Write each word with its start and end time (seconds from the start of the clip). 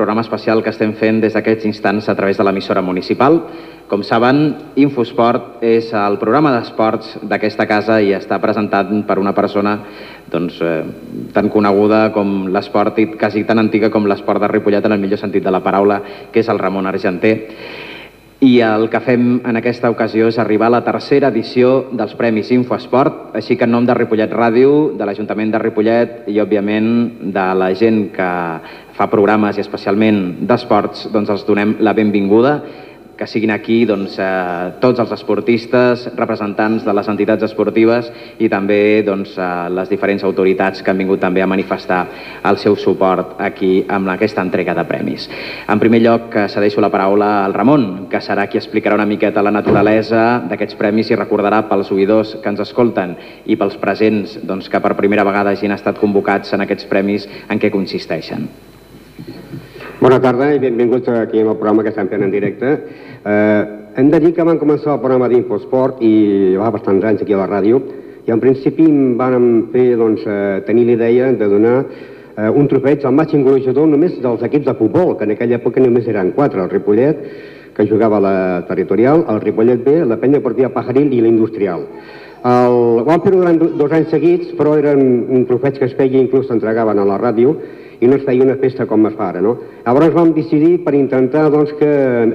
programa 0.00 0.22
especial 0.24 0.62
que 0.64 0.72
estem 0.72 0.94
fent 0.96 1.18
des 1.20 1.34
d'aquests 1.36 1.66
instants 1.68 2.08
a 2.08 2.14
través 2.16 2.38
de 2.40 2.44
l'emissora 2.46 2.80
municipal. 2.80 3.36
Com 3.90 4.00
saben, 4.06 4.54
Infosport 4.80 5.60
és 5.66 5.90
el 5.92 6.16
programa 6.16 6.54
d'esports 6.54 7.18
d'aquesta 7.28 7.66
casa 7.68 7.98
i 8.00 8.14
està 8.16 8.38
presentat 8.40 8.88
per 9.04 9.18
una 9.20 9.34
persona 9.36 9.74
doncs, 10.32 10.56
eh, 10.62 10.84
tan 11.34 11.50
coneguda 11.52 12.06
com 12.14 12.48
l'esport 12.48 12.96
i 13.02 13.10
quasi 13.12 13.44
tan 13.44 13.60
antiga 13.60 13.90
com 13.90 14.08
l'esport 14.08 14.40
de 14.40 14.48
Ripollet 14.48 14.86
en 14.86 14.96
el 14.96 15.04
millor 15.04 15.20
sentit 15.20 15.44
de 15.44 15.52
la 15.52 15.60
paraula, 15.60 16.00
que 16.32 16.40
és 16.40 16.48
el 16.48 16.58
Ramon 16.58 16.86
Argenter. 16.86 17.36
I 18.40 18.62
el 18.64 18.86
que 18.88 19.02
fem 19.04 19.24
en 19.44 19.58
aquesta 19.58 19.90
ocasió 19.92 20.30
és 20.32 20.38
arribar 20.40 20.70
a 20.70 20.72
la 20.78 20.80
tercera 20.80 21.28
edició 21.28 21.90
dels 21.92 22.14
Premis 22.16 22.48
Infoesport, 22.54 23.34
així 23.36 23.52
que 23.52 23.66
en 23.68 23.74
nom 23.74 23.84
de 23.84 23.92
Ripollet 23.98 24.32
Ràdio, 24.32 24.70
de 24.96 25.04
l'Ajuntament 25.04 25.52
de 25.52 25.60
Ripollet 25.60 26.30
i, 26.32 26.38
òbviament, 26.40 26.88
de 27.36 27.44
la 27.60 27.68
gent 27.76 28.06
que 28.14 28.30
fa 28.96 29.10
programes 29.12 29.60
i 29.60 29.60
especialment 29.60 30.22
d'esports, 30.48 31.10
doncs 31.12 31.34
els 31.36 31.44
donem 31.44 31.76
la 31.84 31.92
benvinguda 31.92 32.54
que 33.20 33.26
siguin 33.28 33.50
aquí 33.52 33.82
doncs, 33.84 34.14
eh, 34.16 34.72
tots 34.80 35.02
els 35.02 35.10
esportistes, 35.12 36.06
representants 36.16 36.86
de 36.86 36.94
les 36.96 37.08
entitats 37.12 37.44
esportives 37.44 38.08
i 38.40 38.48
també 38.48 39.02
doncs, 39.04 39.34
eh, 39.36 39.48
les 39.76 39.90
diferents 39.92 40.24
autoritats 40.24 40.80
que 40.80 40.90
han 40.90 41.02
vingut 41.02 41.20
també 41.20 41.42
a 41.44 41.46
manifestar 41.50 41.98
el 42.48 42.56
seu 42.56 42.78
suport 42.80 43.36
aquí 43.44 43.84
amb 43.88 44.08
aquesta 44.08 44.40
entrega 44.40 44.72
de 44.72 44.86
premis. 44.88 45.28
En 45.68 45.78
primer 45.78 46.00
lloc, 46.00 46.34
eh, 46.34 46.48
cedeixo 46.48 46.80
la 46.80 46.88
paraula 46.88 47.44
al 47.44 47.52
Ramon, 47.52 48.08
que 48.08 48.24
serà 48.24 48.48
qui 48.48 48.56
explicarà 48.56 48.94
una 48.94 49.04
miqueta 49.04 49.42
la 49.42 49.52
naturalesa 49.52 50.40
d'aquests 50.48 50.80
premis 50.80 51.10
i 51.10 51.20
recordarà 51.20 51.68
pels 51.68 51.92
oïdors 51.92 52.38
que 52.40 52.48
ens 52.48 52.60
escolten 52.60 53.16
i 53.44 53.56
pels 53.56 53.76
presents 53.76 54.38
doncs, 54.42 54.70
que 54.70 54.80
per 54.80 54.96
primera 54.96 55.24
vegada 55.24 55.50
hagin 55.50 55.76
estat 55.76 56.00
convocats 56.00 56.54
en 56.54 56.62
aquests 56.62 56.88
premis 56.88 57.28
en 57.50 57.58
què 57.60 57.70
consisteixen. 57.70 58.69
Bona 60.00 60.16
tarda 60.16 60.46
i 60.54 60.58
benvinguts 60.58 61.10
aquí 61.12 61.42
al 61.42 61.58
programa 61.58 61.82
que 61.84 61.90
estem 61.92 62.06
fent 62.08 62.22
en 62.24 62.30
directe. 62.32 62.68
Eh, 63.20 63.64
hem 64.00 64.06
de 64.08 64.20
dir 64.22 64.30
que 64.32 64.44
vam 64.48 64.56
començar 64.56 64.94
el 64.94 65.02
programa 65.02 65.26
d'Infosport 65.28 65.98
i 66.00 66.56
va 66.56 66.70
bastants 66.72 67.04
anys 67.04 67.20
aquí 67.20 67.36
a 67.36 67.40
la 67.42 67.48
ràdio 67.50 67.82
i 68.24 68.32
en 68.32 68.40
principi 68.40 68.86
vam 69.18 69.44
fer, 69.74 69.98
doncs, 70.00 70.24
eh, 70.24 70.62
tenir 70.64 70.86
l'idea 70.88 71.28
de 71.36 71.48
donar 71.52 71.74
eh, 71.84 72.48
un 72.48 72.70
trofeig 72.70 73.04
al 73.04 73.12
màxim 73.12 73.42
golejador 73.44 73.90
només 73.90 74.16
dels 74.22 74.46
equips 74.48 74.70
de 74.70 74.76
futbol, 74.78 75.18
que 75.18 75.28
en 75.28 75.34
aquella 75.36 75.58
època 75.60 75.84
només 75.84 76.08
eren 76.08 76.32
quatre, 76.32 76.64
el 76.64 76.72
Ripollet, 76.72 77.20
que 77.76 77.88
jugava 77.92 78.16
a 78.16 78.24
la 78.24 78.34
territorial, 78.72 79.26
el 79.28 79.42
Ripollet 79.44 79.84
B, 79.84 79.98
la 80.08 80.16
penya 80.16 80.40
portia 80.40 80.72
Pajaril 80.72 81.12
i 81.12 81.20
l'industrial. 81.20 81.84
El, 82.40 83.04
vam 83.04 83.20
fer 83.20 83.36
durant 83.36 83.60
dos 83.76 83.92
anys 83.92 84.08
seguits, 84.16 84.56
però 84.56 84.78
eren 84.80 85.04
un 85.28 85.44
trofeig 85.44 85.76
que 85.76 85.90
es 85.90 85.96
feia 86.00 86.24
inclús 86.24 86.48
s'entregaven 86.48 86.96
a 86.96 87.04
la 87.04 87.20
ràdio 87.20 87.58
i 88.00 88.08
no 88.08 88.16
es 88.16 88.24
feia 88.24 88.44
una 88.44 88.56
festa 88.60 88.86
com 88.88 89.04
es 89.06 89.16
fa 89.16 89.28
ara, 89.30 89.42
no? 89.44 89.56
Llavors 89.84 90.14
vam 90.16 90.32
decidir 90.36 90.78
per 90.84 90.94
intentar 90.96 91.48
doncs, 91.52 91.74
que 91.78 91.90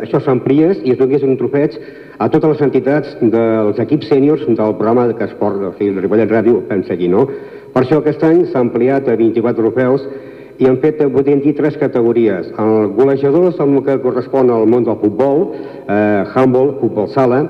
això 0.06 0.22
s'ampliés 0.22 0.84
i 0.86 0.94
es 0.94 1.00
donés 1.00 1.26
un 1.26 1.38
trofeig 1.40 1.80
a 2.18 2.30
totes 2.30 2.54
les 2.54 2.62
entitats 2.68 3.18
dels 3.22 3.82
equips 3.82 4.12
sèniors 4.14 4.46
del 4.46 4.78
programa 4.78 5.10
que 5.18 5.26
es 5.26 5.34
porta, 5.40 5.72
o 5.72 5.74
sigui, 5.80 5.92
el 5.92 6.06
Ripollet 6.06 6.32
Ràdio, 6.32 6.62
vam 6.70 6.86
seguir, 6.88 7.10
no? 7.12 7.26
Per 7.74 7.84
això 7.84 8.00
aquest 8.00 8.24
any 8.24 8.46
s'ha 8.52 8.62
ampliat 8.62 9.10
a 9.10 9.18
24 9.20 9.66
trofeus 9.66 10.06
i 10.62 10.70
han 10.70 10.78
fet, 10.80 11.02
podríem 11.12 11.42
dir, 11.44 11.52
tres 11.58 11.76
categories. 11.82 12.48
El 12.62 12.94
golejador 12.96 13.50
és 13.50 13.60
el 13.60 13.76
que 13.84 13.98
correspon 14.06 14.54
al 14.54 14.70
món 14.72 14.86
del 14.88 14.96
futbol, 15.02 15.50
eh, 15.90 16.24
handball, 16.34 16.78
futbol 16.80 17.10
sala, 17.12 17.42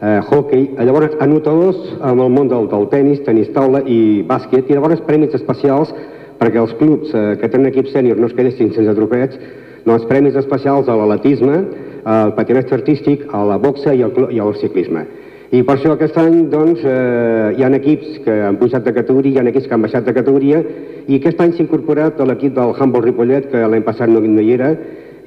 eh, 0.00 0.20
hockey, 0.30 0.74
llavors 0.78 1.14
anotadors 1.20 1.78
amb 2.00 2.22
el 2.24 2.30
món 2.34 2.48
del, 2.50 2.66
del 2.72 2.88
tennis, 2.90 3.22
tenis 3.26 3.52
taula 3.54 3.84
i 3.86 4.24
bàsquet, 4.26 4.66
i 4.66 4.74
llavors 4.74 5.04
premis 5.06 5.34
especials 5.38 5.94
perquè 6.38 6.60
els 6.62 6.74
clubs 6.80 7.14
eh, 7.14 7.36
que 7.40 7.50
tenen 7.50 7.70
equip 7.72 7.90
sènior 7.92 8.18
no 8.18 8.28
es 8.30 8.36
quedessin 8.36 8.72
sense 8.74 8.94
trofeig, 8.96 9.38
doncs 9.86 10.06
premis 10.10 10.36
especials 10.38 10.88
a 10.88 10.96
l'atletisme, 10.98 11.62
al 12.08 12.34
patinatge 12.36 12.76
artístic, 12.76 13.24
a 13.34 13.44
la 13.44 13.58
boxa 13.60 13.94
i 13.94 14.04
al, 14.06 14.14
i 14.32 14.40
al 14.40 14.54
ciclisme. 14.60 15.04
I 15.48 15.62
per 15.64 15.78
això 15.78 15.94
aquest 15.94 16.16
any 16.20 16.42
doncs, 16.52 16.82
eh, 16.84 17.56
hi 17.56 17.64
ha 17.64 17.70
equips 17.78 18.20
que 18.24 18.34
han 18.44 18.58
pujat 18.60 18.84
de 18.84 18.92
categoria, 18.92 19.40
hi 19.40 19.46
ha 19.46 19.50
equips 19.50 19.68
que 19.68 19.76
han 19.76 19.84
baixat 19.84 20.04
de 20.04 20.14
categoria, 20.16 20.62
i 21.08 21.16
aquest 21.16 21.40
any 21.40 21.54
s'ha 21.56 21.64
incorporat 21.64 22.20
l'equip 22.20 22.54
del 22.56 22.74
Humble 22.76 23.00
Ripollet, 23.06 23.48
que 23.52 23.64
l'any 23.64 23.84
passat 23.86 24.12
no, 24.12 24.20
no 24.20 24.44
hi 24.44 24.52
era, 24.58 24.74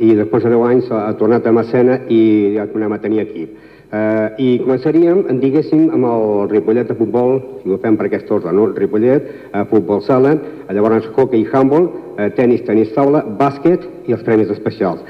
i 0.02 0.14
després 0.18 0.46
de 0.46 0.54
10 0.54 0.68
anys 0.70 0.92
ha 0.94 1.14
tornat 1.18 1.46
a 1.46 1.54
Macena 1.54 2.00
i 2.10 2.22
ja 2.56 2.68
tornem 2.70 2.94
a 2.94 3.02
tenir 3.02 3.22
equip. 3.26 3.58
Eh, 3.92 4.28
I 4.40 4.50
començaríem, 4.64 5.26
diguéssim, 5.42 5.90
amb 5.92 6.08
el 6.08 6.46
Ripollet 6.48 6.88
de 6.88 6.96
futbol, 6.96 7.42
si 7.60 7.74
ho 7.74 7.78
fem 7.84 7.98
per 8.00 8.06
aquest 8.08 8.30
ordre, 8.32 8.54
no? 8.56 8.70
Ripollet, 8.72 9.26
eh, 9.52 9.64
futbol 9.68 10.00
sala, 10.06 10.32
eh, 10.32 10.74
llavors 10.74 11.10
hockey 11.12 11.42
i 11.42 11.48
handball, 11.52 11.90
eh, 12.18 12.30
tenis, 12.38 12.64
tenis 12.64 12.94
taula, 12.96 13.20
bàsquet 13.22 13.84
i 14.08 14.14
els 14.14 14.24
premis 14.24 14.50
especials. 14.50 15.02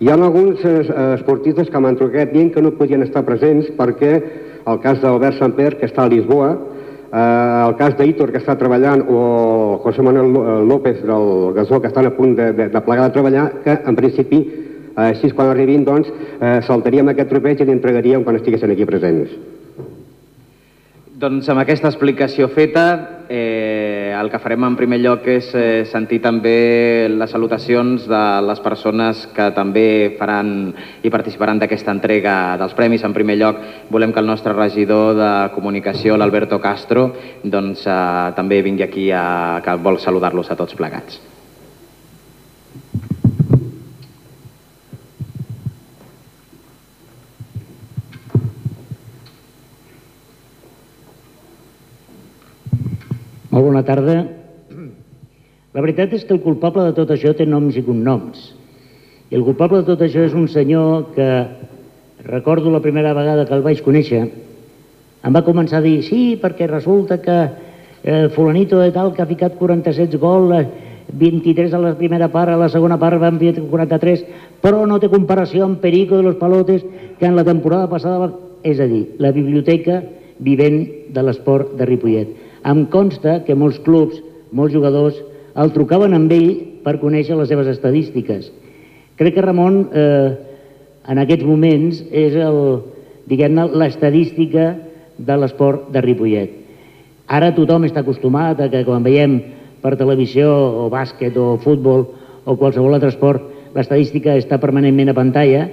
Hi 0.00 0.08
ha 0.08 0.14
alguns 0.14 0.64
eh, 0.64 0.80
esportistes 1.18 1.68
que 1.68 1.78
m'han 1.78 1.96
trucat 2.00 2.32
dient 2.32 2.54
que 2.54 2.62
no 2.62 2.70
podien 2.70 3.02
estar 3.02 3.26
presents 3.26 3.68
perquè 3.76 4.22
el 4.66 4.80
cas 4.80 5.02
d'Albert 5.02 5.36
Samper, 5.36 5.76
que 5.76 5.84
està 5.84 6.04
a 6.04 6.08
Lisboa, 6.08 6.56
eh, 7.12 7.66
el 7.68 7.76
cas 7.76 7.94
d'Hitor, 7.98 8.32
que 8.32 8.40
està 8.40 8.56
treballant, 8.56 9.04
o 9.04 9.82
José 9.84 10.00
Manuel 10.00 10.64
López 10.66 11.04
del 11.04 11.52
Gasó, 11.52 11.78
que 11.82 11.88
estan 11.88 12.06
a 12.06 12.16
punt 12.16 12.36
de, 12.36 12.54
de, 12.54 12.70
de 12.70 12.80
plegar 12.80 13.10
de 13.10 13.18
treballar, 13.18 13.50
que 13.64 13.82
en 13.84 13.96
principi 13.96 14.69
així, 14.96 15.30
quan 15.30 15.52
arribin, 15.52 15.84
doncs, 15.84 16.10
eh, 16.40 16.60
saltaríem 16.66 17.08
aquest 17.08 17.30
tropeig 17.30 17.60
i 17.60 17.64
l'entregaríem 17.64 18.24
quan 18.24 18.36
estiguessin 18.36 18.70
aquí 18.70 18.84
presents. 18.84 19.38
Doncs 21.20 21.50
amb 21.52 21.60
aquesta 21.60 21.90
explicació 21.90 22.46
feta, 22.48 22.84
eh, 23.28 24.16
el 24.16 24.30
que 24.32 24.38
farem 24.40 24.64
en 24.64 24.76
primer 24.78 24.98
lloc 25.02 25.26
és 25.28 25.50
eh, 25.52 25.82
sentir 25.84 26.22
també 26.24 27.10
les 27.12 27.34
salutacions 27.34 28.06
de 28.08 28.20
les 28.46 28.62
persones 28.64 29.26
que 29.36 29.50
també 29.52 29.84
faran 30.16 30.72
i 31.04 31.12
participaran 31.12 31.60
d'aquesta 31.60 31.92
entrega 31.92 32.36
dels 32.60 32.72
premis. 32.78 33.04
En 33.04 33.12
primer 33.12 33.36
lloc, 33.36 33.60
volem 33.92 34.14
que 34.16 34.24
el 34.24 34.30
nostre 34.32 34.56
regidor 34.56 35.12
de 35.18 35.32
comunicació, 35.52 36.16
l'Alberto 36.16 36.56
Castro, 36.56 37.10
doncs, 37.44 37.84
eh, 37.84 38.32
també 38.38 38.62
vingui 38.64 38.88
aquí 38.88 39.10
a, 39.12 39.60
que 39.60 39.76
vol 39.76 40.00
saludar-los 40.00 40.48
a 40.48 40.56
tots 40.56 40.80
plegats. 40.80 41.20
Molt 53.60 53.74
bona 53.74 53.84
tarda. 53.84 54.14
La 55.76 55.82
veritat 55.84 56.14
és 56.16 56.22
que 56.24 56.32
el 56.32 56.38
culpable 56.40 56.86
de 56.86 56.94
tot 56.96 57.10
això 57.12 57.34
té 57.36 57.44
noms 57.44 57.76
i 57.76 57.82
cognoms. 57.84 58.46
I 59.28 59.36
el 59.36 59.44
culpable 59.44 59.82
de 59.82 59.88
tot 59.90 60.00
això 60.06 60.22
és 60.24 60.32
un 60.32 60.46
senyor 60.48 61.10
que, 61.12 61.26
recordo 62.24 62.72
la 62.72 62.80
primera 62.80 63.12
vegada 63.12 63.44
que 63.44 63.52
el 63.58 63.66
vaig 63.66 63.84
conèixer, 63.84 64.22
em 65.20 65.36
va 65.36 65.44
començar 65.44 65.82
a 65.82 65.84
dir, 65.84 65.98
sí, 66.08 66.38
perquè 66.40 66.70
resulta 66.72 67.20
que 67.20 67.38
eh, 67.44 68.32
fulanito 68.32 68.80
de 68.80 68.88
tal 68.96 69.12
que 69.12 69.20
ha 69.20 69.28
ficat 69.28 69.60
47 69.60 70.16
gols, 70.16 70.72
23 71.12 71.76
a 71.76 71.84
la 71.84 71.94
primera 72.00 72.32
part, 72.32 72.56
a 72.56 72.58
la 72.64 72.72
segona 72.72 72.96
part 72.96 73.20
van 73.20 73.36
fer 73.44 73.58
43, 73.60 74.26
però 74.64 74.86
no 74.88 75.02
té 75.04 75.12
comparació 75.12 75.68
amb 75.68 75.84
Perico 75.84 76.16
de 76.16 76.30
los 76.30 76.40
Palotes, 76.40 76.86
que 77.18 77.28
en 77.28 77.36
la 77.36 77.44
temporada 77.44 77.92
passada 77.92 78.24
va... 78.24 78.34
És 78.64 78.80
a 78.80 78.88
dir, 78.88 79.18
la 79.20 79.36
biblioteca 79.36 80.00
vivent 80.40 80.86
de 81.12 81.28
l'esport 81.28 81.76
de 81.76 81.84
Ripollet. 81.84 82.48
Em 82.64 82.84
consta 82.92 83.40
que 83.46 83.56
molts 83.56 83.78
clubs, 83.84 84.20
molts 84.52 84.74
jugadors, 84.74 85.16
el 85.56 85.72
trucaven 85.72 86.14
amb 86.14 86.32
ell 86.32 86.50
per 86.84 86.98
conèixer 87.00 87.36
les 87.38 87.48
seves 87.48 87.68
estadístiques. 87.72 88.50
Crec 89.16 89.34
que 89.34 89.44
Ramon, 89.44 89.88
eh, 89.92 90.30
en 91.08 91.18
aquests 91.18 91.44
moments, 91.44 92.02
és 92.10 92.36
diguem-ne 93.28 93.66
l'estadística 93.72 94.74
de 95.18 95.36
l'esport 95.36 95.90
de 95.92 96.00
Ripollet. 96.00 96.50
Ara 97.28 97.52
tothom 97.54 97.84
està 97.86 98.02
acostumat 98.02 98.60
a 98.60 98.68
que 98.68 98.84
quan 98.84 99.04
veiem 99.06 99.40
per 99.82 99.96
televisió 99.96 100.50
o 100.84 100.88
bàsquet 100.90 101.36
o 101.36 101.56
futbol 101.62 102.06
o 102.44 102.56
qualsevol 102.56 102.94
altre 102.94 103.12
esport, 103.12 103.44
l'estadística 103.74 104.34
està 104.36 104.58
permanentment 104.58 105.12
a 105.12 105.14
pantalla. 105.14 105.68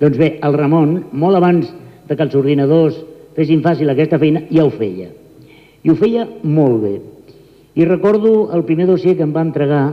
Doncs 0.00 0.18
bé, 0.18 0.34
el 0.42 0.58
Ramon, 0.58 1.06
molt 1.12 1.36
abans 1.36 1.70
de 2.08 2.16
que 2.16 2.22
els 2.22 2.36
ordinadors 2.36 2.98
fessin 3.36 3.62
fàcil 3.62 3.90
aquesta 3.90 4.18
feina, 4.18 4.44
ja 4.50 4.66
ho 4.66 4.70
feia. 4.70 5.08
I 5.82 5.90
ho 5.90 5.96
feia 5.96 6.26
molt 6.42 6.82
bé. 6.82 6.94
I 7.74 7.86
recordo 7.86 8.50
el 8.52 8.64
primer 8.68 8.86
dossier 8.90 9.16
que 9.16 9.24
em 9.24 9.32
va 9.32 9.44
entregar 9.46 9.84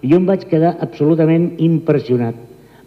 i 0.00 0.12
jo 0.12 0.20
em 0.20 0.26
vaig 0.28 0.46
quedar 0.48 0.76
absolutament 0.80 1.50
impressionat 1.58 2.36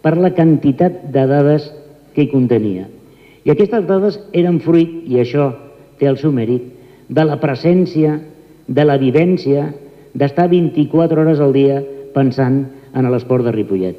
per 0.02 0.16
la 0.18 0.32
quantitat 0.34 1.04
de 1.14 1.26
dades 1.30 1.68
que 2.14 2.24
hi 2.24 2.32
contenia. 2.32 2.88
I 3.44 3.52
aquestes 3.52 3.86
dades 3.86 4.18
eren 4.32 4.60
fruit, 4.62 5.02
i 5.06 5.20
això 5.20 5.50
té 5.98 6.08
el 6.10 6.18
seu 6.18 6.32
mèrit, 6.34 6.64
de 7.08 7.24
la 7.26 7.38
presència, 7.42 8.18
de 8.66 8.84
la 8.86 8.98
vivència, 8.98 9.68
d'estar 10.14 10.48
24 10.50 11.22
hores 11.22 11.40
al 11.40 11.54
dia 11.54 11.80
pensant 12.14 12.64
en 12.94 13.10
l'esport 13.10 13.46
de 13.46 13.54
Ripollet. 13.54 13.96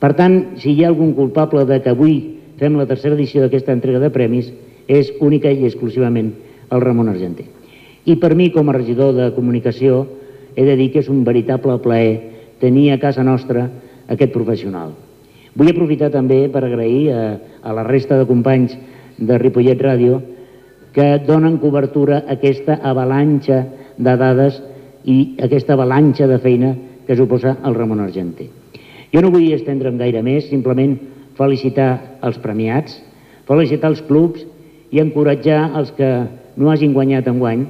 Per 0.00 0.12
tant, 0.16 0.58
si 0.60 0.72
hi 0.72 0.84
ha 0.84 0.92
algun 0.92 1.14
culpable 1.16 1.64
de 1.68 1.80
que 1.82 1.92
avui 1.92 2.16
fem 2.60 2.76
la 2.76 2.88
tercera 2.88 3.16
edició 3.16 3.42
d'aquesta 3.42 3.74
entrega 3.74 4.00
de 4.02 4.12
premis, 4.12 4.52
és 4.86 5.12
única 5.20 5.50
i 5.50 5.66
exclusivament 5.66 6.32
el 6.70 6.82
Ramon 6.82 7.10
Argenter. 7.12 7.55
I 8.06 8.14
per 8.22 8.36
mi, 8.38 8.52
com 8.54 8.68
a 8.70 8.76
regidor 8.76 9.14
de 9.16 9.32
comunicació, 9.34 10.04
he 10.54 10.64
de 10.64 10.76
dir 10.78 10.92
que 10.94 11.02
és 11.02 11.10
un 11.10 11.24
veritable 11.26 11.74
plaer 11.82 12.12
tenir 12.62 12.92
a 12.92 13.00
casa 13.02 13.24
nostra 13.26 13.66
aquest 14.06 14.32
professional. 14.32 14.92
Vull 15.56 15.72
aprofitar 15.72 16.12
també 16.14 16.44
per 16.52 16.62
agrair 16.64 17.10
a, 17.10 17.22
a 17.66 17.72
la 17.74 17.82
resta 17.82 18.18
de 18.20 18.28
companys 18.28 18.76
de 19.18 19.38
Ripollet 19.40 19.80
Ràdio 19.82 20.20
que 20.94 21.18
donen 21.26 21.58
cobertura 21.58 22.22
a 22.22 22.36
aquesta 22.36 22.78
avalanxa 22.78 23.64
de 23.98 24.14
dades 24.16 24.60
i 25.04 25.36
aquesta 25.42 25.74
avalanxa 25.74 26.28
de 26.30 26.38
feina 26.38 26.74
que 27.06 27.16
suposa 27.16 27.56
el 27.64 27.74
Ramon 27.74 28.00
Argenter. 28.04 28.46
Jo 29.12 29.22
no 29.22 29.32
vull 29.34 29.50
estendre'm 29.54 29.98
gaire 29.98 30.22
més, 30.22 30.48
simplement 30.50 30.94
felicitar 31.36 32.18
els 32.26 32.38
premiats, 32.42 33.00
felicitar 33.48 33.90
els 33.92 34.02
clubs 34.06 34.46
i 34.94 35.02
encoratjar 35.02 35.72
els 35.78 35.92
que 35.98 36.10
no 36.56 36.70
hagin 36.70 36.94
guanyat 36.94 37.28
en 37.28 37.42
guany 37.42 37.66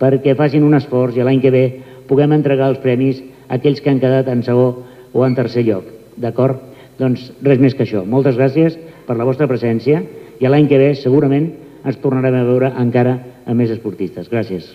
perquè 0.00 0.36
facin 0.36 0.64
un 0.66 0.76
esforç 0.76 1.16
i 1.16 1.24
l'any 1.24 1.40
que 1.40 1.52
ve 1.54 1.64
puguem 2.08 2.32
entregar 2.36 2.70
els 2.70 2.82
premis 2.82 3.22
a 3.48 3.56
aquells 3.56 3.80
que 3.80 3.90
han 3.90 4.00
quedat 4.02 4.28
en 4.28 4.42
segon 4.46 4.84
o 5.12 5.24
en 5.26 5.34
tercer 5.34 5.64
lloc. 5.66 5.84
D'acord? 6.16 6.60
Doncs 6.98 7.30
res 7.44 7.60
més 7.60 7.74
que 7.76 7.84
això. 7.84 8.04
Moltes 8.04 8.36
gràcies 8.36 8.78
per 9.06 9.16
la 9.16 9.26
vostra 9.28 9.48
presència 9.48 10.02
i 10.40 10.48
l'any 10.48 10.68
que 10.68 10.80
ve 10.80 10.94
segurament 10.96 11.50
ens 11.86 12.00
tornarem 12.02 12.34
a 12.34 12.46
veure 12.48 12.72
encara 12.80 13.18
amb 13.46 13.60
més 13.60 13.70
esportistes. 13.70 14.30
Gràcies. 14.32 14.72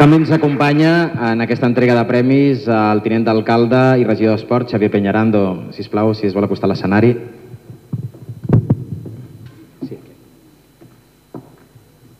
També 0.00 0.16
ens 0.16 0.30
acompanya 0.32 0.92
en 1.32 1.44
aquesta 1.44 1.68
entrega 1.68 1.92
de 1.98 2.06
premis 2.08 2.64
el 2.72 3.02
tinent 3.04 3.26
d'alcalde 3.26 3.82
i 4.00 4.06
regidor 4.08 4.38
d'Esport, 4.38 4.72
Xavier 4.72 4.88
Peñarando. 4.88 5.44
Si 5.76 5.84
us 5.84 5.92
plau, 5.92 6.14
si 6.16 6.24
es 6.30 6.32
vol 6.32 6.48
acostar 6.48 6.70
a 6.70 6.72
l'escenari. 6.72 7.12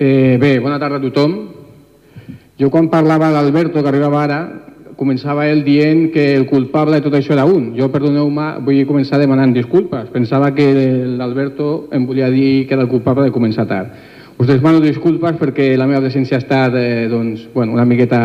Eh, 0.02 0.38
bé, 0.40 0.58
bona 0.60 0.78
tarda 0.80 0.96
a 0.96 1.02
tothom. 1.02 1.32
Jo 2.56 2.70
quan 2.72 2.86
parlava 2.88 3.28
d'Alberto, 3.34 3.82
que 3.82 3.90
arribava 3.90 4.22
ara, 4.24 4.38
començava 4.96 5.44
ell 5.44 5.60
dient 5.60 6.06
que 6.14 6.24
el 6.38 6.46
culpable 6.48 6.96
de 6.96 7.04
tot 7.04 7.18
això 7.18 7.34
era 7.36 7.44
un. 7.44 7.74
Jo, 7.76 7.90
perdoneu-me, 7.92 8.46
vull 8.64 8.80
començar 8.88 9.20
demanant 9.20 9.52
disculpes. 9.52 10.08
Pensava 10.08 10.54
que 10.56 10.70
l'Alberto 11.18 11.90
em 11.92 12.08
volia 12.08 12.32
dir 12.32 12.64
que 12.64 12.78
era 12.78 12.88
el 12.88 12.88
culpable 12.88 13.28
de 13.28 13.36
començar 13.36 13.68
tard. 13.68 13.92
Us 14.40 14.48
demano 14.48 14.80
disculpes 14.80 15.36
perquè 15.36 15.74
la 15.76 15.84
meva 15.84 16.00
decència 16.00 16.40
ha 16.40 16.44
estat 16.46 16.80
eh, 16.80 17.06
doncs, 17.12 17.44
bueno, 17.52 17.76
una 17.76 17.84
miqueta 17.84 18.24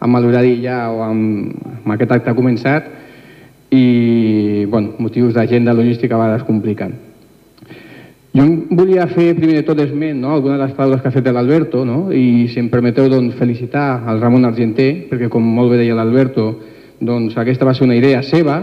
amb 0.00 0.18
maloradilla 0.18 0.90
o 0.90 1.02
amb, 1.06 1.54
amb 1.78 1.94
aquest 1.94 2.18
acte 2.18 2.34
començat 2.34 2.90
i 3.70 4.66
bueno, 4.66 4.96
motius 4.98 5.30
d'agenda 5.34 5.78
logística 5.78 6.18
a 6.18 6.24
vegades 6.26 6.50
compliquen. 6.50 7.13
Jo 8.34 8.44
volia 8.74 9.06
fer 9.06 9.28
primer 9.38 9.60
de 9.60 9.66
tot 9.66 9.78
esment 9.78 10.18
no? 10.18 10.32
algunes 10.34 10.58
de 10.58 10.64
les 10.64 10.74
paraules 10.74 11.00
que 11.00 11.08
ha 11.08 11.14
fet 11.14 11.28
l'Alberto 11.30 11.84
no? 11.86 12.08
i 12.10 12.48
si 12.50 12.58
em 12.58 12.68
permeteu 12.68 13.06
doncs, 13.08 13.36
felicitar 13.38 14.02
al 14.10 14.18
Ramon 14.18 14.48
Argenter 14.48 15.06
perquè 15.10 15.28
com 15.30 15.44
molt 15.46 15.70
bé 15.70 15.84
deia 15.84 15.94
l'Alberto 15.94 16.48
doncs 17.00 17.36
aquesta 17.38 17.66
va 17.66 17.74
ser 17.74 17.84
una 17.86 17.96
idea 17.96 18.22
seva, 18.22 18.56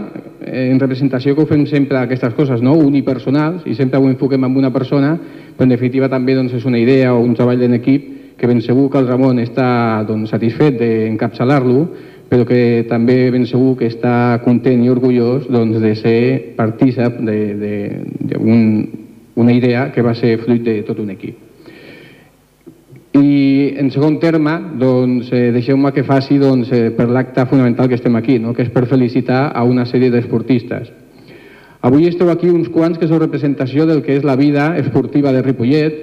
eh, 0.44 0.68
en 0.70 0.80
representació 0.80 1.34
que 1.34 1.42
ho 1.42 1.48
fem 1.48 1.66
sempre 1.66 1.98
aquestes 1.98 2.34
coses, 2.34 2.62
no? 2.62 2.74
unipersonals, 2.74 3.66
i 3.66 3.74
sempre 3.74 4.00
ho 4.00 4.08
enfoquem 4.08 4.44
en 4.44 4.56
una 4.56 4.72
persona, 4.72 5.18
però 5.56 5.68
en 5.68 5.74
definitiva 5.74 6.08
també 6.08 6.34
doncs, 6.34 6.54
és 6.56 6.64
una 6.64 6.80
idea 6.80 7.12
o 7.14 7.20
un 7.22 7.34
treball 7.34 7.62
en 7.62 7.76
equip 7.78 8.36
que 8.38 8.48
ben 8.48 8.62
segur 8.64 8.88
que 8.90 8.98
el 8.98 9.08
Ramon 9.08 9.38
està 9.38 10.02
doncs, 10.08 10.32
satisfet 10.32 10.80
d'encapçalar-lo, 10.80 11.86
però 12.32 12.46
que 12.48 12.86
també 12.88 13.30
ben 13.30 13.44
segur 13.46 13.76
que 13.78 13.90
està 13.92 14.40
content 14.44 14.82
i 14.82 14.90
orgullós 14.90 15.46
doncs, 15.52 15.78
de 15.80 15.94
ser 16.00 16.18
partícip 16.56 17.20
d'una 19.34 19.52
idea 19.52 19.90
que 19.92 20.02
va 20.02 20.14
ser 20.14 20.38
fruit 20.38 20.62
de 20.62 20.82
tot 20.86 20.98
un 21.00 21.10
equip. 21.10 21.36
I 23.12 23.74
en 23.76 23.90
segon 23.92 24.16
terme, 24.20 24.54
doncs, 24.80 25.28
eh, 25.32 25.50
deixeu-me 25.52 25.92
que 25.92 26.04
faci 26.04 26.38
doncs, 26.40 26.70
eh, 26.72 26.90
per 26.96 27.08
l'acte 27.08 27.44
fonamental 27.46 27.88
que 27.88 27.94
estem 27.94 28.16
aquí, 28.16 28.38
no? 28.38 28.54
que 28.54 28.62
és 28.62 28.70
per 28.72 28.86
felicitar 28.86 29.52
a 29.54 29.64
una 29.64 29.84
sèrie 29.84 30.10
d'esportistes. 30.10 30.88
Avui 31.82 32.06
esteu 32.08 32.30
aquí 32.30 32.48
uns 32.48 32.70
quants 32.70 32.96
que 32.98 33.08
sou 33.08 33.18
representació 33.18 33.84
del 33.84 34.02
que 34.02 34.16
és 34.16 34.24
la 34.24 34.36
vida 34.36 34.78
esportiva 34.78 35.32
de 35.32 35.42
Ripollet, 35.42 35.94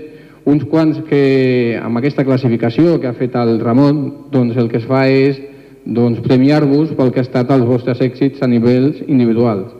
uns 0.45 0.65
quants 0.65 1.01
que 1.09 1.79
amb 1.81 1.97
aquesta 1.97 2.25
classificació 2.25 2.99
que 2.99 3.07
ha 3.07 3.17
fet 3.17 3.35
el 3.35 3.59
Ramon, 3.59 4.29
doncs 4.31 4.57
el 4.57 4.69
que 4.69 4.77
es 4.77 4.85
fa 4.85 5.07
és 5.09 5.39
doncs, 5.85 6.19
premiar-vos 6.21 6.93
pel 6.93 7.11
que 7.11 7.23
ha 7.23 7.25
estat 7.25 7.49
els 7.49 7.65
vostres 7.65 8.01
èxits 8.01 8.43
a 8.43 8.47
nivells 8.47 9.01
individuals 9.07 9.78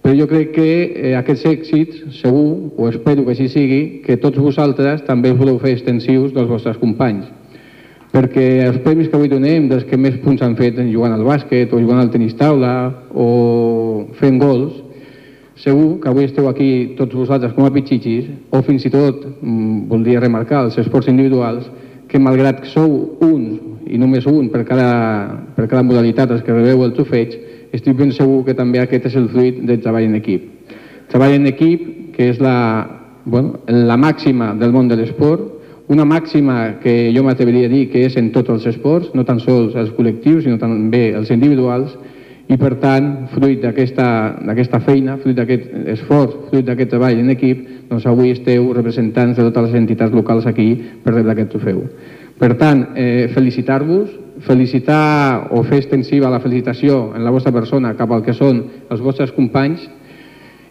però 0.00 0.14
jo 0.16 0.26
crec 0.26 0.54
que 0.56 0.68
eh, 0.68 1.12
aquests 1.18 1.44
èxits, 1.50 2.04
segur, 2.22 2.72
o 2.76 2.88
espero 2.88 3.26
que 3.26 3.34
així 3.34 3.50
sigui, 3.52 3.80
que 4.06 4.16
tots 4.20 4.40
vosaltres 4.40 5.04
també 5.04 5.32
us 5.32 5.38
voleu 5.38 5.58
fer 5.60 5.74
extensius 5.76 6.32
dels 6.32 6.48
vostres 6.48 6.80
companys. 6.80 7.28
Perquè 8.10 8.46
els 8.64 8.80
premis 8.82 9.10
que 9.10 9.18
avui 9.18 9.28
donem, 9.30 9.68
dels 9.70 9.84
que 9.86 9.98
més 10.00 10.16
punts 10.24 10.42
han 10.42 10.56
fet 10.58 10.80
jugant 10.88 11.12
al 11.14 11.26
bàsquet, 11.26 11.70
o 11.70 11.78
jugant 11.78 12.00
al 12.00 12.10
tenis 12.10 12.32
taula, 12.38 12.72
o 13.12 14.08
fent 14.18 14.40
gols, 14.40 14.72
segur 15.60 16.00
que 16.00 16.08
avui 16.08 16.24
esteu 16.24 16.48
aquí 16.48 16.96
tots 16.98 17.14
vosaltres 17.14 17.52
com 17.52 17.68
a 17.68 17.70
pitxitxis, 17.74 18.32
o 18.50 18.64
fins 18.64 18.88
i 18.88 18.90
tot, 18.90 19.20
mm, 19.42 19.86
voldria 19.92 20.24
remarcar, 20.24 20.64
els 20.64 20.78
esports 20.80 21.12
individuals, 21.12 21.68
que 22.08 22.18
malgrat 22.18 22.64
que 22.64 22.72
sou 22.72 23.18
uns, 23.20 23.60
i 23.86 23.98
només 23.98 24.26
un 24.26 24.48
per 24.48 24.64
cada, 24.64 25.44
per 25.54 25.68
cada 25.68 25.82
modalitat 25.82 26.30
els 26.30 26.42
que 26.42 26.56
rebeu 26.56 26.82
el 26.84 26.96
trofeig, 26.96 27.36
estic 27.72 27.96
ben 27.96 28.12
segur 28.12 28.42
que 28.46 28.56
també 28.58 28.80
aquest 28.82 29.06
és 29.10 29.16
el 29.20 29.28
fruit 29.30 29.62
del 29.66 29.80
treball 29.82 30.08
en 30.08 30.18
equip. 30.18 30.48
Treball 31.10 31.36
en 31.38 31.46
equip, 31.50 31.86
que 32.16 32.30
és 32.30 32.40
la, 32.42 32.56
bueno, 33.24 33.60
la 33.66 33.96
màxima 33.96 34.54
del 34.58 34.72
món 34.74 34.88
de 34.88 34.98
l'esport, 34.98 35.60
una 35.90 36.04
màxima 36.06 36.78
que 36.82 37.10
jo 37.10 37.24
m'atreviria 37.26 37.66
a 37.66 37.72
dir 37.72 37.88
que 37.90 38.04
és 38.06 38.14
en 38.16 38.30
tots 38.30 38.52
els 38.54 38.66
esports, 38.70 39.10
no 39.14 39.24
tan 39.26 39.40
sols 39.42 39.74
els 39.74 39.90
col·lectius, 39.96 40.44
sinó 40.44 40.58
també 40.58 41.08
els 41.18 41.32
individuals, 41.34 41.96
i 42.50 42.56
per 42.58 42.76
tant, 42.82 43.10
fruit 43.30 43.60
d'aquesta 43.62 44.80
feina, 44.82 45.16
fruit 45.22 45.36
d'aquest 45.38 45.68
esforç, 45.92 46.32
fruit 46.50 46.66
d'aquest 46.66 46.90
treball 46.94 47.18
en 47.22 47.30
equip, 47.34 47.62
doncs 47.90 48.06
avui 48.10 48.32
esteu 48.34 48.72
representants 48.74 49.38
de 49.38 49.44
totes 49.46 49.68
les 49.68 49.76
entitats 49.82 50.14
locals 50.14 50.46
aquí 50.50 50.72
per 51.04 51.14
rebre 51.14 51.36
aquest 51.36 51.52
trofeu. 51.54 51.84
Per 52.40 52.54
tant, 52.58 52.88
eh, 52.96 53.28
felicitar-vos, 53.34 54.10
felicitar 54.46 55.48
o 55.50 55.62
fer 55.62 55.80
extensiva 55.82 56.30
la 56.32 56.40
felicitació 56.40 57.10
en 57.16 57.24
la 57.24 57.32
vostra 57.34 57.52
persona 57.52 57.94
cap 57.98 58.12
al 58.12 58.22
que 58.24 58.34
són 58.36 58.62
els 58.90 59.02
vostres 59.04 59.32
companys. 59.36 59.86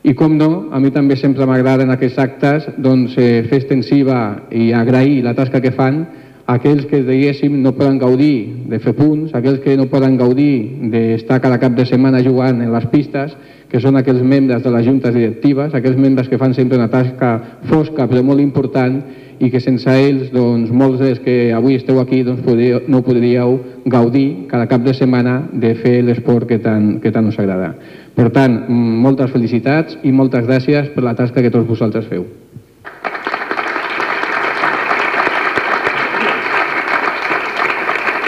I 0.04 0.14
com 0.16 0.38
no, 0.38 0.70
a 0.72 0.80
mi 0.80 0.94
també 0.96 1.18
sempre 1.20 1.46
m'agrada 1.46 1.84
en 1.84 1.92
aquests 1.92 2.20
actes 2.24 2.70
doncs, 2.78 3.18
eh, 3.20 3.44
fer 3.50 3.60
extensiva 3.60 4.48
i 4.52 4.72
agrair 4.74 5.22
la 5.26 5.36
tasca 5.36 5.60
que 5.62 5.76
fan 5.76 6.06
aquells 6.50 6.88
que, 6.90 7.04
diguéssim, 7.06 7.60
no 7.62 7.76
poden 7.78 8.00
gaudir 8.02 8.66
de 8.72 8.80
fer 8.82 8.96
punts, 8.98 9.36
aquells 9.38 9.62
que 9.62 9.76
no 9.78 9.86
poden 9.92 10.18
gaudir 10.18 10.90
d'estar 10.90 11.40
cada 11.44 11.60
cap 11.62 11.76
de 11.78 11.86
setmana 11.86 12.24
jugant 12.26 12.64
en 12.64 12.72
les 12.74 12.88
pistes, 12.90 13.36
que 13.70 13.80
són 13.80 14.00
aquells 14.00 14.22
membres 14.26 14.64
de 14.66 14.72
les 14.74 14.86
juntes 14.86 15.14
directives, 15.14 15.74
aquells 15.78 15.98
membres 15.98 16.30
que 16.30 16.40
fan 16.42 16.56
sempre 16.58 16.78
una 16.78 16.90
tasca 16.90 17.36
fosca 17.70 18.08
però 18.10 18.24
molt 18.26 18.42
important 18.42 19.00
i 19.40 19.48
que 19.54 19.62
sense 19.64 19.88
ells, 19.88 20.34
doncs, 20.34 20.72
molts 20.76 21.00
dels 21.00 21.22
que 21.24 21.54
avui 21.56 21.78
esteu 21.80 22.02
aquí 22.02 22.24
doncs, 22.28 22.42
podríeu, 22.44 22.82
no 22.92 23.04
podríeu 23.06 23.56
gaudir 23.86 24.50
cada 24.52 24.68
cap 24.68 24.84
de 24.84 24.94
setmana 24.94 25.46
de 25.54 25.76
fer 25.80 26.02
l'esport 26.04 26.50
que 26.50 26.60
tant, 26.60 26.98
que 27.00 27.14
tant 27.16 27.30
us 27.30 27.40
agrada. 27.40 27.72
Per 28.18 28.28
tant, 28.36 28.66
moltes 28.70 29.32
felicitats 29.32 29.96
i 30.04 30.12
moltes 30.12 30.44
gràcies 30.50 30.92
per 30.96 31.06
la 31.06 31.16
tasca 31.16 31.46
que 31.46 31.54
tots 31.54 31.70
vosaltres 31.70 32.10
feu. 32.10 32.26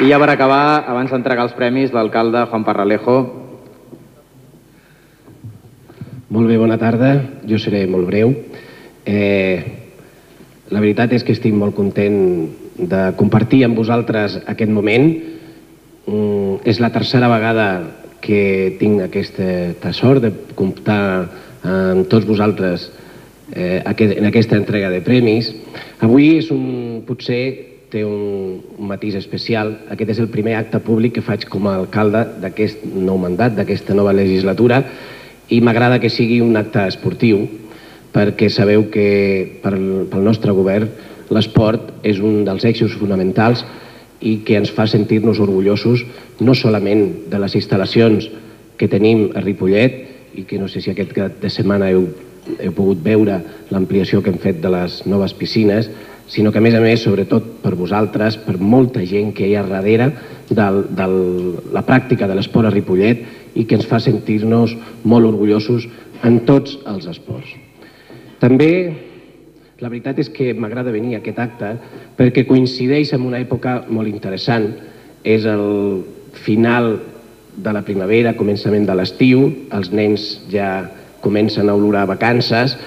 I 0.02 0.08
ja 0.10 0.18
per 0.18 0.32
acabar, 0.32 0.88
abans 0.90 1.12
d'entregar 1.14 1.44
els 1.46 1.54
premis, 1.54 1.92
l'alcalde 1.94 2.48
Juan 2.50 2.64
Parralejo. 2.66 3.18
Molt 6.32 6.48
bé, 6.48 6.56
bona 6.56 6.78
tarda. 6.80 7.10
Jo 7.44 7.58
seré 7.60 7.82
molt 7.92 8.06
breu. 8.08 8.30
Eh, 9.04 9.60
la 10.72 10.80
veritat 10.80 11.12
és 11.12 11.26
que 11.28 11.34
estic 11.36 11.52
molt 11.52 11.76
content 11.76 12.16
de 12.80 13.02
compartir 13.20 13.66
amb 13.66 13.76
vosaltres 13.76 14.38
aquest 14.48 14.72
moment. 14.72 15.10
Mm, 16.08 16.62
és 16.64 16.80
la 16.80 16.94
tercera 16.96 17.28
vegada 17.28 17.66
que 18.24 18.78
tinc 18.80 19.04
aquesta 19.10 19.92
sort 19.92 20.24
de 20.24 20.32
comptar 20.56 21.28
amb 21.68 22.08
tots 22.08 22.24
vosaltres 22.26 22.88
eh, 23.52 23.84
en 23.84 24.32
aquesta 24.32 24.56
entrega 24.56 24.88
de 24.90 25.04
premis. 25.04 25.52
Avui 26.00 26.38
és 26.38 26.48
un, 26.56 27.04
potser 27.04 27.44
té 27.92 28.08
un, 28.08 28.62
un 28.80 28.88
matís 28.88 29.20
especial. 29.20 29.82
Aquest 29.92 30.16
és 30.16 30.24
el 30.24 30.32
primer 30.32 30.56
acte 30.64 30.80
públic 30.80 31.20
que 31.20 31.28
faig 31.28 31.44
com 31.52 31.68
a 31.68 31.76
alcalde 31.84 32.24
d'aquest 32.40 32.88
nou 32.88 33.20
mandat, 33.20 33.60
d'aquesta 33.60 34.00
nova 34.00 34.16
legislatura, 34.16 34.86
i 35.52 35.60
m'agrada 35.60 36.00
que 36.00 36.10
sigui 36.10 36.40
un 36.42 36.56
acte 36.56 36.88
esportiu, 36.88 37.44
perquè 38.12 38.50
sabeu 38.52 38.88
que 38.92 39.60
pel, 39.64 40.08
pel 40.12 40.24
nostre 40.24 40.56
govern 40.56 40.90
l'esport 41.32 42.04
és 42.08 42.20
un 42.20 42.44
dels 42.48 42.66
eixos 42.68 42.96
fonamentals 43.00 43.64
i 44.22 44.42
que 44.46 44.58
ens 44.60 44.72
fa 44.76 44.86
sentir-nos 44.88 45.40
orgullosos 45.44 46.04
no 46.44 46.56
solament 46.56 47.30
de 47.32 47.40
les 47.40 47.56
instal·lacions 47.58 48.28
que 48.78 48.90
tenim 48.92 49.30
a 49.36 49.44
Ripollet 49.44 50.02
i 50.36 50.44
que 50.48 50.60
no 50.60 50.68
sé 50.72 50.82
si 50.82 50.92
aquest 50.92 51.14
cap 51.16 51.40
de 51.42 51.50
setmana 51.52 51.90
heu, 51.92 52.06
heu 52.60 52.76
pogut 52.76 53.02
veure 53.04 53.40
l'ampliació 53.72 54.22
que 54.22 54.32
hem 54.32 54.40
fet 54.44 54.62
de 54.64 54.72
les 54.72 55.02
noves 55.08 55.34
piscines, 55.38 55.90
sinó 56.32 56.52
que 56.52 56.62
a 56.62 56.64
més 56.64 56.76
a 56.78 56.80
més, 56.80 57.04
sobretot 57.04 57.58
per 57.60 57.74
vosaltres, 57.76 58.38
per 58.40 58.56
molta 58.56 59.04
gent 59.04 59.34
que 59.36 59.50
hi 59.50 59.58
ha 59.60 59.66
darrere 59.68 60.08
de 60.48 60.68
la 61.76 61.84
pràctica 61.84 62.28
de 62.28 62.38
l'esport 62.38 62.70
a 62.70 62.72
Ripollet 62.72 63.26
i 63.60 63.66
que 63.68 63.76
ens 63.76 63.88
fa 63.88 64.00
sentir-nos 64.00 64.78
molt 65.04 65.28
orgullosos 65.28 65.90
en 66.24 66.40
tots 66.48 66.78
els 66.88 67.10
esports. 67.12 67.52
També 68.40 68.72
la 69.82 69.90
veritat 69.90 70.22
és 70.24 70.30
que 70.32 70.54
m'agrada 70.54 70.94
venir 70.94 71.18
a 71.18 71.20
aquest 71.20 71.40
acte 71.42 71.74
perquè 72.16 72.46
coincideix 72.48 73.12
amb 73.18 73.28
una 73.28 73.42
època 73.42 73.82
molt 73.90 74.08
interessant. 74.08 74.70
És 75.28 75.44
el 75.46 76.04
final 76.38 76.94
de 77.58 77.74
la 77.76 77.84
primavera, 77.84 78.38
començament 78.40 78.88
de 78.88 78.96
l'estiu, 78.96 79.44
els 79.74 79.92
nens 79.92 80.32
ja 80.50 80.72
comencen 81.22 81.70
a 81.70 81.76
olorar 81.76 82.08
vacances, 82.10 82.78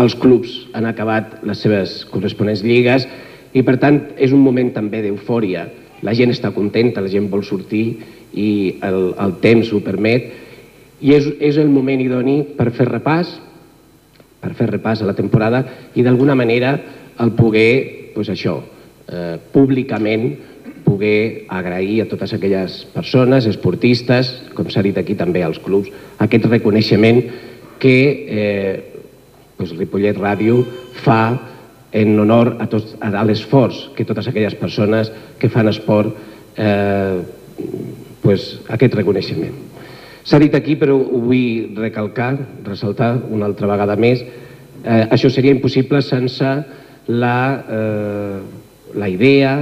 els 0.00 0.16
clubs 0.18 0.64
han 0.74 0.86
acabat 0.90 1.40
les 1.46 1.60
seves 1.62 2.02
corresponents 2.10 2.64
lligues 2.66 3.06
i 3.54 3.62
per 3.62 3.76
tant 3.82 4.00
és 4.18 4.34
un 4.34 4.42
moment 4.42 4.72
també 4.74 5.02
d'eufòria. 5.04 5.68
La 6.02 6.14
gent 6.16 6.32
està 6.34 6.50
contenta, 6.52 7.02
la 7.02 7.12
gent 7.12 7.30
vol 7.30 7.44
sortir 7.46 7.84
i 8.34 8.48
el, 8.82 9.14
el 9.20 9.36
temps 9.42 9.70
ho 9.72 9.80
permet 9.84 10.32
i 11.00 11.14
és, 11.14 11.28
és 11.38 11.58
el 11.62 11.70
moment 11.70 12.00
idoni 12.02 12.40
per 12.58 12.70
fer 12.74 12.88
repàs, 12.90 13.30
per 14.42 14.52
fer 14.58 14.68
repàs 14.72 15.02
a 15.02 15.08
la 15.08 15.16
temporada 15.16 15.62
i 15.94 16.02
d'alguna 16.02 16.36
manera 16.36 16.74
el 17.22 17.30
poder, 17.38 18.10
doncs 18.16 18.32
això, 18.34 18.58
eh, 19.06 19.36
públicament 19.52 20.32
poder 20.84 21.46
agrair 21.48 22.02
a 22.02 22.08
totes 22.10 22.34
aquelles 22.34 22.82
persones, 22.92 23.46
esportistes, 23.46 24.34
com 24.54 24.68
s'ha 24.68 24.82
dit 24.84 24.98
aquí 24.98 25.14
també 25.16 25.42
als 25.42 25.62
clubs, 25.62 25.88
aquest 26.18 26.50
reconeixement 26.50 27.22
que 27.80 27.96
eh, 28.28 28.93
doncs 29.58 29.74
Ripollet 29.78 30.18
Ràdio 30.18 30.62
fa 31.04 31.20
en 31.94 32.18
honor 32.18 32.56
a, 32.58 32.66
tots, 32.66 32.96
a 32.98 33.22
l'esforç 33.22 33.90
que 33.94 34.06
totes 34.06 34.26
aquelles 34.26 34.56
persones 34.58 35.12
que 35.38 35.50
fan 35.50 35.70
esport 35.70 36.10
eh, 36.58 37.20
pues, 38.22 38.48
aquest 38.74 38.96
reconeixement. 38.98 39.54
S'ha 40.24 40.40
dit 40.40 40.54
aquí, 40.56 40.74
però 40.80 40.96
ho 40.96 41.20
vull 41.22 41.76
recalcar, 41.78 42.32
ressaltar 42.64 43.12
una 43.30 43.46
altra 43.46 43.68
vegada 43.70 43.94
més, 44.00 44.24
eh, 44.82 45.04
això 45.12 45.30
seria 45.30 45.54
impossible 45.54 46.00
sense 46.02 46.50
la, 47.06 47.38
eh, 47.78 48.38
la 48.98 49.08
idea 49.12 49.54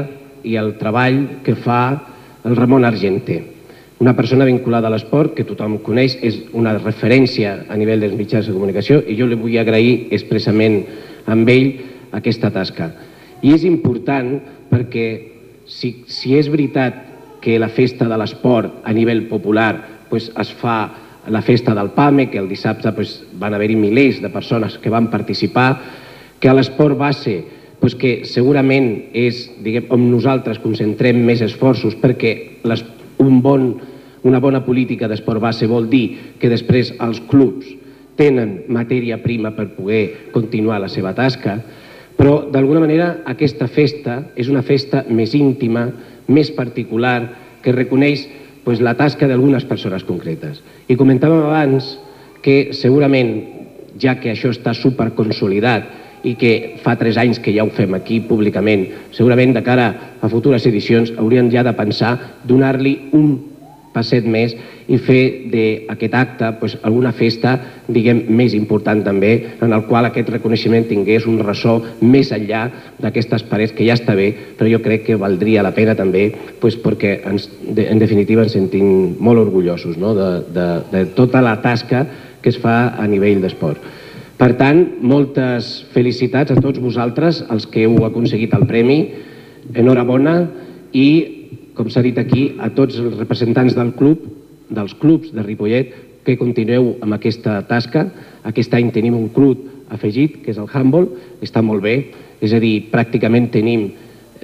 i 0.43 0.57
el 0.57 0.77
treball 0.79 1.43
que 1.45 1.57
fa 1.59 1.83
el 2.47 2.57
Ramon 2.57 2.87
Argenter. 2.87 3.43
Una 4.02 4.16
persona 4.16 4.42
vinculada 4.42 4.88
a 4.88 4.90
l'esport 4.90 5.30
que 5.37 5.44
tothom 5.47 5.76
coneix, 5.87 6.16
és 6.26 6.40
una 6.59 6.73
referència 6.75 7.52
a 7.71 7.76
nivell 7.78 8.00
dels 8.02 8.16
mitjans 8.18 8.49
de 8.49 8.54
comunicació 8.56 8.97
i 9.06 9.14
jo 9.14 9.28
li 9.30 9.37
vull 9.38 9.54
agrair 9.61 10.09
expressament 10.16 10.80
amb 11.30 11.52
ell 11.52 11.68
aquesta 12.18 12.50
tasca. 12.50 12.88
I 13.47 13.52
és 13.54 13.62
important 13.62 14.32
perquè 14.73 15.04
si, 15.71 15.92
si 16.11 16.35
és 16.35 16.49
veritat 16.50 16.97
que 17.44 17.61
la 17.62 17.68
festa 17.71 18.09
de 18.11 18.18
l'esport 18.18 18.80
a 18.82 18.90
nivell 18.97 19.28
popular 19.30 19.71
pues, 20.11 20.32
es 20.35 20.50
fa 20.50 20.80
la 21.30 21.44
festa 21.47 21.71
del 21.78 21.92
PAME, 21.94 22.26
que 22.26 22.42
el 22.42 22.50
dissabte 22.50 22.90
pues, 22.99 23.21
van 23.38 23.54
haver-hi 23.54 23.78
milers 23.78 24.18
de 24.18 24.32
persones 24.35 24.80
que 24.82 24.90
van 24.90 25.12
participar, 25.14 25.76
que 26.42 26.50
a 26.50 26.56
l'esport 26.59 26.99
base 26.99 27.37
pues, 27.78 27.94
que 27.94 28.25
segurament 28.26 29.14
és 29.14 29.47
diguem, 29.62 29.87
on 29.94 30.11
nosaltres 30.11 30.59
concentrem 30.59 31.23
més 31.23 31.47
esforços 31.47 31.94
perquè 32.02 32.35
les, 32.66 32.82
un 33.23 33.38
bon 33.47 33.92
una 34.23 34.41
bona 34.41 34.62
política 34.64 35.09
d'esport 35.11 35.43
base 35.43 35.67
vol 35.67 35.88
dir 35.91 36.37
que 36.38 36.50
després 36.50 36.93
els 37.02 37.21
clubs 37.31 37.67
tenen 38.17 38.64
matèria 38.69 39.19
prima 39.23 39.55
per 39.57 39.73
poder 39.75 40.33
continuar 40.33 40.81
la 40.83 40.91
seva 40.93 41.14
tasca, 41.17 41.57
però 42.17 42.43
d'alguna 42.52 42.83
manera 42.85 43.23
aquesta 43.26 43.67
festa 43.67 44.19
és 44.37 44.50
una 44.52 44.62
festa 44.62 45.05
més 45.09 45.35
íntima, 45.35 45.88
més 46.29 46.52
particular, 46.55 47.19
que 47.62 47.73
reconeix 47.73 48.26
pues, 48.64 48.81
la 48.81 48.95
tasca 48.99 49.26
d'algunes 49.26 49.64
persones 49.64 50.05
concretes. 50.05 50.61
I 50.88 50.99
comentàvem 50.99 51.43
abans 51.47 51.97
que 52.43 52.73
segurament, 52.76 53.35
ja 53.99 54.17
que 54.21 54.33
això 54.33 54.50
està 54.52 54.75
superconsolidat 54.75 55.88
i 56.26 56.35
que 56.38 56.79
fa 56.83 56.95
tres 56.99 57.19
anys 57.19 57.41
que 57.43 57.55
ja 57.55 57.64
ho 57.64 57.71
fem 57.75 57.95
aquí 57.99 58.21
públicament, 58.23 58.87
segurament 59.14 59.55
de 59.57 59.62
cara 59.67 59.88
a 60.23 60.31
futures 60.31 60.67
edicions 60.71 61.11
hauríem 61.19 61.50
ja 61.50 61.64
de 61.67 61.75
pensar 61.75 62.14
donar-li 62.47 62.95
un 63.19 63.51
passet 63.93 64.27
més 64.29 64.55
i 64.89 64.99
fer 64.99 65.23
d'aquest 65.53 66.15
acte 66.17 66.51
pues, 66.61 66.77
alguna 66.83 67.13
festa 67.17 67.55
diguem, 67.93 68.25
més 68.29 68.55
important 68.57 69.03
també, 69.05 69.33
en 69.63 69.73
el 69.73 69.85
qual 69.89 70.09
aquest 70.09 70.31
reconeixement 70.33 70.89
tingués 70.89 71.27
un 71.29 71.41
ressò 71.45 71.79
més 72.01 72.33
enllà 72.35 72.65
d'aquestes 73.03 73.45
parets 73.51 73.75
que 73.77 73.87
ja 73.87 73.97
està 73.99 74.17
bé, 74.19 74.31
però 74.59 74.71
jo 74.71 74.83
crec 74.85 75.07
que 75.09 75.21
valdria 75.21 75.65
la 75.65 75.75
pena 75.77 75.97
també 75.99 76.31
pues, 76.61 76.79
perquè 76.81 77.19
ens, 77.29 77.49
de, 77.63 77.89
en 77.89 78.03
definitiva 78.03 78.47
ens 78.47 78.57
sentim 78.57 79.17
molt 79.21 79.45
orgullosos 79.45 79.99
no? 80.01 80.15
de, 80.19 80.31
de, 80.55 80.69
de 80.93 81.05
tota 81.17 81.45
la 81.45 81.59
tasca 81.63 82.07
que 82.43 82.51
es 82.51 82.59
fa 82.59 82.95
a 82.99 83.07
nivell 83.07 83.43
d'esport. 83.45 83.85
Per 84.43 84.57
tant, 84.59 84.81
moltes 85.07 85.85
felicitats 85.95 86.51
a 86.51 86.59
tots 86.59 86.81
vosaltres, 86.83 87.45
els 87.53 87.69
que 87.71 87.85
heu 87.87 88.01
aconseguit 88.09 88.55
el 88.57 88.65
premi, 88.67 88.99
enhorabona 89.79 90.35
i 90.93 91.42
com 91.75 91.91
s'ha 91.91 92.02
dit 92.05 92.19
aquí, 92.19 92.52
a 92.61 92.71
tots 92.75 92.99
els 93.00 93.19
representants 93.19 93.76
del 93.76 93.93
club, 93.99 94.25
dels 94.73 94.95
clubs 95.00 95.33
de 95.33 95.45
Ripollet, 95.45 95.93
que 96.25 96.38
continueu 96.38 96.97
amb 97.02 97.17
aquesta 97.17 97.61
tasca. 97.69 98.07
Aquest 98.49 98.75
any 98.75 98.93
tenim 98.95 99.17
un 99.19 99.29
club 99.35 99.67
afegit, 99.93 100.41
que 100.45 100.52
és 100.52 100.61
el 100.61 100.71
handball, 100.71 101.09
està 101.45 101.62
molt 101.64 101.83
bé, 101.85 101.97
és 102.43 102.52
a 102.55 102.61
dir, 102.62 102.88
pràcticament 102.93 103.50
tenim, 103.55 103.91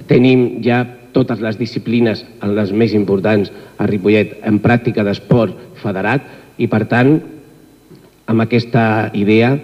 tenim 0.07 0.61
ja 0.65 0.83
totes 1.13 1.41
les 1.41 1.57
disciplines, 1.57 2.21
les 2.45 2.71
més 2.71 2.93
importants, 2.93 3.49
a 3.77 3.87
Ripollet, 3.89 4.37
en 4.45 4.59
pràctica 4.61 5.03
d'esport 5.03 5.55
federat, 5.81 6.25
i 6.59 6.67
per 6.69 6.85
tant, 6.91 7.17
amb 8.29 8.43
aquesta 8.45 9.09
idea 9.17 9.55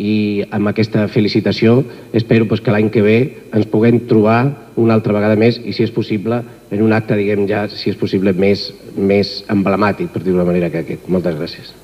i 0.00 0.46
amb 0.48 0.70
aquesta 0.70 1.04
felicitació 1.12 1.82
espero 2.16 2.48
pues, 2.48 2.62
que 2.64 2.72
l'any 2.72 2.88
que 2.92 3.04
ve 3.04 3.18
ens 3.52 3.68
puguem 3.68 4.00
trobar 4.08 4.40
una 4.80 4.96
altra 4.96 5.12
vegada 5.12 5.36
més 5.36 5.60
i 5.60 5.74
si 5.76 5.84
és 5.84 5.92
possible 5.92 6.40
en 6.70 6.82
un 6.86 6.94
acte, 6.96 7.18
diguem 7.18 7.44
ja, 7.50 7.66
si 7.68 7.90
és 7.92 7.98
possible, 8.00 8.32
més, 8.32 8.70
més 8.96 9.40
emblemàtic, 9.52 10.08
per 10.14 10.22
dir-ho 10.24 10.46
manera 10.46 10.70
que 10.70 10.84
aquest. 10.84 11.08
Moltes 11.10 11.36
gràcies. 11.36 11.74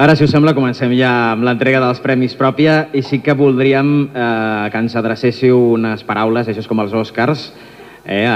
Ara, 0.00 0.14
si 0.16 0.24
us 0.24 0.30
sembla, 0.32 0.54
comencem 0.56 0.94
ja 0.96 1.10
amb 1.34 1.44
l'entrega 1.44 1.80
dels 1.82 1.98
premis 2.00 2.32
pròpia 2.32 2.86
i 2.96 3.02
sí 3.04 3.18
que 3.20 3.34
voldríem 3.36 3.90
eh, 4.08 4.68
que 4.72 4.80
ens 4.80 4.94
adrecéssiu 4.96 5.58
unes 5.74 6.06
paraules, 6.08 6.48
això 6.48 6.62
és 6.62 6.70
com 6.70 6.80
els 6.80 6.94
Oscars, 6.96 7.50
eh, 8.04 8.26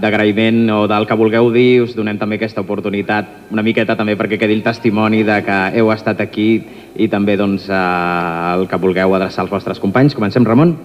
d'agraïment 0.00 0.70
o 0.70 0.86
del 0.90 1.06
que 1.06 1.18
vulgueu 1.18 1.50
dir, 1.52 1.82
us 1.82 1.96
donem 1.96 2.18
també 2.18 2.38
aquesta 2.38 2.62
oportunitat 2.62 3.52
una 3.52 3.62
miqueta 3.62 3.96
també 3.98 4.16
perquè 4.16 4.38
quedi 4.38 4.56
el 4.58 4.64
testimoni 4.64 5.22
de 5.26 5.40
que 5.46 5.58
heu 5.78 5.92
estat 5.92 6.20
aquí 6.20 6.48
i 6.96 7.08
també 7.08 7.36
doncs, 7.36 7.68
eh, 7.68 8.56
el 8.56 8.66
que 8.68 8.80
vulgueu 8.80 9.14
adreçar 9.14 9.44
als 9.44 9.52
vostres 9.52 9.80
companys. 9.80 10.14
Comencem, 10.14 10.44
Ramon. 10.44 10.76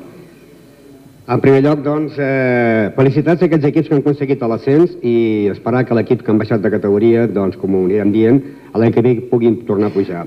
En 1.27 1.41
primer 1.43 1.59
lloc, 1.59 1.81
doncs, 1.83 2.13
eh, 2.23 2.89
felicitats 2.95 3.41
a 3.41 3.45
aquests 3.49 3.65
equips 3.67 3.89
que 3.89 3.95
han 3.95 4.03
aconseguit 4.03 4.43
l'ascens 4.47 4.93
i 5.03 5.49
esperar 5.51 5.83
que 5.83 5.97
l'equip 5.97 6.21
que 6.23 6.31
han 6.31 6.37
baixat 6.39 6.61
de 6.63 6.71
categoria, 6.71 7.27
doncs, 7.27 7.57
com 7.59 7.75
ho 7.75 7.83
anirem 7.83 8.13
dient, 8.13 8.39
l'any 8.73 8.93
que 8.95 9.01
ve 9.03 9.15
puguin 9.27 9.65
tornar 9.67 9.87
a 9.91 9.95
pujar. 9.97 10.23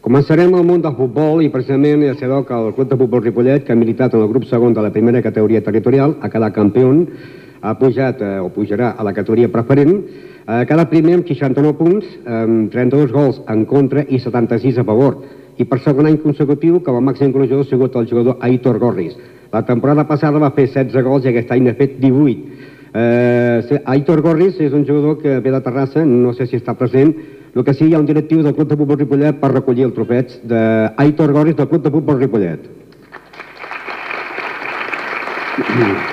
Començarem 0.00 0.54
al 0.56 0.62
món 0.64 0.80
del 0.80 0.94
futbol 0.96 1.42
i 1.44 1.50
precisament 1.52 2.00
ja 2.06 2.14
sabeu 2.16 2.40
que 2.48 2.56
el 2.56 2.70
Club 2.72 2.88
de 2.88 2.96
Futbol 2.96 3.20
Ripollet, 3.20 3.66
que 3.66 3.74
ha 3.74 3.76
militat 3.76 4.14
en 4.16 4.22
el 4.24 4.30
grup 4.30 4.46
segon 4.48 4.72
de 4.72 4.80
la 4.80 4.88
primera 4.94 5.20
categoria 5.20 5.60
territorial, 5.60 6.14
ha 6.22 6.30
quedat 6.32 6.54
campió, 6.54 6.88
ha 7.60 7.74
pujat 7.76 8.22
eh, 8.24 8.38
o 8.40 8.48
pujarà 8.48 8.94
a 8.96 9.04
la 9.04 9.12
categoria 9.12 9.50
preferent, 9.52 9.98
ha 10.46 10.62
quedat 10.64 10.88
primer 10.88 11.18
amb 11.18 11.28
69 11.28 11.76
punts, 11.76 12.14
amb 12.24 12.72
32 12.72 13.12
gols 13.12 13.42
en 13.52 13.66
contra 13.68 14.06
i 14.08 14.22
76 14.24 14.80
a 14.80 14.86
favor. 14.88 15.18
I 15.60 15.66
per 15.68 15.82
segon 15.84 16.08
any 16.08 16.16
consecutiu, 16.22 16.78
que 16.80 16.94
el 16.94 17.04
màxim 17.04 17.34
golejador 17.34 17.66
ha 17.66 17.68
sigut 17.68 17.98
el 18.00 18.08
jugador 18.08 18.40
Aitor 18.40 18.78
Gorris. 18.80 19.18
La 19.52 19.66
temporada 19.68 20.06
passada 20.08 20.40
va 20.40 20.54
fer 20.56 20.64
16 20.70 21.04
gols 21.04 21.28
i 21.28 21.34
aquest 21.34 21.52
any 21.52 21.66
n'ha 21.66 21.76
fet 21.76 22.00
18. 22.00 22.72
Eh, 22.96 23.82
Aitor 23.84 24.24
Gorris 24.24 24.64
és 24.64 24.72
un 24.72 24.88
jugador 24.88 25.20
que 25.20 25.36
ve 25.44 25.52
de 25.52 25.60
Terrassa, 25.60 26.06
no 26.08 26.32
sé 26.32 26.48
si 26.48 26.56
està 26.56 26.72
present, 26.72 27.12
el 27.54 27.64
que 27.64 27.74
sí, 27.74 27.88
hi 27.88 27.94
ha 27.94 27.98
un 27.98 28.06
directiu 28.06 28.44
del 28.46 28.54
Club 28.54 28.68
de 28.70 28.76
Futbol 28.78 29.00
Ripollet 29.00 29.40
per 29.40 29.50
recollir 29.50 29.88
el 29.88 29.94
trofeig 29.96 30.36
d'Aitor 30.52 31.34
Goris 31.34 31.58
del 31.58 31.68
Club 31.72 31.82
de 31.88 31.94
Futbol 31.96 32.22
Ripollet. 32.22 32.70
Que 35.60 35.90
és. 35.90 36.10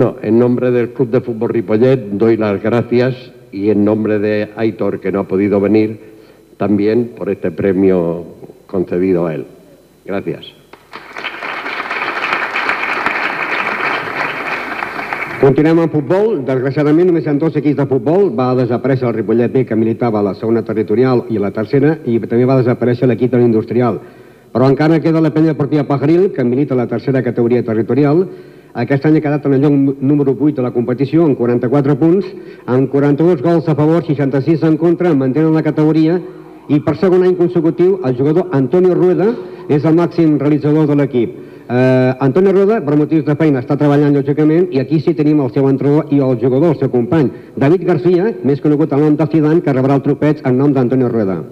Bueno, 0.00 0.16
en 0.22 0.38
nombre 0.38 0.70
del 0.70 0.94
Club 0.94 1.10
de 1.10 1.20
Fútbol 1.20 1.50
Ripollet 1.50 2.12
doy 2.12 2.38
las 2.38 2.62
gracias 2.62 3.14
y 3.52 3.68
en 3.68 3.84
nombre 3.84 4.18
de 4.18 4.48
Aitor, 4.56 4.98
que 4.98 5.12
no 5.12 5.20
ha 5.20 5.28
podido 5.28 5.60
venir, 5.60 6.00
también 6.56 7.10
por 7.14 7.28
este 7.28 7.50
premio 7.50 8.24
concedido 8.66 9.26
a 9.26 9.34
él. 9.34 9.44
Gracias. 10.06 10.46
Continuem 15.42 15.82
amb 15.84 15.92
futbol. 15.92 16.46
Desgraciadament, 16.48 17.10
només 17.10 17.28
ha 17.28 17.34
dos 17.34 17.58
equips 17.60 17.76
de 17.82 17.86
futbol. 17.90 18.30
Va 18.32 18.54
desaparèixer 18.56 19.04
el 19.10 19.18
Ripollet 19.18 19.52
B, 19.52 19.66
que 19.68 19.76
militava 19.76 20.20
a 20.20 20.28
la 20.30 20.32
segona 20.32 20.62
territorial 20.64 21.26
i 21.28 21.36
a 21.36 21.44
la 21.44 21.52
tercera, 21.52 21.98
i 22.06 22.16
també 22.24 22.48
va 22.48 22.56
desaparèixer 22.62 23.04
l'equip 23.04 23.36
de 23.36 23.42
l'industrial. 23.42 24.00
Però 24.48 24.64
encara 24.64 25.02
queda 25.04 25.20
la 25.20 25.34
penya 25.36 25.58
partida 25.60 25.84
Pajaril, 25.84 26.32
que 26.32 26.42
milita 26.42 26.72
a 26.72 26.80
la 26.80 26.88
tercera 26.88 27.20
categoria 27.22 27.62
territorial. 27.62 28.24
Aquest 28.74 29.06
any 29.06 29.16
ha 29.18 29.22
quedat 29.24 29.46
en 29.46 29.54
el 29.54 29.62
lloc 29.64 30.00
número 30.00 30.36
8 30.38 30.56
de 30.56 30.62
la 30.62 30.70
competició, 30.70 31.24
amb 31.24 31.38
44 31.38 31.96
punts, 31.98 32.26
amb 32.66 32.90
42 32.90 33.42
gols 33.42 33.68
a 33.68 33.74
favor, 33.74 34.04
66 34.06 34.62
en 34.62 34.76
contra, 34.78 35.14
mantenen 35.14 35.54
la 35.54 35.66
categoria, 35.66 36.20
i 36.70 36.78
per 36.80 36.94
segon 36.96 37.24
any 37.26 37.34
consecutiu 37.34 37.98
el 38.06 38.16
jugador 38.16 38.50
Antonio 38.54 38.94
Rueda 38.94 39.32
és 39.68 39.84
el 39.84 39.96
màxim 39.98 40.38
realitzador 40.38 40.86
de 40.86 40.98
l'equip. 41.00 41.38
Eh, 41.70 42.14
Antoni 42.26 42.50
Roda, 42.50 42.80
per 42.82 42.96
motius 42.98 43.22
de 43.26 43.36
feina, 43.38 43.60
està 43.62 43.76
treballant 43.78 44.14
lògicament 44.16 44.66
i 44.74 44.80
aquí 44.82 44.98
sí 45.02 45.14
tenim 45.14 45.42
el 45.44 45.52
seu 45.54 45.68
entrenador 45.70 46.10
i 46.10 46.18
el 46.18 46.38
jugador, 46.42 46.74
el 46.74 46.82
seu 46.82 46.90
company, 46.90 47.30
David 47.56 47.86
Garcia, 47.86 48.34
més 48.42 48.62
conegut 48.62 48.92
al 48.92 49.06
nom 49.06 49.16
de 49.18 49.30
Zidane, 49.30 49.62
que 49.62 49.78
rebrà 49.78 49.98
el 49.98 50.06
tropeig 50.06 50.42
en 50.42 50.58
nom 50.58 50.74
d'Antoni 50.74 51.10
Rueda. 51.10 51.42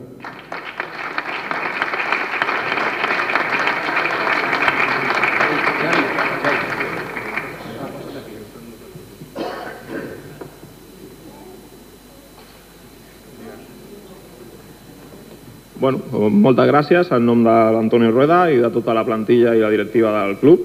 Bueno, 15.79 16.01
moltes 16.11 16.67
gràcies 16.67 17.11
en 17.15 17.23
nom 17.23 17.45
de 17.47 17.55
l'Antoni 17.75 18.09
Rueda 18.11 18.49
i 18.51 18.57
de 18.59 18.71
tota 18.75 18.95
la 18.97 19.05
plantilla 19.07 19.55
i 19.55 19.63
la 19.63 19.71
directiva 19.71 20.11
del 20.17 20.35
club 20.41 20.65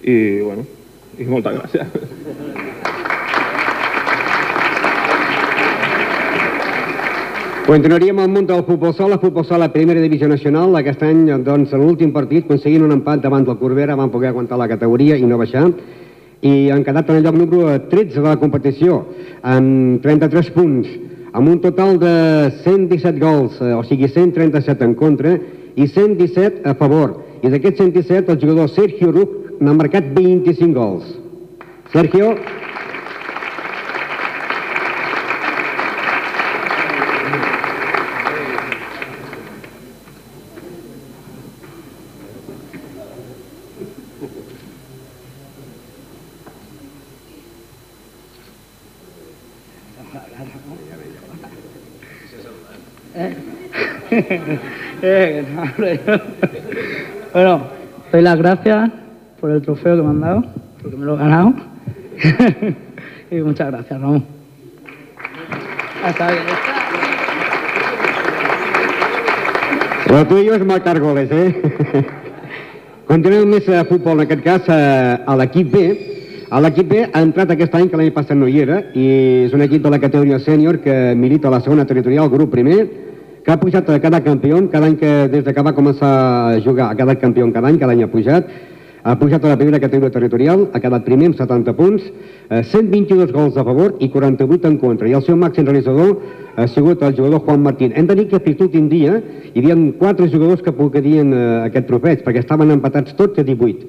i, 0.00 0.14
bueno, 0.40 0.64
i 1.20 1.26
moltes 1.28 1.58
gràcies. 1.58 1.86
Continuaríem 7.68 8.22
al 8.22 8.30
món 8.32 8.46
del 8.48 8.62
futbol 8.64 8.94
sala, 8.96 9.18
futbol 9.20 9.44
sala 9.44 9.68
primera 9.68 10.00
divisió 10.00 10.24
nacional. 10.30 10.72
Aquest 10.80 11.02
any, 11.04 11.26
doncs, 11.44 11.74
en 11.76 11.84
l'últim 11.84 12.14
partit, 12.14 12.46
aconseguint 12.46 12.86
un 12.86 12.96
empat 12.96 13.20
davant 13.20 13.44
del 13.44 13.58
Corbera, 13.60 13.98
van 14.00 14.08
poder 14.08 14.30
aguantar 14.30 14.56
la 14.56 14.70
categoria 14.70 15.18
i 15.20 15.28
no 15.28 15.36
baixar 15.36 15.66
i 16.40 16.70
han 16.70 16.86
quedat 16.86 17.10
en 17.10 17.18
el 17.18 17.26
lloc 17.26 17.36
número 17.36 17.74
13 17.90 18.14
de 18.14 18.24
la 18.24 18.38
competició 18.40 19.02
amb 19.42 20.00
33 20.04 20.50
punts 20.54 20.88
amb 21.32 21.48
un 21.48 21.60
total 21.60 21.98
de 22.00 22.50
117 22.64 23.18
gols, 23.20 23.60
eh, 23.60 23.74
o 23.74 23.82
sigui 23.84 24.08
137 24.08 24.84
en 24.84 24.94
contra 24.94 25.36
i 25.76 25.86
117 25.86 26.64
a 26.68 26.74
favor. 26.74 27.18
I 27.42 27.52
d'aquests 27.52 27.84
117 27.84 28.32
el 28.32 28.40
jugador 28.40 28.70
Sergio 28.72 29.12
Ruc 29.12 29.60
n'ha 29.60 29.74
marcat 29.76 30.12
25 30.14 30.74
gols. 30.74 31.12
Sergio, 31.92 32.34
bueno, 57.32 57.62
doy 58.12 58.22
las 58.22 58.38
gracias 58.38 58.90
por 59.40 59.50
el 59.50 59.62
trofeo 59.62 59.96
que 59.96 60.02
me 60.02 60.10
han 60.10 60.20
dado, 60.20 60.44
porque 60.82 60.96
me 60.96 61.04
lo 61.04 61.14
he 61.14 61.18
ganado. 61.18 61.54
y 63.30 63.36
muchas 63.36 63.70
gracias, 63.70 64.00
Ramón. 64.00 64.24
Hasta 66.04 66.30
bien. 66.30 66.42
Lo 70.10 70.26
tuyo 70.26 70.54
és 70.54 70.64
marcar 70.64 70.98
goles, 71.00 71.28
eh? 71.30 72.06
Continuem 73.08 73.50
més 73.52 73.66
a 73.68 73.82
futbol, 73.84 74.16
en 74.16 74.24
aquest 74.24 74.44
cas 74.44 74.70
a, 74.72 74.78
a 75.28 75.34
l'equip 75.36 75.68
B. 75.72 75.82
A 76.48 76.62
l'equip 76.64 76.88
B 76.88 77.02
ha 77.04 77.20
entrat 77.20 77.52
aquest 77.52 77.74
any, 77.76 77.90
que 77.92 78.00
l'any 78.00 78.14
passat 78.16 78.38
no 78.40 78.48
hi 78.48 78.62
era, 78.62 78.78
i 78.96 79.04
és 79.44 79.52
un 79.52 79.60
equip 79.66 79.84
de 79.84 79.92
la 79.92 80.00
categoria 80.00 80.40
sènior 80.40 80.80
que 80.80 81.12
milita 81.12 81.50
a 81.50 81.58
la 81.58 81.60
segona 81.60 81.84
territorial, 81.84 82.30
grup 82.32 82.54
primer, 82.54 82.86
que 83.44 83.52
ha 83.52 83.60
pujat 83.60 83.88
a 83.90 84.00
cada 84.00 84.22
campió, 84.22 84.58
cada 84.70 84.86
any 84.86 84.96
que 84.96 85.28
des 85.28 85.44
que 85.44 85.62
va 85.62 85.74
començar 85.74 86.10
a 86.54 86.60
jugar 86.60 86.90
ha 86.90 86.96
quedat 86.96 87.20
campió 87.20 87.50
cada 87.52 87.68
any, 87.68 87.78
cada 87.78 87.92
any 87.92 88.02
ha 88.02 88.10
pujat, 88.10 88.50
ha 89.04 89.14
pujat 89.18 89.44
a 89.44 89.48
la 89.48 89.56
primera 89.56 89.80
categoria 89.80 90.12
territorial, 90.12 90.66
ha 90.72 90.80
quedat 90.80 91.04
primer 91.04 91.30
amb 91.30 91.36
70 91.38 91.72
punts, 91.76 92.02
eh, 92.50 92.62
122 92.62 93.32
gols 93.32 93.56
a 93.56 93.64
favor 93.64 93.94
i 94.00 94.08
48 94.10 94.68
en 94.68 94.76
contra. 94.78 95.08
I 95.08 95.14
el 95.14 95.22
seu 95.22 95.36
màxim 95.36 95.64
realitzador 95.64 96.18
ha 96.56 96.66
sigut 96.66 97.02
el 97.02 97.14
jugador 97.16 97.40
Juan 97.40 97.62
Martín. 97.62 97.92
Hem 97.94 98.06
de 98.06 98.14
dir 98.14 98.28
que 98.28 98.40
fins 98.40 98.58
l'últim 98.60 98.88
dia 98.88 99.22
hi 99.54 99.60
havia 99.60 99.76
quatre 99.98 100.28
jugadors 100.28 100.62
que 100.62 100.72
poguerien 100.72 101.32
eh, 101.32 101.62
aquest 101.68 101.86
trofeig, 101.86 102.24
perquè 102.24 102.42
estaven 102.44 102.70
empatats 102.70 103.14
tots 103.16 103.38
a 103.38 103.44
18. 103.44 103.86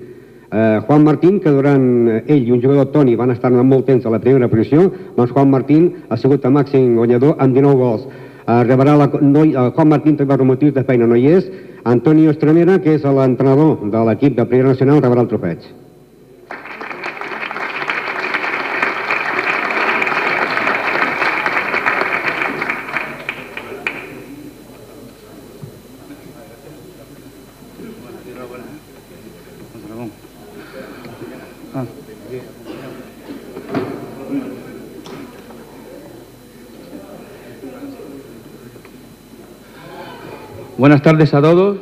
Eh, 0.52 0.80
Juan 0.88 1.04
Martín, 1.04 1.40
que 1.40 1.52
durant 1.52 2.08
eh, 2.08 2.24
ell 2.28 2.48
i 2.48 2.52
un 2.52 2.62
jugador 2.62 2.88
Toni 2.94 3.16
van 3.16 3.32
estar 3.32 3.52
molt 3.52 3.86
temps 3.86 4.06
a 4.06 4.10
la 4.10 4.20
primera 4.20 4.48
posició, 4.48 4.88
doncs 5.18 5.32
Juan 5.32 5.52
Martín 5.52 5.92
ha 6.10 6.18
sigut 6.18 6.46
el 6.46 6.56
màxim 6.56 6.96
guanyador 6.96 7.36
amb 7.38 7.54
19 7.54 7.78
gols. 7.78 8.08
Eh, 8.50 8.64
rebrà 8.66 8.96
la, 8.98 9.06
no, 9.22 9.44
hi- 9.46 9.54
eh, 9.54 9.72
Juan 9.76 9.90
Martín 9.92 10.16
també 10.18 10.36
per 10.38 10.46
motius 10.48 10.74
de 10.74 10.84
feina 10.88 11.06
no 11.06 11.16
hi 11.20 11.28
és, 11.38 11.50
Antonio 11.84 12.32
Estremera, 12.34 12.80
que 12.82 12.96
és 12.98 13.04
l'entrenador 13.04 13.78
de 13.92 14.02
l'equip 14.08 14.36
de 14.40 14.46
Primera 14.46 14.70
Nacional, 14.74 15.02
rebrà 15.06 15.22
el 15.22 15.28
trofeig. 15.36 15.68
Buenas 40.90 41.04
tardes 41.04 41.32
a 41.36 41.42
todos. 41.44 41.78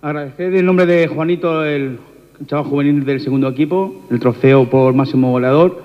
Agradecer 0.00 0.54
en 0.54 0.64
nombre 0.64 0.86
de 0.86 1.08
Juanito, 1.08 1.62
el 1.62 1.98
chaval 2.46 2.64
juvenil 2.64 3.04
del 3.04 3.20
segundo 3.20 3.48
equipo, 3.48 4.06
el 4.10 4.18
trofeo 4.18 4.64
por 4.70 4.94
máximo 4.94 5.30
goleador. 5.30 5.82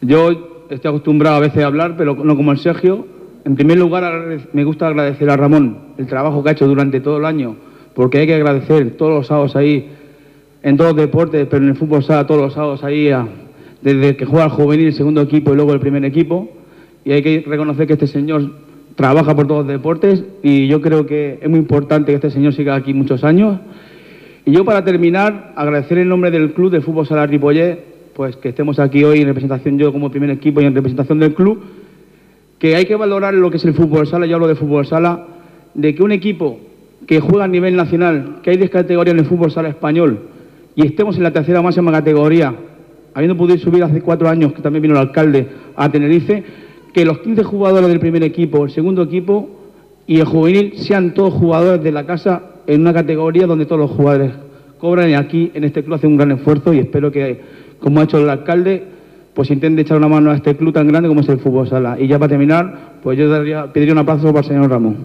Yo 0.00 0.66
estoy 0.68 0.88
acostumbrado 0.88 1.36
a 1.36 1.38
veces 1.38 1.62
a 1.62 1.68
hablar, 1.68 1.94
pero 1.96 2.16
no 2.16 2.34
como 2.34 2.50
el 2.50 2.58
Sergio. 2.58 3.06
En 3.44 3.54
primer 3.54 3.78
lugar, 3.78 4.36
me 4.52 4.64
gusta 4.64 4.88
agradecer 4.88 5.30
a 5.30 5.36
Ramón 5.36 5.78
el 5.96 6.08
trabajo 6.08 6.42
que 6.42 6.48
ha 6.48 6.52
hecho 6.54 6.66
durante 6.66 6.98
todo 6.98 7.18
el 7.18 7.24
año, 7.24 7.54
porque 7.94 8.18
hay 8.18 8.26
que 8.26 8.34
agradecer 8.34 8.96
todos 8.96 9.12
los 9.12 9.28
sábados 9.28 9.54
ahí, 9.54 9.92
en 10.60 10.76
todos 10.76 10.96
los 10.96 11.02
deportes, 11.02 11.46
pero 11.48 11.62
en 11.62 11.68
el 11.68 11.76
fútbol 11.76 12.02
sala 12.02 12.26
todos 12.26 12.40
los 12.40 12.54
sábados 12.54 12.82
ahí, 12.82 13.12
desde 13.80 14.16
que 14.16 14.26
juega 14.26 14.46
el 14.46 14.50
juvenil, 14.50 14.86
el 14.88 14.94
segundo 14.94 15.20
equipo 15.20 15.52
y 15.52 15.54
luego 15.54 15.72
el 15.72 15.78
primer 15.78 16.04
equipo. 16.04 16.50
Y 17.04 17.12
hay 17.12 17.22
que 17.22 17.44
reconocer 17.46 17.86
que 17.86 17.92
este 17.92 18.08
señor 18.08 18.64
trabaja 18.94 19.34
por 19.34 19.46
todos 19.46 19.66
los 19.66 19.72
deportes 19.72 20.24
y 20.42 20.66
yo 20.68 20.80
creo 20.80 21.06
que 21.06 21.38
es 21.42 21.48
muy 21.48 21.58
importante 21.58 22.12
que 22.12 22.16
este 22.16 22.30
señor 22.30 22.54
siga 22.54 22.74
aquí 22.74 22.94
muchos 22.94 23.24
años. 23.24 23.58
Y 24.44 24.52
yo 24.52 24.64
para 24.64 24.84
terminar, 24.84 25.52
agradecer 25.56 25.98
en 25.98 26.08
nombre 26.08 26.30
del 26.30 26.52
club 26.52 26.70
de 26.70 26.80
fútbol 26.80 27.06
sala 27.06 27.26
Ripollet, 27.26 27.78
pues 28.14 28.36
que 28.36 28.50
estemos 28.50 28.78
aquí 28.78 29.02
hoy 29.02 29.20
en 29.20 29.26
representación 29.26 29.78
yo 29.78 29.92
como 29.92 30.10
primer 30.10 30.30
equipo 30.30 30.60
y 30.60 30.64
en 30.64 30.74
representación 30.74 31.18
del 31.18 31.34
club, 31.34 31.62
que 32.58 32.76
hay 32.76 32.84
que 32.84 32.94
valorar 32.94 33.34
lo 33.34 33.50
que 33.50 33.56
es 33.56 33.64
el 33.64 33.74
fútbol 33.74 34.06
sala, 34.06 34.26
yo 34.26 34.36
hablo 34.36 34.46
de 34.46 34.54
fútbol 34.54 34.86
sala, 34.86 35.26
de 35.74 35.94
que 35.94 36.02
un 36.02 36.12
equipo 36.12 36.60
que 37.06 37.20
juega 37.20 37.44
a 37.44 37.48
nivel 37.48 37.76
nacional, 37.76 38.36
que 38.42 38.50
hay 38.50 38.56
10 38.56 38.70
categorías 38.70 39.14
en 39.14 39.20
el 39.20 39.26
fútbol 39.26 39.50
sala 39.50 39.68
español, 39.68 40.20
y 40.76 40.86
estemos 40.86 41.16
en 41.16 41.24
la 41.24 41.32
tercera 41.32 41.62
máxima 41.62 41.90
categoría, 41.90 42.54
habiendo 43.12 43.36
podido 43.36 43.58
subir 43.58 43.82
hace 43.82 44.00
cuatro 44.00 44.28
años, 44.28 44.52
que 44.52 44.62
también 44.62 44.82
vino 44.82 44.94
el 44.94 45.00
alcalde, 45.00 45.46
a 45.76 45.90
Tenerife, 45.90 46.44
que 46.94 47.04
los 47.04 47.18
15 47.18 47.42
jugadores 47.44 47.88
del 47.88 48.00
primer 48.00 48.22
equipo, 48.22 48.64
el 48.64 48.70
segundo 48.70 49.02
equipo 49.02 49.50
y 50.06 50.20
el 50.20 50.24
juvenil 50.26 50.74
sean 50.78 51.12
todos 51.12 51.34
jugadores 51.34 51.82
de 51.82 51.92
la 51.92 52.06
casa 52.06 52.42
en 52.66 52.80
una 52.80 52.94
categoría 52.94 53.46
donde 53.46 53.66
todos 53.66 53.80
los 53.80 53.90
jugadores 53.90 54.32
cobran 54.78 55.10
y 55.10 55.14
aquí 55.14 55.50
en 55.54 55.64
este 55.64 55.82
club 55.82 55.94
hacen 55.96 56.10
un 56.12 56.16
gran 56.16 56.30
esfuerzo 56.30 56.72
y 56.72 56.78
espero 56.78 57.10
que, 57.10 57.40
como 57.80 58.00
ha 58.00 58.04
hecho 58.04 58.18
el 58.18 58.30
alcalde, 58.30 58.84
pues 59.34 59.50
intente 59.50 59.82
echar 59.82 59.96
una 59.98 60.08
mano 60.08 60.30
a 60.30 60.36
este 60.36 60.56
club 60.56 60.72
tan 60.72 60.86
grande 60.86 61.08
como 61.08 61.20
es 61.20 61.28
el 61.28 61.38
fútbol 61.38 61.68
sala. 61.68 61.96
Y 61.98 62.06
ya 62.06 62.18
para 62.18 62.28
terminar, 62.30 62.92
pues 63.02 63.18
yo 63.18 63.28
daría- 63.28 63.72
pediría 63.72 63.92
un 63.92 63.98
aplauso 63.98 64.28
para 64.28 64.40
el 64.40 64.44
señor 64.44 64.70
Ramón. 64.70 64.96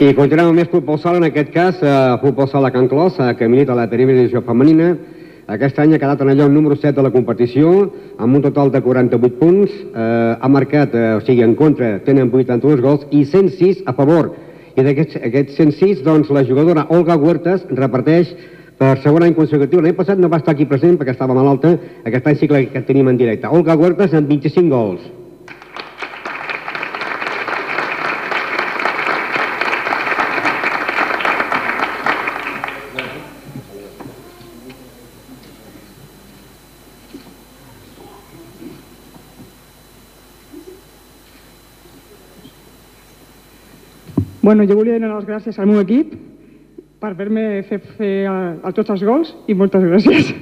I 0.00 0.14
continuem 0.16 0.48
amb 0.48 0.56
més 0.56 0.68
futbol 0.72 0.96
sala, 0.96 1.18
en 1.20 1.26
aquest 1.26 1.50
cas, 1.52 1.80
eh, 1.84 1.88
futbol 2.22 2.46
sala 2.48 2.70
Can 2.72 2.86
Clos, 2.88 3.18
eh, 3.20 3.34
que 3.36 3.46
milita 3.46 3.74
la 3.74 3.86
primera 3.90 4.16
divisió 4.16 4.40
femenina. 4.40 4.96
Aquest 5.46 5.78
any 5.78 5.92
ha 5.92 5.98
quedat 5.98 6.22
en 6.22 6.30
el 6.30 6.38
lloc 6.38 6.48
número 6.48 6.74
7 6.74 6.94
de 6.96 7.02
la 7.02 7.10
competició, 7.10 7.92
amb 8.16 8.34
un 8.34 8.40
total 8.40 8.70
de 8.72 8.80
48 8.80 9.38
punts. 9.38 9.70
Eh, 9.70 10.36
ha 10.40 10.48
marcat, 10.48 10.94
eh, 10.94 11.16
o 11.16 11.20
sigui, 11.20 11.42
en 11.42 11.54
contra, 11.54 11.98
tenen 12.02 12.30
82 12.32 12.80
gols 12.80 13.06
i 13.10 13.26
106 13.26 13.82
a 13.84 13.92
favor. 13.92 14.32
I 14.74 14.80
d'aquests 14.80 15.16
aquests 15.16 15.54
106, 15.56 16.02
doncs, 16.02 16.30
la 16.30 16.44
jugadora 16.44 16.86
Olga 16.88 17.18
Huertas 17.18 17.66
reparteix 17.68 18.34
per 18.78 19.02
segon 19.02 19.22
any 19.22 19.34
consecutiu. 19.34 19.82
L'any 19.82 19.92
passat 19.92 20.16
no 20.16 20.30
va 20.30 20.38
estar 20.38 20.54
aquí 20.54 20.64
present 20.64 20.96
perquè 20.96 21.10
estava 21.10 21.34
malalta, 21.34 21.78
aquest 22.06 22.26
any 22.26 22.36
sí 22.36 22.48
que 22.48 22.86
tenim 22.88 23.08
en 23.08 23.18
directe. 23.18 23.46
Olga 23.48 23.76
Huertas 23.76 24.14
amb 24.14 24.28
25 24.28 24.70
gols. 24.70 25.19
Bueno, 44.50 44.64
jo 44.66 44.74
volia 44.74 44.96
donar 44.98 45.12
les 45.14 45.28
gràcies 45.28 45.60
al 45.62 45.68
meu 45.70 45.78
equip 45.78 46.10
per 46.98 47.12
haver-me 47.12 47.60
fet 47.68 47.84
fer 47.94 48.24
a, 48.26 48.32
a 48.66 48.72
tots 48.74 48.90
els 48.90 49.04
gols 49.06 49.28
i 49.46 49.54
moltes 49.54 49.84
gràcies. 49.86 50.32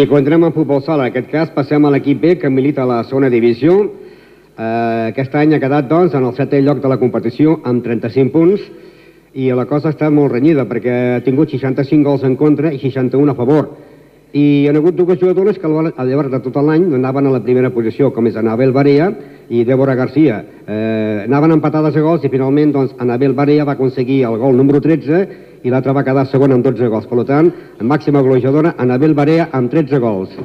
I 0.00 0.06
continuem 0.08 0.46
amb 0.48 0.56
futbol 0.56 0.80
sala. 0.80 1.04
En 1.04 1.12
aquest 1.12 1.28
cas 1.28 1.52
passem 1.52 1.84
a 1.84 1.90
l'equip 1.92 2.22
B, 2.24 2.30
que 2.40 2.48
milita 2.48 2.86
a 2.86 2.88
la 2.88 3.02
segona 3.04 3.28
divisió. 3.28 3.76
Eh, 4.56 5.10
aquest 5.10 5.36
any 5.36 5.52
ha 5.52 5.60
quedat, 5.60 5.90
doncs, 5.92 6.16
en 6.16 6.24
el 6.24 6.32
setè 6.40 6.62
lloc 6.64 6.80
de 6.80 6.88
la 6.88 6.96
competició, 6.96 7.58
amb 7.68 7.84
35 7.84 8.32
punts, 8.32 8.64
i 9.36 9.52
la 9.52 9.68
cosa 9.68 9.92
està 9.92 10.08
molt 10.08 10.32
renyida, 10.32 10.64
perquè 10.64 10.96
ha 11.18 11.20
tingut 11.28 11.52
65 11.52 12.00
gols 12.08 12.24
en 12.24 12.40
contra 12.40 12.72
i 12.72 12.80
61 12.80 13.36
a 13.36 13.36
favor. 13.44 13.68
I 14.36 14.40
hi 14.44 14.66
ha 14.68 14.72
hagut 14.76 14.96
dues 14.98 15.18
jugadores 15.20 15.56
que 15.58 15.66
al 15.66 16.10
llarg 16.10 16.28
de 16.32 16.40
tot 16.44 16.56
l'any 16.60 16.82
anaven 16.98 17.28
a 17.28 17.32
la 17.32 17.40
primera 17.46 17.70
posició, 17.72 18.10
com 18.12 18.26
és 18.28 18.36
Anabel 18.36 18.74
Barea 18.74 19.06
i 19.48 19.62
Débora 19.64 19.94
Garcia. 19.96 20.42
Eh, 20.66 21.24
anaven 21.24 21.56
empatades 21.56 21.96
a 21.96 22.04
gols 22.04 22.26
i 22.26 22.32
finalment 22.34 22.74
doncs, 22.74 22.92
Anabel 23.00 23.32
Barea 23.38 23.64
va 23.64 23.78
aconseguir 23.78 24.24
el 24.28 24.36
gol 24.42 24.60
número 24.60 24.82
13 24.84 25.24
i 25.64 25.72
l'altra 25.72 25.96
va 25.96 26.04
quedar 26.04 26.28
segona 26.28 26.58
amb 26.58 26.68
12 26.68 26.92
gols. 26.92 27.08
Per 27.08 27.24
tant, 27.24 27.52
màxima 27.80 28.24
golejadora 28.28 28.76
Anabel 28.76 29.16
Barea 29.16 29.48
amb 29.56 29.72
13 29.72 30.04
gols. 30.04 30.40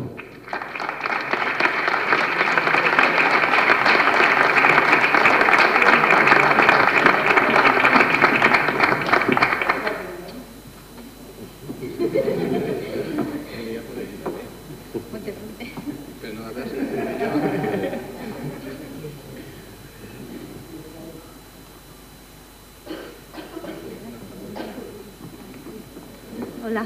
Hola. 26.72 26.86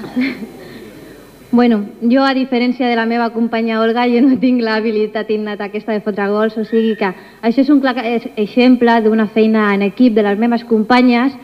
Bueno, 1.52 1.86
jo, 2.12 2.24
a 2.24 2.34
diferència 2.34 2.88
de 2.90 2.96
la 2.96 3.06
meva 3.06 3.30
companya 3.34 3.82
Olga, 3.82 4.06
jo 4.12 4.22
no 4.22 4.38
tinc 4.40 4.62
l'habilitat 4.64 5.30
innata 5.32 5.70
aquesta 5.70 5.94
de 5.94 6.04
fotre 6.06 6.28
gols, 6.32 6.58
o 6.58 6.66
sigui 6.66 6.96
que 7.00 7.12
això 7.42 7.62
és 7.62 7.70
un 7.70 7.82
clar 7.84 7.96
exemple 8.36 9.02
d'una 9.06 9.28
feina 9.28 9.74
en 9.74 9.84
equip 9.86 10.16
de 10.16 10.24
les 10.26 10.40
meves 10.40 10.64
companyes, 10.66 11.36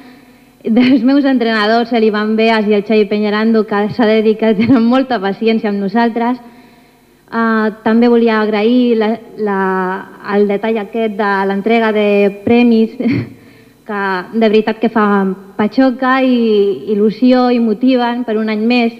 dels 0.63 1.03
meus 1.03 1.25
entrenadors, 1.25 1.91
l'Ivan 1.91 2.35
Beas 2.35 2.67
i 2.67 2.75
el 2.77 2.85
Xavi 2.85 3.05
Peñarando, 3.09 3.65
que 3.65 3.89
s'ha 3.95 4.05
de 4.05 4.21
dir 4.21 4.37
que 4.37 4.53
tenen 4.53 4.83
molta 4.85 5.19
paciència 5.19 5.69
amb 5.69 5.81
nosaltres. 5.81 6.37
Uh, 7.31 7.71
també 7.85 8.09
volia 8.11 8.41
agrair 8.41 8.97
la, 8.99 9.13
la, 9.39 9.59
el 10.35 10.49
detall 10.49 10.81
aquest 10.81 11.15
de 11.15 11.29
l'entrega 11.47 11.93
de 11.95 12.07
premis 12.43 12.97
que 13.87 14.01
de 14.33 14.47
veritat 14.49 14.81
que 14.81 14.89
fa 14.91 15.05
patxoca 15.55 16.19
i 16.27 16.91
il·lusió 16.91 17.47
i 17.55 17.61
motiven 17.63 18.25
per 18.27 18.35
un 18.37 18.51
any 18.51 18.65
més, 18.67 18.93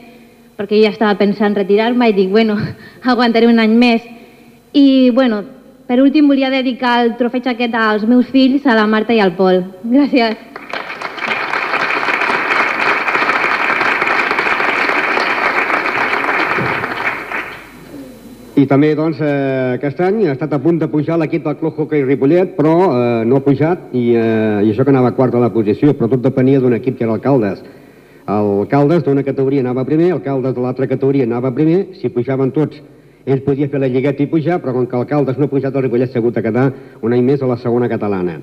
perquè 0.58 0.82
ja 0.84 0.92
estava 0.92 1.18
pensant 1.20 1.56
retirar-me 1.58 2.10
i 2.10 2.16
dic, 2.18 2.30
bueno, 2.30 2.58
aguantaré 3.14 3.48
un 3.48 3.60
any 3.60 3.74
més. 3.78 4.06
I, 4.74 5.10
bueno, 5.16 5.44
per 5.88 6.00
últim 6.00 6.30
volia 6.32 6.52
dedicar 6.54 7.02
el 7.04 7.18
trofeig 7.20 7.50
aquest 7.52 7.76
als 7.76 8.08
meus 8.08 8.30
fills, 8.32 8.64
a 8.66 8.78
la 8.78 8.88
Marta 8.88 9.12
i 9.12 9.20
al 9.20 9.36
Pol. 9.36 9.64
Gràcies. 9.84 10.40
I 18.62 18.68
també, 18.70 18.92
doncs, 18.94 19.18
eh, 19.26 19.78
aquest 19.80 20.00
any 20.06 20.26
ha 20.28 20.34
estat 20.36 20.52
a 20.54 20.60
punt 20.62 20.78
de 20.78 20.88
pujar 20.92 21.18
l'equip 21.18 21.44
del 21.48 21.56
Club 21.58 21.80
Hockey 21.80 22.04
Ripollet, 22.06 22.52
però 22.58 22.74
eh, 22.92 23.24
no 23.26 23.40
ha 23.40 23.44
pujat 23.46 23.90
i, 23.92 24.12
eh, 24.14 24.62
i 24.68 24.70
això 24.70 24.86
que 24.86 24.94
anava 24.94 25.10
a 25.10 25.16
quart 25.18 25.34
de 25.34 25.42
la 25.42 25.50
posició, 25.52 25.96
però 25.98 26.12
tot 26.12 26.22
depenia 26.22 26.60
d'un 26.62 26.76
equip 26.78 27.00
que 27.00 27.08
era 27.08 27.16
el 27.16 27.24
Caldes. 27.24 27.64
El 28.32 28.68
Caldes 28.72 29.04
d'una 29.04 29.26
categoria 29.28 29.64
anava 29.66 29.86
primer, 29.86 30.12
el 30.16 30.24
Caldes 30.24 30.56
de 30.56 30.64
l'altra 30.64 30.88
categoria 30.88 31.28
anava 31.28 31.52
primer, 31.56 31.86
si 32.00 32.10
pujaven 32.14 32.52
tots 32.56 32.80
ell 33.26 33.44
podia 33.46 33.70
fer 33.70 33.82
la 33.82 33.90
lligueta 33.92 34.24
i 34.24 34.30
pujar, 34.30 34.60
però 34.62 34.74
com 34.74 34.88
que 34.90 34.98
el 34.98 35.06
Caldes 35.10 35.38
no 35.38 35.46
ha 35.46 35.52
pujat, 35.52 35.76
el 35.76 35.86
Ripollet 35.86 36.12
s'ha 36.12 36.20
hagut 36.22 36.38
de 36.38 36.44
quedar 36.46 36.72
un 37.02 37.14
any 37.14 37.24
més 37.26 37.42
a 37.42 37.50
la 37.50 37.58
segona 37.62 37.90
catalana. 37.90 38.40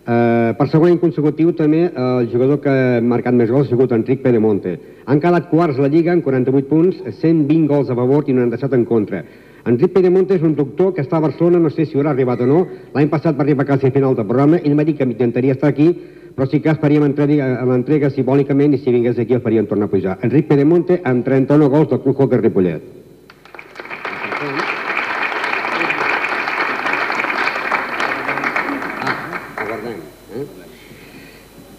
Eh, 0.00 0.52
per 0.56 0.66
segon 0.70 0.88
any 0.88 1.00
consecutiu 1.02 1.52
també 1.56 1.82
eh, 1.88 1.92
el 2.22 2.30
jugador 2.32 2.60
que 2.62 2.70
ha 2.70 3.00
marcat 3.04 3.36
més 3.36 3.50
gols 3.50 3.68
ha 3.68 3.74
sigut 3.74 3.92
Enric 3.92 4.22
Pedemonte. 4.22 4.76
Han 5.06 5.20
quedat 5.20 5.50
quarts 5.50 5.78
la 5.82 5.90
Lliga 5.92 6.14
amb 6.14 6.24
48 6.24 6.68
punts, 6.70 7.02
120 7.18 7.66
gols 7.68 7.90
a 7.90 7.98
favor 7.98 8.24
i 8.26 8.36
97 8.36 8.78
en 8.78 8.86
contra. 8.88 9.24
Enric 9.68 9.92
Pedemonte 9.92 10.38
és 10.38 10.46
un 10.46 10.54
doctor 10.56 10.94
que 10.94 11.04
està 11.04 11.18
a 11.18 11.26
Barcelona, 11.26 11.60
no 11.60 11.70
sé 11.74 11.84
si 11.84 11.98
haurà 11.98 12.14
arribat 12.14 12.40
o 12.40 12.48
no. 12.48 12.62
L'any 12.94 13.10
passat 13.12 13.36
va 13.36 13.44
arribar 13.44 13.66
quasi 13.68 13.90
al 13.90 13.92
final 13.92 14.16
del 14.16 14.26
programa. 14.30 14.62
Ell 14.62 14.78
m'ha 14.78 14.86
dit 14.88 14.96
que 14.96 15.04
intentaria 15.04 15.58
estar 15.58 15.68
aquí, 15.68 15.90
però 16.36 16.46
sí 16.48 16.60
que 16.62 16.74
faríem 16.80 17.04
l'entrega 17.08 18.10
simbòlicament 18.14 18.74
i 18.74 18.80
si 18.80 18.94
vingués 18.94 19.18
aquí 19.18 19.34
el 19.36 19.44
faríem 19.44 19.66
tornar 19.66 19.88
a 19.90 19.92
pujar. 19.92 20.18
Enric 20.22 20.48
Pedemonte 20.48 21.00
amb 21.04 21.24
31 21.26 21.68
gols 21.68 21.90
del 21.90 22.00
Club 22.00 22.20
Hockey 22.20 22.40
Ripollet. 22.40 22.96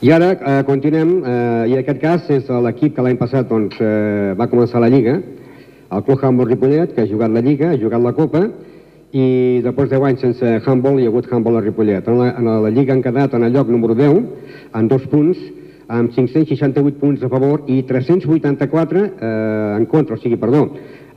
I 0.01 0.09
ara 0.09 0.31
eh, 0.33 0.63
continuem, 0.65 1.09
eh, 1.21 1.69
i 1.69 1.75
en 1.75 1.83
aquest 1.83 1.99
cas 2.01 2.29
és 2.33 2.47
l'equip 2.65 2.95
que 2.95 3.03
l'any 3.05 3.19
passat 3.19 3.45
doncs, 3.45 3.77
eh, 3.77 4.33
va 4.33 4.47
començar 4.49 4.81
la 4.81 4.89
Lliga, 4.89 5.19
el 5.93 6.03
Club 6.07 6.23
Handball 6.25 6.49
Ripollet, 6.49 6.95
que 6.95 7.03
ha 7.03 7.09
jugat 7.09 7.29
la 7.29 7.43
Lliga, 7.45 7.69
ha 7.69 7.77
jugat 7.77 8.01
la 8.01 8.15
Copa, 8.17 8.41
i 9.11 9.59
després 9.63 9.89
de 9.89 9.97
10 9.97 10.05
anys 10.07 10.21
sense 10.23 10.51
handball 10.65 10.99
hi 10.99 11.07
ha 11.07 11.11
hagut 11.11 11.27
handball 11.31 11.59
a 11.59 11.63
Ripollet. 11.65 12.07
En 12.07 12.19
la, 12.19 12.29
en 12.39 12.47
la 12.63 12.71
Lliga 12.71 12.93
han 12.95 13.03
quedat 13.03 13.33
en 13.35 13.43
el 13.43 13.53
lloc 13.53 13.67
número 13.67 13.95
10, 13.95 14.21
amb 14.77 14.91
dos 14.91 15.03
punts, 15.11 15.39
amb 15.91 16.13
568 16.15 16.99
punts 17.01 17.23
a 17.23 17.29
favor 17.31 17.65
i 17.67 17.81
384 17.83 19.03
eh, 19.03 19.75
en 19.75 19.85
contra, 19.91 20.15
o 20.15 20.21
sigui, 20.21 20.39
perdó, 20.39 20.63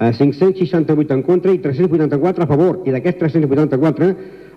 eh, 0.01 0.11
568 0.11 1.15
en 1.15 1.23
contra 1.23 1.55
i 1.55 1.61
384 1.63 2.43
a 2.43 2.51
favor. 2.51 2.81
I 2.83 2.97
d'aquests 2.97 3.21
384, 3.23 4.11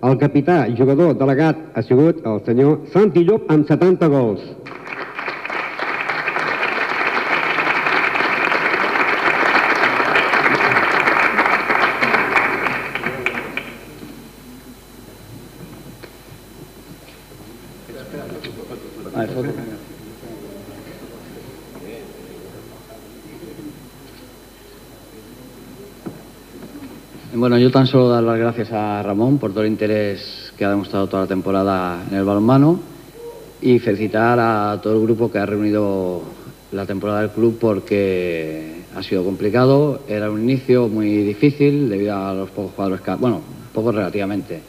el 0.07 0.17
capità, 0.17 0.63
jugador, 0.77 1.13
delegat, 1.17 1.61
ha 1.73 1.85
sigut 1.85 2.25
el 2.25 2.41
senyor 2.45 2.87
Santi 2.93 3.25
Llop 3.25 3.51
amb 3.53 3.69
70 3.69 4.09
gols. 4.13 4.41
Yo 27.67 27.71
tan 27.71 27.85
solo 27.85 28.07
dar 28.07 28.23
las 28.23 28.39
gracias 28.39 28.71
a 28.71 29.03
Ramón 29.03 29.39
por 29.39 29.51
todo 29.51 29.63
el 29.63 29.69
interés 29.69 30.53
que 30.57 30.63
ha 30.63 30.69
demostrado 30.69 31.07
toda 31.07 31.23
la 31.23 31.27
temporada 31.27 32.01
en 32.09 32.15
el 32.15 32.23
balonmano 32.23 32.79
y 33.61 33.77
felicitar 33.79 34.39
a 34.39 34.79
todo 34.81 34.93
el 34.93 35.01
grupo 35.01 35.29
que 35.29 35.37
ha 35.37 35.45
reunido 35.45 36.21
la 36.71 36.85
temporada 36.85 37.21
del 37.21 37.31
club 37.31 37.57
porque 37.59 38.83
ha 38.95 39.03
sido 39.03 39.25
complicado, 39.25 39.99
era 40.07 40.31
un 40.31 40.43
inicio 40.43 40.87
muy 40.87 41.23
difícil 41.23 41.89
debido 41.89 42.15
a 42.15 42.33
los 42.33 42.49
pocos 42.51 42.71
jugadores 42.71 43.01
que, 43.01 43.15
bueno, 43.15 43.41
pocos 43.73 43.93
relativamente, 43.93 44.61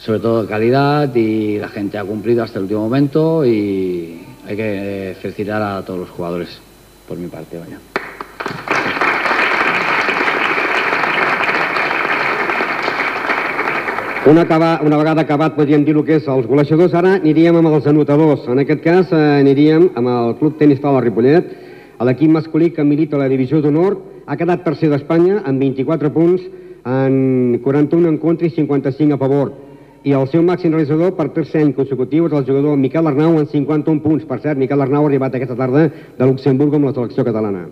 sobre 0.00 0.20
todo 0.20 0.42
de 0.42 0.48
calidad 0.48 1.14
y 1.14 1.56
la 1.56 1.68
gente 1.68 1.96
ha 1.96 2.04
cumplido 2.04 2.44
hasta 2.44 2.58
el 2.58 2.64
último 2.64 2.80
momento 2.80 3.46
y 3.46 4.20
hay 4.46 4.54
que 4.54 5.16
felicitar 5.18 5.62
a 5.62 5.82
todos 5.82 6.00
los 6.00 6.10
jugadores 6.10 6.58
por 7.08 7.16
mi 7.16 7.28
parte, 7.28 7.58
vaya. 7.58 7.89
Una, 14.26 14.42
acaba, 14.42 14.80
una 14.84 14.98
vegada 14.98 15.22
acabat, 15.22 15.54
podríem 15.56 15.80
dir 15.80 15.94
el 15.96 16.04
que 16.04 16.18
és 16.20 16.26
els 16.28 16.44
golejadors, 16.44 16.92
ara 16.92 17.14
aniríem 17.16 17.56
amb 17.56 17.70
els 17.70 17.86
anotadors. 17.88 18.42
En 18.52 18.60
aquest 18.60 18.82
cas 18.84 19.14
eh, 19.16 19.20
aniríem 19.40 19.86
amb 19.96 20.10
el 20.12 20.34
Club 20.36 20.58
Tenis 20.58 20.82
Taula 20.82 21.00
Ripollet, 21.00 21.48
l'equip 22.04 22.28
masculí 22.34 22.68
que 22.76 22.84
milita 22.84 23.16
a 23.16 23.22
la 23.22 23.30
divisió 23.32 23.62
d'honor, 23.64 23.96
ha 24.28 24.36
quedat 24.36 24.60
tercer 24.66 24.92
d'Espanya 24.92 25.40
amb 25.48 25.64
24 25.64 26.12
punts, 26.12 26.44
en 26.84 27.60
41 27.64 28.12
en 28.12 28.18
contra 28.20 28.46
i 28.46 28.52
55 28.52 29.16
a 29.16 29.20
favor. 29.24 29.54
I 30.04 30.12
el 30.12 30.28
seu 30.28 30.44
màxim 30.44 30.76
realitzador 30.76 31.16
per 31.16 31.30
tercer 31.32 31.64
any 31.64 31.72
consecutiu 31.72 32.28
és 32.28 32.36
el 32.36 32.44
jugador 32.44 32.76
Miquel 32.76 33.08
Arnau 33.08 33.38
amb 33.38 33.48
51 33.48 34.04
punts. 34.04 34.28
Per 34.28 34.42
cert, 34.44 34.60
Miquel 34.60 34.84
Arnau 34.84 35.08
ha 35.08 35.08
arribat 35.08 35.36
aquesta 35.36 35.56
tarda 35.56 35.88
de 35.88 36.28
Luxemburg 36.28 36.76
amb 36.76 36.92
la 36.92 36.98
selecció 36.98 37.24
catalana. 37.24 37.70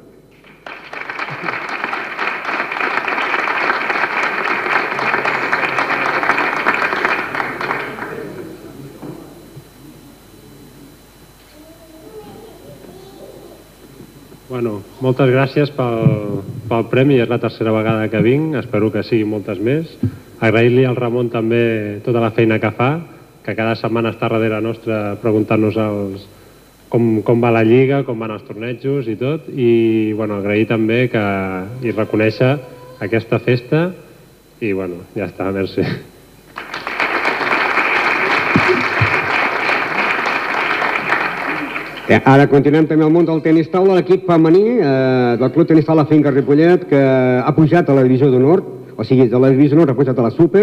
Bueno, 14.58 14.80
moltes 14.98 15.28
gràcies 15.30 15.70
pel, 15.70 16.40
pel 16.66 16.88
premi, 16.90 17.20
és 17.22 17.28
la 17.30 17.36
tercera 17.38 17.70
vegada 17.70 18.08
que 18.10 18.18
vinc, 18.24 18.56
espero 18.58 18.88
que 18.90 19.04
sigui 19.06 19.22
moltes 19.22 19.60
més. 19.62 19.92
Agrair-li 20.42 20.82
al 20.82 20.98
Ramon 20.98 21.28
també 21.30 21.60
tota 22.02 22.18
la 22.18 22.32
feina 22.34 22.58
que 22.58 22.72
fa, 22.74 22.88
que 23.46 23.54
cada 23.54 23.76
setmana 23.78 24.10
està 24.10 24.26
darrere 24.26 24.58
nostra 24.58 25.14
preguntant-nos 25.22 25.78
els, 25.84 26.26
com, 26.90 27.06
com 27.22 27.46
va 27.46 27.54
la 27.54 27.62
lliga, 27.62 28.02
com 28.02 28.18
van 28.18 28.34
els 28.34 28.42
tornejos 28.50 29.06
i 29.06 29.14
tot, 29.22 29.46
i 29.46 30.10
bueno, 30.18 30.42
agrair 30.42 30.66
també 30.74 31.04
que, 31.12 31.24
i 31.86 31.94
reconèixer 31.94 32.56
aquesta 33.06 33.38
festa, 33.38 33.92
i 34.58 34.74
bueno, 34.74 35.04
ja 35.14 35.30
està, 35.30 35.52
merci. 35.54 35.86
Eh, 42.08 42.16
ara 42.24 42.46
continuem 42.48 42.86
també 42.88 43.04
al 43.04 43.12
món 43.12 43.26
del 43.28 43.42
tenis 43.44 43.66
taula, 43.68 43.98
l'equip 43.98 44.22
femení 44.24 44.78
eh, 44.80 45.34
del 45.36 45.50
Club 45.52 45.66
Tenis 45.68 45.84
Taula 45.84 46.06
Finca 46.08 46.30
Ripollet, 46.32 46.86
que 46.88 46.96
ha 46.96 47.52
pujat 47.52 47.90
a 47.90 47.96
la 47.98 48.04
divisió 48.06 48.30
d'honor, 48.32 48.62
o 48.96 49.04
sigui, 49.04 49.26
de 49.28 49.36
la 49.36 49.50
divisió 49.52 49.76
d'honor 49.76 49.92
ha 49.92 49.96
pujat 49.98 50.16
a 50.16 50.24
la 50.24 50.30
Super, 50.32 50.62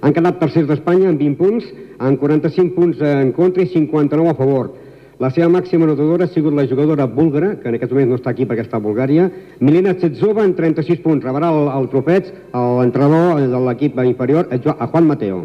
han 0.00 0.14
quedat 0.16 0.38
tercers 0.40 0.64
d'Espanya 0.70 1.10
amb 1.10 1.20
20 1.20 1.36
punts, 1.36 1.66
amb 2.00 2.16
45 2.22 2.72
punts 2.78 3.02
en 3.04 3.34
contra 3.36 3.66
i 3.66 3.68
59 3.74 4.32
a 4.32 4.36
favor. 4.38 4.72
La 5.20 5.28
seva 5.36 5.50
màxima 5.52 5.84
anotadora 5.84 6.24
ha 6.24 6.32
sigut 6.32 6.56
la 6.56 6.64
jugadora 6.64 7.04
búlgara, 7.04 7.58
que 7.60 7.68
en 7.68 7.76
aquest 7.76 7.92
moment 7.92 8.14
no 8.14 8.16
està 8.16 8.32
aquí 8.32 8.48
perquè 8.48 8.64
està 8.64 8.80
a 8.80 8.84
Bulgària, 8.88 9.28
Milena 9.60 9.92
Tsetsova, 10.00 10.48
amb 10.48 10.56
36 10.56 11.04
punts. 11.04 11.28
Rebrà 11.28 11.52
el, 11.52 11.68
el 11.76 11.92
trofeig 11.92 12.32
l'entrenador 12.56 13.44
de 13.44 13.64
l'equip 13.68 14.00
inferior, 14.00 14.48
a 14.48 14.88
Juan 14.88 15.12
Mateo. 15.12 15.44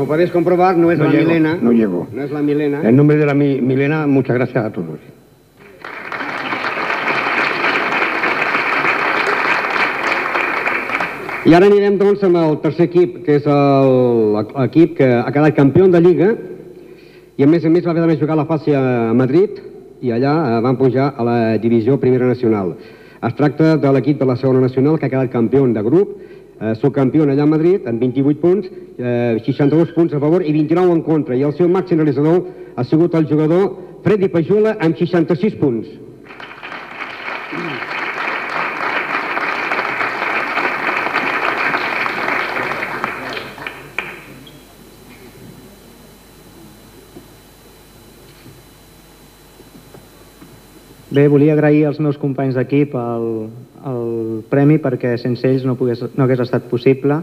Como 0.00 0.08
podéis 0.12 0.30
comprobar, 0.30 0.78
no 0.78 0.90
es 0.90 0.98
No 0.98 1.04
la 1.04 1.10
llego, 1.10 1.28
Milena. 1.28 1.58
no 1.60 1.72
llego. 1.72 2.08
No 2.10 2.22
es 2.22 2.30
la 2.30 2.40
Milena. 2.40 2.80
En 2.88 2.96
nombre 2.96 3.18
de 3.18 3.26
la 3.26 3.34
Mi- 3.34 3.60
Milena, 3.60 4.06
muchas 4.06 4.34
gracias 4.34 4.64
a 4.64 4.72
todos. 4.72 4.98
I 11.48 11.54
ara 11.56 11.66
anirem, 11.70 11.96
doncs, 11.98 12.22
amb 12.26 12.36
el 12.36 12.58
tercer 12.60 12.86
equip, 12.90 13.22
que 13.24 13.36
és 13.40 13.46
el- 13.48 14.34
l'equip 14.60 14.96
que 14.98 15.06
ha 15.08 15.30
quedat 15.32 15.54
campió 15.56 15.86
de 15.88 16.00
Lliga 16.00 16.34
i, 17.36 17.42
a 17.42 17.46
més 17.46 17.64
a 17.64 17.70
més, 17.70 17.86
va 17.86 17.90
haver 17.92 18.16
a 18.16 18.20
jugar 18.20 18.36
la 18.36 18.44
fase 18.46 18.74
a 18.76 19.12
Madrid 19.14 19.50
i 20.02 20.10
allà 20.12 20.58
eh, 20.58 20.60
van 20.60 20.76
pujar 20.76 21.14
a 21.16 21.24
la 21.24 21.58
divisió 21.58 21.98
Primera 21.98 22.26
Nacional. 22.26 22.74
Es 23.22 23.34
tracta 23.34 23.76
de 23.76 23.92
l'equip 23.92 24.18
de 24.18 24.26
la 24.26 24.36
segona 24.36 24.60
nacional 24.60 24.98
que 24.98 25.06
ha 25.06 25.10
quedat 25.10 25.30
campió 25.30 25.66
de 25.66 25.82
grup, 25.82 26.16
eh, 26.60 26.74
subcampió 26.76 27.24
allà 27.24 27.42
a 27.42 27.46
Madrid 27.46 27.86
amb 27.88 28.00
28 28.00 28.40
punts, 28.40 28.68
eh, 28.98 29.40
62 29.44 29.94
punts 29.96 30.14
a 30.14 30.20
favor 30.20 30.44
i 30.44 30.52
29 30.52 30.92
en 30.92 31.02
contra. 31.02 31.36
I 31.36 31.42
el 31.42 31.56
seu 31.56 31.68
màxim 31.68 31.98
realitzador 31.98 32.44
ha 32.76 32.84
sigut 32.84 33.14
el 33.14 33.26
jugador 33.26 33.72
Freddy 34.04 34.28
Pajula 34.28 34.76
amb 34.80 34.96
66 34.96 35.56
punts. 35.60 35.88
Bé, 51.10 51.26
volia 51.26 51.56
agrair 51.56 51.88
als 51.88 51.98
meus 51.98 52.16
companys 52.22 52.54
d'equip 52.54 52.92
el, 52.94 53.24
el 53.86 54.42
premi 54.50 54.78
perquè 54.82 55.14
sense 55.18 55.46
ells 55.48 55.64
no, 55.64 55.76
pogués, 55.78 56.02
no 56.16 56.24
hagués 56.24 56.42
estat 56.44 56.66
possible 56.70 57.20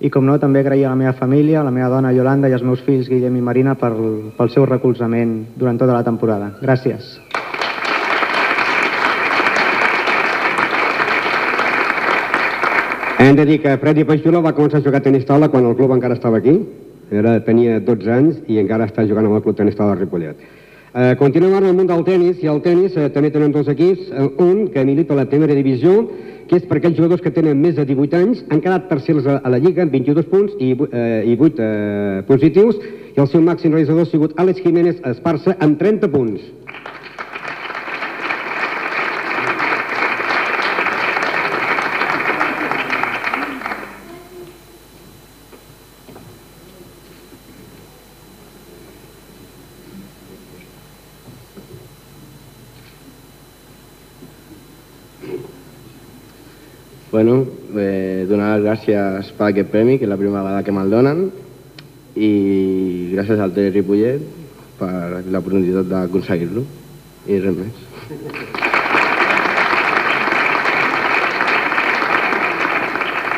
i 0.00 0.10
com 0.14 0.24
no 0.24 0.38
també 0.38 0.62
agrair 0.62 0.86
a 0.86 0.92
la 0.92 0.98
meva 1.00 1.12
família, 1.18 1.60
a 1.60 1.66
la 1.66 1.74
meva 1.74 1.90
dona 1.90 2.12
Yolanda 2.14 2.48
i 2.48 2.54
als 2.54 2.62
meus 2.62 2.84
fills 2.86 3.08
Guillem 3.10 3.36
i 3.36 3.42
Marina 3.42 3.74
per, 3.74 3.92
pel 4.38 4.52
seu 4.54 4.66
recolzament 4.66 5.40
durant 5.58 5.80
tota 5.80 5.96
la 5.96 6.04
temporada. 6.06 6.52
Gràcies. 6.62 7.18
Hem 13.18 13.34
de 13.34 13.44
dir 13.44 13.58
que 13.58 13.74
Freddy 13.82 14.04
Peixola 14.06 14.38
va 14.44 14.54
començar 14.54 14.78
a 14.78 14.84
jugar 14.84 15.00
a 15.02 15.04
tenis 15.08 15.26
taula 15.26 15.48
quan 15.50 15.66
el 15.66 15.74
club 15.74 15.90
encara 15.90 16.14
estava 16.14 16.38
aquí. 16.38 16.54
Era, 17.10 17.40
tenia 17.42 17.80
12 17.82 18.12
anys 18.14 18.38
i 18.46 18.60
encara 18.62 18.86
està 18.86 19.02
jugant 19.08 19.26
amb 19.26 19.40
el 19.40 19.42
club 19.42 19.58
tenis 19.58 19.74
taula 19.74 19.96
de 19.96 20.04
Ripollet. 20.04 20.46
Eh, 20.94 21.14
continuem 21.20 21.52
ara 21.52 21.68
amb 21.68 21.74
el 21.74 21.76
món 21.76 21.88
del 21.90 22.04
tennis, 22.06 22.38
i 22.40 22.48
el 22.48 22.62
tennis 22.64 22.94
eh, 22.96 23.10
també 23.12 23.28
tenen 23.30 23.52
dos 23.52 23.68
equips, 23.68 24.06
eh, 24.08 24.28
un 24.40 24.68
que 24.72 24.84
milita 24.88 25.16
la 25.18 25.26
primera 25.28 25.52
divisió, 25.52 26.06
que 26.48 26.56
és 26.56 26.64
per 26.64 26.78
aquells 26.78 26.96
jugadors 26.96 27.20
que 27.20 27.32
tenen 27.34 27.60
més 27.60 27.76
de 27.76 27.84
18 27.84 28.16
anys, 28.16 28.40
han 28.48 28.62
quedat 28.64 28.86
tercers 28.88 29.26
a, 29.28 29.36
a 29.44 29.52
la 29.52 29.60
Lliga 29.60 29.84
amb 29.84 29.92
22 29.92 30.30
punts 30.32 30.54
i, 30.56 30.70
eh, 30.72 31.28
i 31.28 31.36
8 31.36 31.60
eh, 31.60 32.22
positius, 32.30 32.80
i 33.12 33.20
el 33.20 33.28
seu 33.28 33.44
màxim 33.44 33.76
realitzador 33.76 34.06
ha 34.06 34.08
sigut 34.08 34.40
Àlex 34.40 34.64
Jiménez 34.64 35.02
Esparza 35.12 35.58
amb 35.60 35.76
30 35.76 36.08
punts. 36.14 36.48
Bueno, 57.18 57.48
eh, 57.74 58.26
donar 58.30 58.60
les 58.60 58.62
gràcies 58.62 59.30
per 59.34 59.48
aquest 59.48 59.72
premi, 59.72 59.96
que 59.98 60.06
és 60.06 60.10
la 60.12 60.16
primera 60.20 60.44
vegada 60.44 60.62
que 60.62 60.70
me'l 60.70 60.92
donen, 60.92 61.24
i 62.14 62.28
gràcies 63.10 63.40
al 63.42 63.50
Tele 63.56 63.72
Ripollet 63.74 64.20
per 64.78 65.24
l'oportunitat 65.26 65.88
d'aconseguir-lo, 65.90 66.62
i 67.26 67.40
res 67.42 67.56
més. 67.56 67.80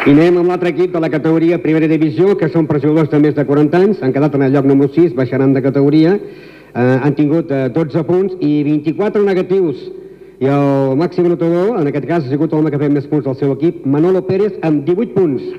I 0.04 0.12
anem 0.12 0.42
amb 0.42 0.52
l'altre 0.52 0.74
equip 0.74 0.92
de 0.92 1.00
la 1.00 1.08
categoria 1.16 1.62
Primera 1.64 1.88
Divisió, 1.88 2.34
que 2.36 2.50
són 2.52 2.68
per 2.68 2.82
jugadors 2.82 3.08
de 3.08 3.22
més 3.24 3.38
de 3.38 3.46
40 3.48 3.80
anys, 3.80 4.02
han 4.04 4.12
quedat 4.12 4.36
en 4.36 4.44
el 4.44 4.52
lloc 4.58 4.68
número 4.68 4.92
6, 4.92 5.16
baixaran 5.16 5.56
de 5.56 5.64
categoria, 5.64 6.18
eh, 6.20 7.00
han 7.00 7.16
tingut 7.16 7.48
eh, 7.48 7.70
12 7.72 8.04
punts 8.12 8.36
i 8.44 8.58
24 8.74 9.24
negatius. 9.24 9.88
I 10.40 10.46
el 10.48 10.94
màxim 11.00 11.26
anotador, 11.28 11.74
en 11.80 11.90
aquest 11.90 12.06
cas, 12.10 12.24
ha 12.24 12.32
sigut 12.32 12.54
l'home 12.56 12.70
que 12.72 12.78
ha 12.78 12.82
fet 12.84 12.94
més 12.96 13.08
punts 13.10 13.26
del 13.28 13.36
seu 13.42 13.52
equip, 13.56 13.82
Manolo 13.96 14.22
Pérez, 14.30 14.56
amb 14.70 14.86
18 14.88 15.12
punts. 15.18 15.50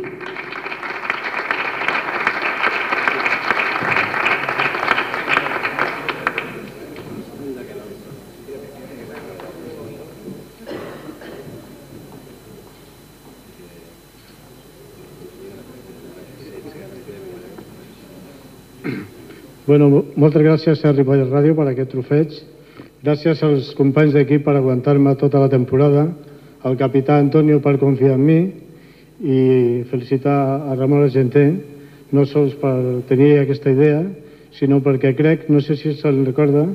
Bueno, 19.67 19.89
mo- 19.89 20.05
moltes 20.17 20.41
gràcies 20.41 20.81
a 20.85 20.91
Ripollet 20.95 21.29
Ràdio 21.31 21.55
per 21.55 21.67
aquest 21.69 21.91
trofeig. 21.93 22.33
Gràcies 23.01 23.39
als 23.41 23.71
companys 23.73 24.13
d'equip 24.13 24.43
per 24.45 24.53
aguantar-me 24.53 25.15
tota 25.17 25.39
la 25.41 25.49
temporada, 25.49 26.03
al 26.61 26.75
capità 26.77 27.15
Antonio 27.17 27.57
per 27.57 27.79
confiar 27.81 28.13
en 28.13 28.25
mi 28.27 28.41
i 29.25 29.39
felicitar 29.89 30.35
a 30.69 30.75
Ramon 30.77 31.07
Argenter, 31.07 31.47
no 32.13 32.27
sols 32.29 32.53
per 32.61 32.75
tenir 33.09 33.39
aquesta 33.39 33.73
idea, 33.73 34.03
sinó 34.53 34.83
perquè 34.85 35.15
crec, 35.17 35.47
no 35.49 35.63
sé 35.65 35.79
si 35.81 35.95
se'n 35.97 36.21
recorda, 36.27 36.67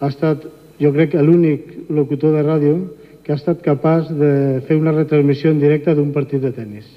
ha 0.00 0.12
estat, 0.12 0.44
jo 0.84 0.92
crec, 0.92 1.16
l'únic 1.16 1.72
locutor 1.88 2.36
de 2.36 2.44
ràdio 2.44 2.76
que 3.24 3.32
ha 3.32 3.40
estat 3.40 3.64
capaç 3.64 4.12
de 4.12 4.60
fer 4.68 4.76
una 4.76 4.92
retransmissió 4.92 5.48
en 5.48 5.64
directe 5.64 5.96
d'un 5.96 6.12
partit 6.12 6.44
de 6.44 6.52
tennis. 6.52 6.92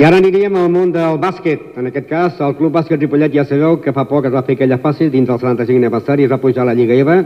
I 0.00 0.04
ara 0.08 0.16
aniríem 0.16 0.54
al 0.56 0.70
món 0.72 0.94
del 0.94 1.18
bàsquet. 1.20 1.74
En 1.76 1.90
aquest 1.90 2.06
cas, 2.08 2.38
el 2.40 2.54
Club 2.56 2.72
Bàsquet 2.72 3.02
Ripollet 3.02 3.34
ja 3.36 3.42
sabeu 3.44 3.74
que 3.84 3.92
fa 3.92 4.06
poc 4.08 4.24
es 4.24 4.32
va 4.32 4.40
fer 4.46 4.54
aquella 4.56 4.78
fase 4.80 5.10
dins 5.12 5.26
del 5.28 5.36
75 5.36 5.76
aniversari, 5.76 6.24
es 6.24 6.30
va 6.32 6.38
pujar 6.40 6.62
a 6.62 6.70
la 6.70 6.74
Lliga 6.78 6.96
EVA 6.96 7.16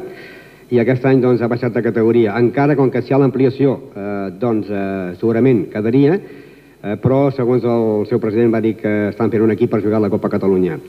i 0.74 0.80
aquest 0.82 1.06
any 1.06 1.20
doncs, 1.22 1.38
ha 1.38 1.46
baixat 1.46 1.70
de 1.70 1.84
categoria. 1.84 2.32
Encara, 2.34 2.74
com 2.74 2.90
que 2.90 3.04
si 3.04 3.12
hi 3.12 3.14
ha 3.14 3.20
l'ampliació, 3.22 3.76
eh, 3.94 4.32
doncs 4.40 4.72
eh, 4.74 5.12
segurament 5.20 5.60
quedaria, 5.70 6.16
eh, 6.18 6.96
però 7.04 7.28
segons 7.36 7.62
el 7.62 8.08
seu 8.10 8.18
president 8.18 8.50
va 8.56 8.62
dir 8.64 8.74
que 8.80 8.96
estan 9.12 9.30
fent 9.30 9.46
un 9.46 9.54
equip 9.54 9.70
per 9.70 9.80
jugar 9.84 10.02
a 10.02 10.06
la 10.08 10.10
Copa 10.10 10.32
Catalunya. 10.34 10.80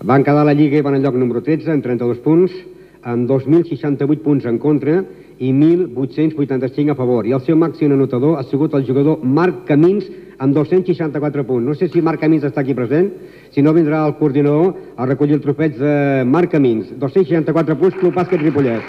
Van 0.00 0.24
quedar 0.24 0.40
a 0.40 0.48
la 0.48 0.56
Lliga 0.56 0.80
i 0.80 0.88
van 0.88 0.96
al 0.96 1.04
lloc 1.04 1.20
número 1.20 1.44
13 1.44 1.68
amb 1.76 1.84
32 1.84 2.24
punts, 2.24 2.56
amb 3.02 3.28
2.068 3.28 4.24
punts 4.24 4.48
en 4.48 4.56
contra 4.56 5.02
i 5.36 5.52
1.885 5.52 6.96
a 6.96 6.98
favor. 7.04 7.28
I 7.28 7.36
el 7.36 7.44
seu 7.44 7.60
màxim 7.60 7.92
anotador 7.92 8.40
ha 8.40 8.48
sigut 8.48 8.72
el 8.72 8.88
jugador 8.88 9.20
Marc 9.20 9.66
Camins 9.68 10.08
amb 10.40 10.56
264 10.56 11.44
punts. 11.44 11.66
No 11.68 11.76
sé 11.76 11.90
si 11.92 12.00
Marc 12.00 12.22
Camins 12.24 12.46
està 12.48 12.64
aquí 12.64 12.74
present, 12.74 13.12
si 13.52 13.60
no 13.62 13.76
vindrà 13.76 14.06
el 14.08 14.16
coordinador 14.16 14.72
a 14.96 15.06
recollir 15.06 15.36
el 15.36 15.44
trofeig 15.44 15.76
de 15.76 16.24
Marc 16.24 16.54
Camins. 16.56 16.96
264 16.96 17.76
punts, 17.76 18.00
Club 18.00 18.16
Bàsquet 18.16 18.40
Ripollet. 18.40 18.80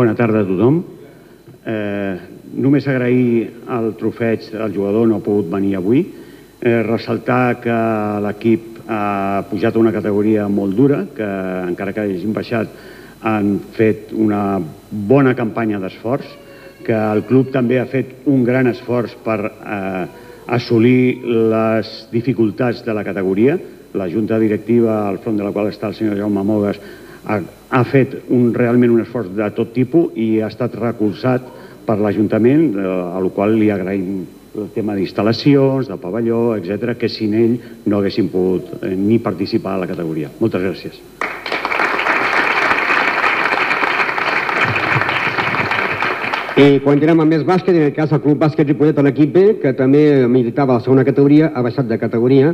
Bona 0.00 0.14
tarda 0.16 0.44
a 0.44 0.48
tothom. 0.48 0.99
Eh, 1.66 2.16
només 2.56 2.86
agrair 2.88 3.50
el 3.68 3.92
trofeig 4.00 4.48
al 4.56 4.72
jugador, 4.72 5.06
no 5.08 5.18
ha 5.18 5.24
pogut 5.24 5.50
venir 5.52 5.76
avui. 5.76 6.06
Eh, 6.60 6.82
ressaltar 6.86 7.60
que 7.60 7.76
l'equip 8.24 8.80
ha 8.88 9.44
pujat 9.48 9.76
a 9.76 9.80
una 9.80 9.92
categoria 9.92 10.48
molt 10.48 10.76
dura, 10.76 11.04
que 11.16 11.28
encara 11.68 11.92
que 11.92 12.06
hagin 12.06 12.32
baixat 12.36 12.72
han 13.22 13.58
fet 13.76 14.14
una 14.16 14.60
bona 14.90 15.34
campanya 15.36 15.78
d'esforç, 15.80 16.24
que 16.84 16.96
el 16.96 17.22
club 17.28 17.52
també 17.52 17.78
ha 17.78 17.86
fet 17.86 18.24
un 18.32 18.42
gran 18.44 18.70
esforç 18.70 19.12
per 19.24 19.38
eh, 19.44 20.06
assolir 20.48 21.20
les 21.52 21.92
dificultats 22.10 22.82
de 22.86 22.96
la 22.96 23.04
categoria. 23.04 23.58
La 23.94 24.08
junta 24.08 24.38
directiva, 24.38 25.08
al 25.08 25.18
front 25.18 25.36
de 25.36 25.44
la 25.44 25.52
qual 25.52 25.68
està 25.68 25.90
el 25.90 25.96
senyor 25.98 26.16
Jaume 26.18 26.44
Mogues, 26.46 26.80
ha, 27.24 27.40
ha 27.70 27.84
fet 27.84 28.16
un, 28.28 28.50
realment 28.54 28.92
un 28.94 29.04
esforç 29.04 29.32
de 29.36 29.48
tot 29.56 29.72
tipus 29.76 30.16
i 30.16 30.40
ha 30.40 30.50
estat 30.50 30.76
recolzat 30.80 31.46
per 31.86 31.98
l'Ajuntament, 32.00 32.68
eh, 32.76 32.86
a 32.86 33.20
la 33.22 33.32
qual 33.34 33.56
li 33.58 33.70
agraïm 33.72 34.20
el 34.50 34.70
tema 34.74 34.96
d'instal·lacions, 34.98 35.88
de 35.90 35.96
pavelló, 36.00 36.56
etc, 36.58 36.96
que 36.98 37.08
sin 37.08 37.34
ell 37.38 37.58
no 37.86 38.00
haguessin 38.00 38.30
pogut 38.32 38.82
eh, 38.82 38.94
ni 38.96 39.20
participar 39.22 39.76
a 39.76 39.84
la 39.84 39.90
categoria. 39.90 40.30
Moltes 40.40 40.64
gràcies. 40.66 41.02
I 46.60 46.80
continuem 46.84 47.22
amb 47.22 47.32
més 47.32 47.44
bàsquet, 47.46 47.72
en 47.72 47.86
el 47.86 47.94
cas 47.96 48.10
el 48.12 48.20
Club 48.20 48.36
Bàsquet 48.42 48.68
Ripollet 48.68 48.98
l'equip 49.00 49.30
B, 49.32 49.44
que 49.62 49.70
també 49.78 50.26
militava 50.28 50.74
a 50.74 50.80
la 50.80 50.84
segona 50.84 51.06
categoria, 51.08 51.52
ha 51.54 51.62
baixat 51.64 51.86
de 51.88 51.96
categoria, 51.96 52.50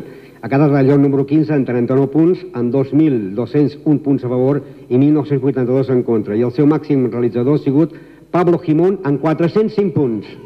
ha 0.46 0.48
quedat 0.48 0.70
al 0.70 0.86
lloc 0.86 1.00
número 1.02 1.24
15 1.26 1.50
amb 1.56 1.66
39 1.66 2.06
punts, 2.12 2.42
amb 2.54 2.70
2.201 2.70 3.98
punts 4.04 4.22
a 4.22 4.28
favor 4.30 4.60
i 4.86 4.94
1.982 4.94 5.90
en 5.90 6.04
contra. 6.06 6.36
I 6.38 6.46
el 6.46 6.52
seu 6.54 6.68
màxim 6.70 7.08
realitzador 7.10 7.58
ha 7.58 7.64
sigut 7.64 7.96
Pablo 8.30 8.60
Jimón 8.62 9.00
amb 9.02 9.18
405 9.24 9.90
punts. 9.96 10.45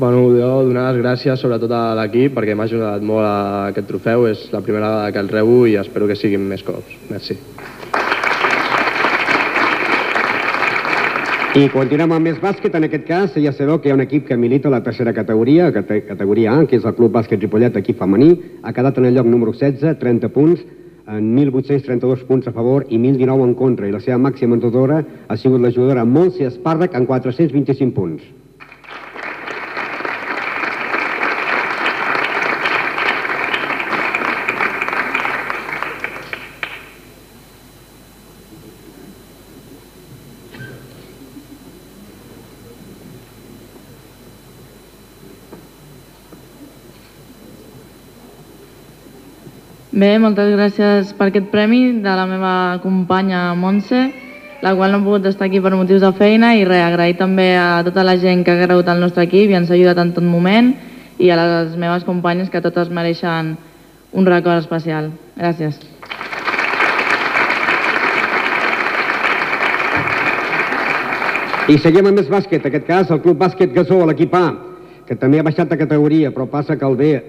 Bueno, 0.00 0.20
jo 0.32 0.62
donar 0.64 0.86
les 0.94 1.02
gràcies 1.02 1.42
sobretot 1.42 1.72
a 1.76 1.80
l'equip 1.98 2.32
perquè 2.32 2.54
m'ha 2.56 2.64
ajudat 2.64 3.02
molt 3.04 3.20
a 3.28 3.32
aquest 3.68 3.86
trofeu. 3.90 4.22
És 4.30 4.46
la 4.48 4.62
primera 4.64 4.88
vegada 4.88 5.12
que 5.12 5.20
el 5.20 5.28
rebo 5.28 5.58
i 5.68 5.74
espero 5.76 6.06
que 6.08 6.16
siguin 6.16 6.46
més 6.48 6.62
cops. 6.64 6.94
Merci. 7.10 7.36
I 11.60 11.66
continuem 11.68 12.14
amb 12.16 12.24
més 12.30 12.38
bàsquet, 12.40 12.72
en 12.78 12.86
aquest 12.86 13.04
cas 13.08 13.36
ja 13.44 13.52
sabeu 13.52 13.76
que 13.82 13.90
hi 13.90 13.92
ha 13.92 13.98
un 13.98 14.04
equip 14.06 14.24
que 14.28 14.36
milita 14.38 14.70
la 14.72 14.80
tercera 14.86 15.12
categoria, 15.12 15.68
cate- 15.74 16.04
categoria 16.06 16.54
A, 16.54 16.64
que 16.66 16.78
és 16.78 16.84
el 16.86 16.94
Club 16.94 17.12
Bàsquet 17.18 17.42
Ripollet, 17.42 17.76
equip 17.76 17.98
femení, 17.98 18.30
ha 18.62 18.72
quedat 18.72 18.98
en 19.02 19.10
el 19.10 19.14
lloc 19.18 19.26
número 19.26 19.52
16, 19.52 19.98
30 19.98 20.28
punts, 20.32 20.62
en 21.10 21.34
1.832 21.36 22.22
punts 22.28 22.46
a 22.46 22.52
favor 22.56 22.86
i 22.88 22.96
1.019 22.96 23.48
en 23.50 23.54
contra, 23.58 23.88
i 23.88 23.92
la 23.92 24.00
seva 24.00 24.16
màxima 24.16 24.54
anotadora 24.56 25.02
ha 25.28 25.36
sigut 25.36 25.60
la 25.60 25.74
jugadora 25.74 26.06
Montse 26.06 26.46
Espàrrec 26.46 26.94
amb 26.94 27.10
425 27.10 27.92
punts. 27.98 28.22
Bé, 50.00 50.14
moltes 50.16 50.48
gràcies 50.54 51.10
per 51.18 51.26
aquest 51.28 51.50
premi 51.52 51.80
de 52.00 52.12
la 52.16 52.22
meva 52.24 52.78
companya 52.80 53.50
Montse, 53.58 53.98
la 54.62 54.70
qual 54.78 54.94
no 54.94 55.00
ha 55.00 55.04
pogut 55.04 55.26
estar 55.28 55.48
aquí 55.48 55.60
per 55.60 55.74
motius 55.76 56.00
de 56.00 56.08
feina 56.16 56.54
i 56.56 56.62
res, 56.64 56.86
agrair 56.86 57.18
també 57.18 57.50
a 57.58 57.82
tota 57.84 58.04
la 58.06 58.14
gent 58.22 58.40
que 58.46 58.54
ha 58.54 58.62
cregut 58.62 58.88
al 58.88 59.02
nostre 59.02 59.26
equip 59.28 59.50
i 59.50 59.58
ens 59.58 59.68
ha 59.68 59.76
ajudat 59.76 60.00
en 60.00 60.14
tot 60.16 60.24
moment 60.24 60.72
i 61.18 61.28
a 61.28 61.36
les 61.36 61.76
meves 61.76 62.06
companyes 62.08 62.48
que 62.48 62.62
totes 62.64 62.88
mereixen 62.88 63.52
un 64.16 64.30
record 64.30 64.62
especial. 64.62 65.10
Gràcies. 65.36 65.76
I 71.68 71.76
seguim 71.76 72.08
amb 72.08 72.22
més 72.22 72.30
bàsquet, 72.30 72.62
en 72.62 72.72
aquest 72.72 72.88
cas 72.88 73.12
el 73.12 73.20
Club 73.20 73.42
Bàsquet 73.42 73.76
Gasó, 73.76 74.00
l'equip 74.08 74.32
A, 74.38 74.46
que 75.04 75.18
també 75.18 75.42
ha 75.42 75.44
baixat 75.44 75.68
de 75.68 75.76
categoria, 75.76 76.32
però 76.32 76.48
passa 76.48 76.78
que 76.78 76.88
el 76.88 76.96
B 76.96 77.16
eh, 77.18 77.24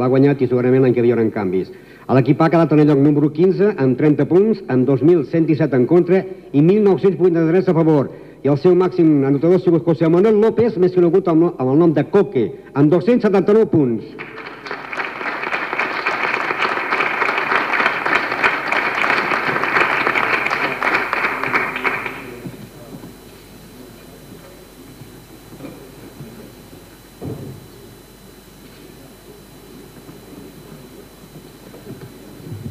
l'ha 0.00 0.08
guanyat 0.08 0.42
i 0.42 0.48
segurament 0.48 0.82
l'any 0.82 0.96
que 0.96 1.06
hi 1.06 1.12
haurà 1.14 1.30
canvis. 1.30 1.70
L'equip 2.14 2.38
ha 2.40 2.46
quedat 2.46 2.70
en 2.70 2.78
el 2.78 2.86
lloc 2.86 3.00
número 3.02 3.28
15 3.34 3.72
amb 3.82 3.96
30 3.98 4.26
punts, 4.30 4.60
amb 4.70 4.86
2.117 4.86 5.74
en 5.74 5.86
contra 5.90 6.20
i 6.52 6.62
1.983 6.62 7.72
a 7.72 7.74
favor. 7.74 8.12
I 8.46 8.52
el 8.52 8.60
seu 8.62 8.76
màxim 8.78 9.24
anotador 9.26 9.58
ha 9.58 9.64
sigut 9.64 9.82
José 9.82 10.06
Manuel 10.06 10.38
López, 10.38 10.76
més 10.78 10.94
conegut 10.94 11.26
amb 11.26 11.58
el 11.58 11.72
nom 11.80 11.96
de 11.96 12.06
Coque, 12.12 12.46
amb 12.78 12.94
279 12.94 13.66
punts. 13.72 14.06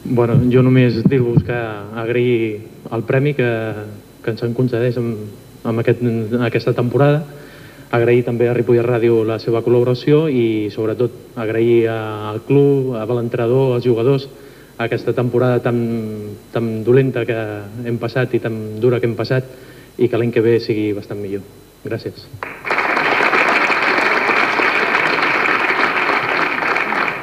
Bueno, 0.05 0.37
jo 0.53 0.61
només 0.61 0.99
dir-vos 1.09 1.41
que 1.41 1.55
agrair 1.97 2.61
el 2.93 3.03
premi 3.09 3.33
que, 3.33 3.49
que 4.21 4.33
ens 4.35 4.43
en 4.45 4.53
concedeix 4.53 4.99
amb, 5.01 5.23
amb 5.65 5.81
aquest, 5.81 6.03
aquesta 6.45 6.75
temporada, 6.77 7.23
agrair 7.89 8.21
també 8.27 8.45
a 8.45 8.53
Ripollet 8.53 8.85
Ràdio 8.85 9.23
la 9.25 9.39
seva 9.41 9.63
col·laboració 9.65 10.27
i 10.29 10.69
sobretot 10.73 11.39
agrair 11.41 11.87
al 11.89 12.43
club, 12.45 12.93
a 12.99 13.05
l'entrenador, 13.17 13.73
als 13.73 13.87
jugadors, 13.87 14.27
aquesta 14.77 15.15
temporada 15.17 15.63
tan, 15.65 15.79
tan 16.53 16.83
dolenta 16.85 17.25
que 17.25 17.39
hem 17.89 17.97
passat 17.97 18.37
i 18.37 18.43
tan 18.43 18.59
dura 18.83 18.99
que 18.99 19.09
hem 19.09 19.17
passat 19.17 19.49
i 19.97 20.05
que 20.05 20.21
l'any 20.21 20.35
que 20.35 20.45
ve 20.45 20.59
sigui 20.61 20.91
bastant 20.93 21.17
millor. 21.17 21.41
Gràcies. 21.85 22.29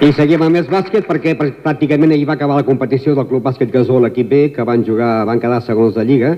I 0.03 0.11
seguim 0.11 0.43
amb 0.43 0.57
més 0.57 0.67
bàsquet 0.67 1.05
perquè 1.07 1.37
pr- 1.39 1.53
pràcticament 1.63 2.11
ahir 2.11 2.25
va 2.27 2.35
acabar 2.35 2.57
la 2.59 2.67
competició 2.67 3.13
del 3.15 3.29
Club 3.31 3.45
Bàsquet 3.47 3.71
Gasó, 3.71 4.01
l'equip 4.03 4.27
B, 4.29 4.41
que 4.51 4.65
van 4.67 4.83
jugar, 4.83 5.23
van 5.29 5.39
quedar 5.39 5.61
segons 5.63 5.95
de 5.95 6.03
Lliga, 6.09 6.33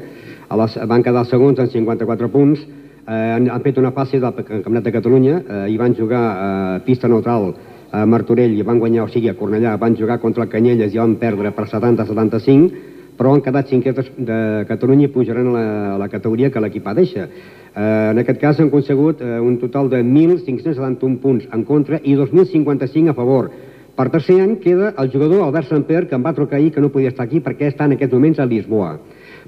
a 0.53 0.59
les, 0.61 0.75
van 0.91 1.05
quedar 1.07 1.23
segons 1.31 1.62
amb 1.62 1.73
54 1.73 2.29
punts, 2.29 2.61
eh, 3.07 3.31
han, 3.39 3.49
han 3.49 3.65
fet 3.65 3.81
una 3.81 3.95
fase 3.97 4.21
del 4.21 4.37
Campionat 4.37 4.85
de 4.85 4.93
Catalunya. 4.93 5.39
Eh, 5.41 5.62
i 5.73 5.79
van 5.81 5.97
jugar 5.97 6.21
a 6.21 6.51
pista 6.85 7.09
neutral 7.09 7.55
a 7.95 8.05
Martorell 8.05 8.53
i 8.53 8.67
van 8.69 8.83
guanyar, 8.83 9.07
o 9.07 9.09
sigui, 9.09 9.31
a 9.33 9.39
Cornellà, 9.39 9.79
van 9.81 9.97
jugar 9.97 10.19
contra 10.21 10.45
el 10.45 10.53
Canyelles 10.53 10.93
i 10.93 11.01
van 11.01 11.17
perdre 11.17 11.55
per 11.57 11.65
70-75, 11.71 12.85
però 13.19 13.35
han 13.35 13.43
quedat 13.45 13.71
cinquè 13.71 13.93
de, 13.95 14.39
Catalunya 14.69 15.09
i 15.09 15.12
pujaran 15.12 15.51
a 15.51 15.55
la, 15.55 15.67
a 15.95 15.99
la 16.03 16.09
categoria 16.09 16.51
que 16.51 16.62
l'equip 16.62 16.89
deixa. 16.97 17.29
Eh, 17.75 18.11
en 18.11 18.19
aquest 18.23 18.41
cas 18.41 18.61
han 18.61 18.71
aconsegut 18.71 19.23
eh, 19.23 19.39
un 19.41 19.59
total 19.59 19.91
de 19.91 20.03
1.571 20.03 21.21
punts 21.23 21.47
en 21.53 21.65
contra 21.65 22.01
i 22.03 22.17
2.055 22.17 23.11
a 23.11 23.15
favor. 23.15 23.51
Per 23.95 24.09
tercer 24.11 24.41
any 24.43 24.57
queda 24.59 24.93
el 24.99 25.11
jugador 25.11 25.45
Albert 25.45 25.71
Samper, 25.71 26.07
que 26.09 26.17
em 26.19 26.25
va 26.25 26.35
trucar 26.35 26.59
ahir 26.59 26.73
que 26.75 26.83
no 26.83 26.91
podia 26.91 27.12
estar 27.12 27.27
aquí 27.29 27.41
perquè 27.41 27.71
està 27.71 27.87
en 27.87 27.95
aquests 27.95 28.15
moments 28.15 28.41
a 28.43 28.47
Lisboa. 28.51 28.97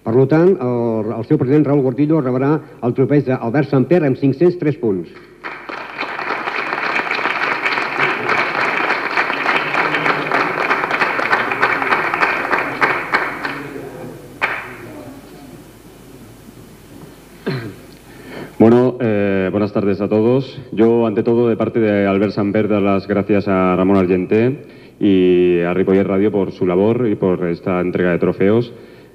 Per 0.07 0.14
tant, 0.31 0.53
el, 0.62 1.11
el 1.17 1.25
seu 1.27 1.39
president 1.41 1.67
Raúl 1.67 1.83
Gordillo 1.83 2.21
rebrà 2.23 2.53
el 2.87 2.95
trofeig 2.95 3.27
d'Albert 3.27 3.73
Samper 3.73 4.05
amb 4.07 4.21
503 4.21 4.79
punts. 4.79 5.11
Tardes 19.87 20.01
a 20.01 20.09
todos. 20.09 20.61
Yo, 20.72 21.07
ante 21.07 21.22
todo, 21.22 21.49
de 21.49 21.57
parte 21.57 21.78
de 21.78 22.09
Albert 22.09 22.32
Samper, 22.32 22.66
dar 22.66 22.82
las 22.82 23.07
gracias 23.07 23.47
a 23.47 23.76
Ramón 23.76 23.97
Argenté 23.97 24.64
y 24.99 25.61
a 25.61 25.72
Ripollet 25.74 26.03
Radio 26.03 26.32
por 26.32 26.51
su 26.51 26.66
labor 26.66 27.07
y 27.09 27.14
por 27.14 27.47
esta 27.47 27.80
entrega 27.80 28.11
de 28.11 28.18
trofeos. 28.18 28.72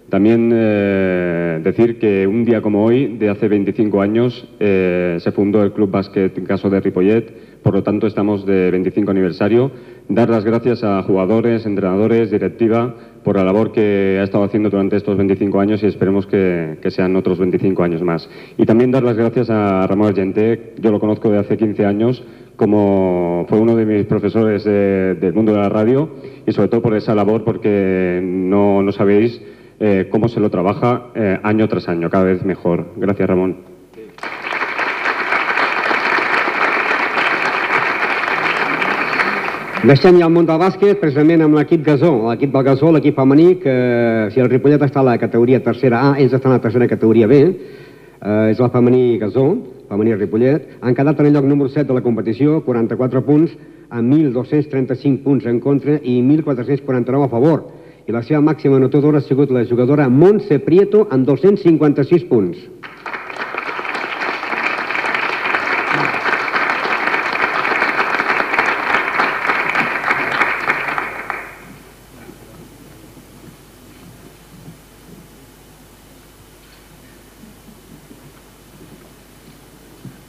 También 0.08 0.50
eh, 0.54 1.60
decir 1.62 2.00
que 2.00 2.26
un 2.26 2.46
día 2.46 2.62
como 2.62 2.86
hoy, 2.86 3.18
de 3.18 3.28
hace 3.28 3.50
25 3.50 4.02
años, 4.02 4.48
eh, 4.62 5.18
se 5.20 5.34
fundó 5.34 5.62
el 5.62 5.74
Club 5.74 5.92
Básquet 5.92 6.42
Caso 6.46 6.70
de 6.70 6.80
Ripollet, 6.80 7.62
por 7.62 7.74
lo 7.74 7.84
tanto 7.84 8.08
estamos 8.08 8.46
de 8.46 8.72
25 8.72 9.12
aniversario. 9.12 9.72
Dar 10.08 10.30
las 10.30 10.46
gracias 10.46 10.86
a 10.86 11.04
jugadores, 11.04 11.66
entrenadores, 11.66 12.32
directiva, 12.32 12.96
por 13.24 13.36
la 13.38 13.44
labor 13.44 13.72
que 13.72 14.18
ha 14.20 14.24
estado 14.24 14.44
haciendo 14.44 14.70
durante 14.70 14.96
estos 14.98 15.16
25 15.18 15.60
años 15.60 15.84
y 15.84 15.86
esperemos 15.88 16.26
que, 16.28 16.78
sean 16.90 17.16
otros 17.16 17.40
25 17.40 17.84
años 17.84 18.02
más. 18.02 18.30
Y 18.58 18.66
también 18.66 18.92
dar 18.92 19.04
las 19.04 19.16
gracias 19.16 19.50
a 19.50 19.86
Ramón 19.88 20.08
Argenté, 20.08 20.74
yo 20.80 20.92
lo 20.92 21.00
conozco 21.00 21.30
de 21.30 21.38
hace 21.40 21.58
15 21.58 21.86
años, 21.86 22.24
como 22.56 23.46
fue 23.50 23.60
uno 23.60 23.76
de 23.76 23.86
mis 23.86 24.06
profesores 24.06 24.64
de- 24.64 25.16
del 25.16 25.34
mundo 25.34 25.52
de 25.54 25.60
la 25.60 25.70
radio 25.70 26.10
y 26.46 26.52
sobre 26.52 26.68
todo 26.70 26.82
por 26.82 26.96
esa 26.96 27.16
labor 27.16 27.44
porque 27.44 28.20
no, 28.24 28.82
no 28.84 28.92
sabéis 28.92 29.42
eh, 29.80 30.08
cómo 30.12 30.28
se 30.28 30.40
lo 30.40 30.50
trabaja 30.52 31.08
eh, 31.16 31.40
año 31.42 31.68
tras 31.68 31.88
año, 31.90 32.10
cada 32.10 32.26
vez 32.26 32.44
mejor. 32.46 32.86
Gracias, 32.98 33.28
Ramón. 33.28 33.71
Deixem 39.82 40.20
ja 40.22 40.28
el 40.28 40.34
món 40.34 40.46
del 40.46 40.60
bàsquet, 40.62 41.00
precisament 41.02 41.42
amb 41.42 41.56
l'equip 41.58 41.82
Gasó, 41.82 42.12
l'equip 42.28 42.52
del 42.54 42.66
Gasó, 42.68 42.92
l'equip 42.94 43.16
femení, 43.18 43.56
que 43.64 43.72
si 44.30 44.42
el 44.44 44.50
Ripollet 44.52 44.84
està 44.86 45.00
a 45.02 45.08
la 45.08 45.16
categoria 45.18 45.58
tercera 45.66 46.04
A, 46.06 46.12
ells 46.22 46.36
estan 46.38 46.52
a 46.52 46.60
la 46.60 46.62
tercera 46.62 46.86
categoria 46.86 47.26
B, 47.26 47.40
eh, 47.42 48.52
és 48.52 48.62
la 48.62 48.70
femení 48.70 49.18
Gasó, 49.18 49.48
femení 49.90 50.14
Ripollet, 50.20 50.68
han 50.86 50.94
quedat 50.94 51.20
en 51.20 51.32
el 51.32 51.34
lloc 51.34 51.48
número 51.50 51.74
7 51.74 51.88
de 51.88 51.98
la 51.98 52.04
competició, 52.06 52.60
44 52.62 53.24
punts, 53.26 53.58
amb 53.90 54.14
1.235 54.14 55.24
punts 55.24 55.50
en 55.50 55.58
contra 55.60 55.98
i 55.98 56.20
1.449 56.22 57.26
a 57.26 57.34
favor. 57.34 57.66
I 58.06 58.14
la 58.14 58.22
seva 58.22 58.46
màxima 58.46 58.78
anotadora 58.78 59.18
ha 59.18 59.26
sigut 59.26 59.50
la 59.50 59.66
jugadora 59.66 60.08
Montse 60.10 60.60
Prieto 60.62 61.08
amb 61.10 61.26
256 61.26 62.30
punts. 62.30 62.62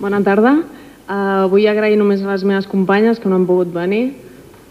Bona 0.03 0.19
tarda. 0.27 0.57
Uh, 1.07 1.45
vull 1.53 1.69
agrair 1.71 1.95
només 2.01 2.25
a 2.25 2.33
les 2.33 2.43
meves 2.43 2.67
companyes 2.67 3.21
que 3.23 3.31
no 3.31 3.37
han 3.39 3.45
pogut 3.47 3.69
venir 3.71 4.17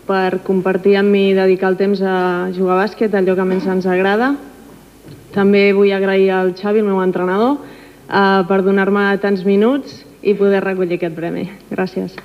per 0.04 0.42
compartir 0.44 0.98
amb 1.00 1.14
mi 1.14 1.30
i 1.30 1.38
dedicar 1.38 1.70
el 1.72 1.78
temps 1.80 2.02
a 2.04 2.16
jugar 2.52 2.76
a 2.76 2.80
bàsquet, 2.82 3.16
allò 3.16 3.38
que 3.38 3.46
més 3.48 3.68
ens 3.72 3.88
agrada. 3.88 4.34
També 5.32 5.70
vull 5.78 5.94
agrair 5.96 6.34
al 6.36 6.52
Xavi, 6.60 6.84
el 6.84 6.90
meu 6.90 7.00
entrenador, 7.00 7.62
uh, 7.62 8.44
per 8.50 8.60
donar-me 8.68 9.06
tants 9.24 9.48
minuts 9.48 10.02
i 10.20 10.36
poder 10.36 10.66
recollir 10.68 11.00
aquest 11.00 11.16
premi. 11.16 11.48
Gràcies. 11.72 12.20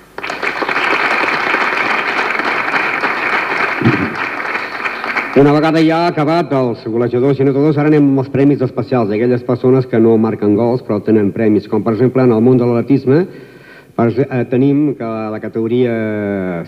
Una 5.36 5.52
vegada 5.52 5.82
ja 5.84 6.06
acabat 6.08 6.48
els 6.56 6.80
golejadors 6.88 7.36
i 7.36 7.42
anotadors, 7.44 7.76
ara 7.76 7.90
anem 7.90 8.06
amb 8.08 8.22
els 8.22 8.30
premis 8.32 8.62
especials. 8.64 9.10
D'aquelles 9.10 9.42
persones 9.44 9.84
que 9.84 9.98
no 10.00 10.14
marquen 10.16 10.54
gols 10.56 10.80
però 10.80 10.96
tenen 11.04 11.28
premis, 11.34 11.66
com 11.68 11.82
per 11.84 11.92
exemple 11.92 12.22
en 12.24 12.30
el 12.32 12.40
món 12.40 12.56
de 12.56 12.64
l'atletisme 12.64 13.18
eh, 13.20 14.44
tenim 14.48 14.94
que 14.96 15.10
la 15.34 15.40
categoria 15.42 15.92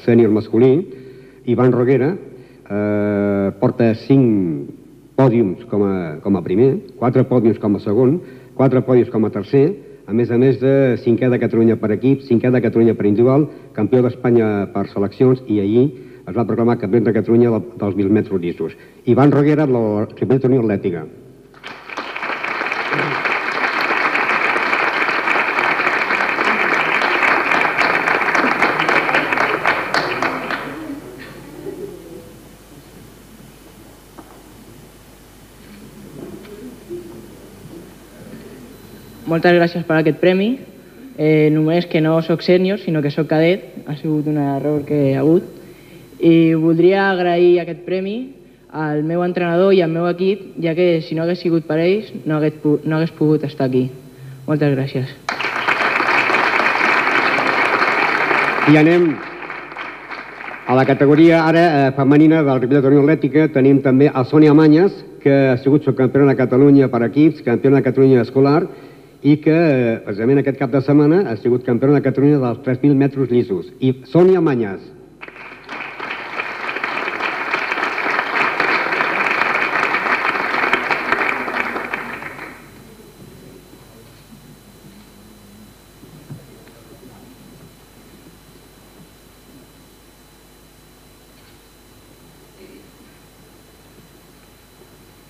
sènior 0.04 0.34
masculí 0.36 0.68
Ivan 1.48 1.72
Roguera 1.72 2.10
eh, 2.12 3.46
porta 3.56 3.88
5 4.02 5.16
pòdiums 5.16 5.62
com 5.70 5.86
a, 5.88 5.94
com 6.20 6.36
a 6.36 6.42
primer, 6.44 6.74
4 7.00 7.24
pòdiums 7.30 7.62
com 7.62 7.78
a 7.78 7.80
segon, 7.80 8.18
4 8.58 8.82
pòdiums 8.84 9.08
com 9.14 9.24
a 9.24 9.32
tercer, 9.32 9.64
a 10.04 10.12
més 10.12 10.28
a 10.28 10.36
més 10.36 10.60
de 10.60 10.74
cinquè 11.06 11.32
de 11.32 11.40
Catalunya 11.40 11.78
per 11.80 11.94
equip, 11.96 12.20
cinquè 12.28 12.52
de 12.52 12.60
Catalunya 12.60 12.92
per 13.00 13.08
individual, 13.08 13.48
campió 13.72 14.04
d'Espanya 14.04 14.68
per 14.76 14.84
seleccions 14.92 15.40
i 15.48 15.56
ahir 15.64 15.86
es 16.28 16.36
va 16.36 16.44
proclamar 16.46 16.78
campió 16.78 17.00
de 17.00 17.12
Catalunya 17.12 17.50
del- 17.50 17.70
dels 17.80 17.94
1.000 17.96 18.10
metres 18.10 18.40
llisos. 18.40 18.76
Ivan 19.06 19.32
Roguera, 19.32 19.66
la 19.66 20.06
Ripollet 20.06 20.44
Unió 20.44 20.60
Atlètica. 20.60 21.06
Moltes 39.28 39.54
gràcies 39.58 39.84
per 39.88 39.98
aquest 40.00 40.20
premi. 40.22 40.50
Eh, 41.18 41.48
només 41.52 41.86
que 41.90 42.00
no 42.00 42.14
sóc 42.22 42.44
sènior, 42.46 42.78
sinó 42.80 43.02
que 43.02 43.10
sóc 43.10 43.28
cadet. 43.30 43.64
Ha 43.86 43.96
sigut 43.98 44.28
un 44.30 44.38
error 44.38 44.84
que 44.88 45.14
ha 45.16 45.20
hagut. 45.24 45.57
I 46.18 46.54
voldria 46.58 47.10
agrair 47.12 47.60
aquest 47.62 47.84
premi 47.86 48.34
al 48.72 49.04
meu 49.06 49.22
entrenador 49.24 49.72
i 49.74 49.82
al 49.82 49.90
meu 49.90 50.08
equip, 50.10 50.58
ja 50.60 50.74
que 50.74 51.00
si 51.06 51.14
no 51.14 51.22
hagués 51.24 51.40
sigut 51.40 51.64
per 51.68 51.78
ells 51.78 52.10
no 52.26 52.36
hagués, 52.36 52.58
no 52.84 52.96
hagués 52.96 53.14
pogut 53.16 53.44
estar 53.46 53.68
aquí. 53.68 53.88
Moltes 54.48 54.74
gràcies. 54.74 55.14
I 58.68 58.76
anem 58.76 59.14
a 60.68 60.74
la 60.76 60.84
categoria 60.84 61.44
ara 61.46 61.62
eh, 61.64 61.92
femenina 61.96 62.42
del 62.44 62.60
Ripollet 62.60 62.90
Unió 62.90 63.00
Atlètica. 63.00 63.46
Tenim 63.54 63.78
també 63.84 64.10
a 64.12 64.24
Sònia 64.28 64.52
Manyes, 64.52 64.92
que 65.22 65.32
ha 65.52 65.56
sigut 65.62 65.86
subcampiona 65.88 66.34
de 66.34 66.36
Catalunya 66.42 66.90
per 66.92 67.00
equips, 67.06 67.40
campiona 67.46 67.80
de 67.80 67.86
Catalunya 67.86 68.26
escolar, 68.26 68.66
i 69.22 69.38
que, 69.40 69.56
eh, 69.56 69.96
precisament 70.04 70.42
aquest 70.42 70.60
cap 70.60 70.74
de 70.74 70.84
setmana, 70.84 71.24
ha 71.30 71.38
sigut 71.40 71.64
campiona 71.64 71.96
de 71.96 72.04
Catalunya 72.04 72.42
dels 72.44 72.60
3.000 72.68 72.94
metres 72.94 73.32
llisos. 73.32 73.72
I 73.80 73.96
Sònia 74.12 74.44
Manyes. 74.44 74.98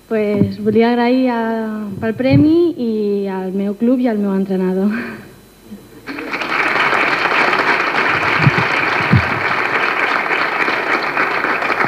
Pues 0.09 0.58
volia 0.69 0.91
agrair 0.91 1.31
a, 1.33 1.37
pel 1.97 2.11
premi 2.13 2.75
i 2.77 3.25
al 3.25 3.49
meu 3.57 3.73
club 3.73 4.03
i 4.03 4.07
al 4.07 4.19
meu 4.21 4.35
entrenador. 4.37 4.93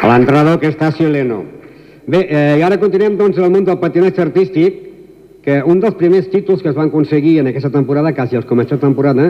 l'entrenador 0.02 0.58
que 0.60 0.72
està 0.72 0.90
Sileno. 0.98 1.44
Bé, 2.10 2.24
eh, 2.26 2.56
i 2.58 2.64
ara 2.66 2.80
continuem 2.82 3.20
doncs 3.20 3.38
el 3.38 3.52
món 3.54 3.68
del 3.68 3.78
patinatge 3.78 4.24
artístic, 4.24 4.80
que 5.46 5.60
un 5.62 5.80
dels 5.80 5.94
primers 5.96 6.26
títols 6.34 6.64
que 6.66 6.72
es 6.74 6.76
van 6.76 6.90
aconseguir 6.90 7.38
en 7.40 7.52
aquesta 7.52 7.70
temporada, 7.70 8.12
quasi 8.18 8.36
als 8.36 8.48
de 8.50 8.78
temporada, 8.78 9.28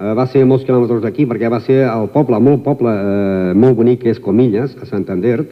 eh, 0.00 0.14
va 0.16 0.26
ser 0.26 0.46
molts 0.46 0.64
quilòmetres 0.64 1.02
d'aquí, 1.02 1.26
perquè 1.26 1.50
va 1.52 1.60
ser 1.60 1.84
el 1.84 2.08
poble, 2.08 2.40
molt 2.40 2.64
poble, 2.64 2.88
eh, 2.88 3.54
molt 3.54 3.76
bonic, 3.76 4.00
que 4.00 4.10
és 4.10 4.18
Comillas, 4.18 4.74
a 4.80 4.86
Santander, 4.86 5.44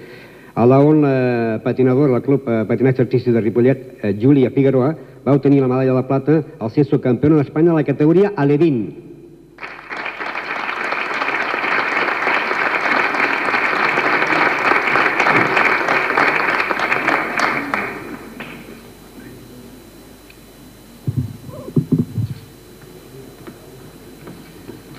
a 0.55 0.67
la 0.67 0.81
on 0.81 1.05
eh, 1.05 1.43
la 1.53 1.63
patinadora 1.63 2.13
del 2.15 2.23
Club 2.23 2.49
eh, 2.49 2.65
Patinatge 2.67 3.03
Artístic 3.03 3.33
de 3.33 3.41
Ripollet, 3.41 3.99
eh, 4.03 4.17
Júlia 4.21 4.51
Figueroa, 4.51 4.97
va 5.27 5.35
obtenir 5.35 5.61
la 5.61 5.69
medalla 5.69 5.95
de 5.95 6.03
plata 6.03 6.43
al 6.59 6.71
ser 6.71 6.85
subcampiona 6.85 7.37
d'Espanya 7.37 7.73
a 7.73 7.75
la 7.75 7.85
categoria 7.85 8.33
Alevín. 8.37 9.13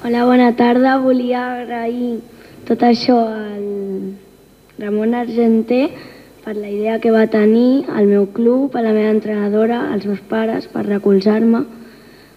Hola, 0.03 0.25
bona 0.25 0.55
tarda. 0.55 0.97
Volia 0.99 1.45
agrair 1.61 2.19
tot 2.67 2.83
això 2.83 3.15
al, 3.23 4.22
Ramon 4.83 5.13
Argenter 5.15 5.91
per 6.43 6.57
la 6.57 6.67
idea 6.67 6.99
que 6.99 7.11
va 7.11 7.27
tenir, 7.31 7.85
al 7.87 8.03
meu 8.03 8.25
club, 8.35 8.75
a 8.75 8.81
la 8.83 8.91
meva 8.91 9.13
entrenadora, 9.15 9.77
als 9.93 10.03
meus 10.03 10.19
pares, 10.27 10.67
per 10.67 10.83
recolzar-me, 10.83 11.61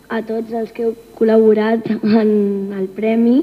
a 0.07 0.21
tots 0.23 0.55
els 0.55 0.71
que 0.71 0.85
heu 0.87 0.93
col·laborat 1.19 1.91
en 2.23 2.71
el 2.79 2.87
premi 2.95 3.41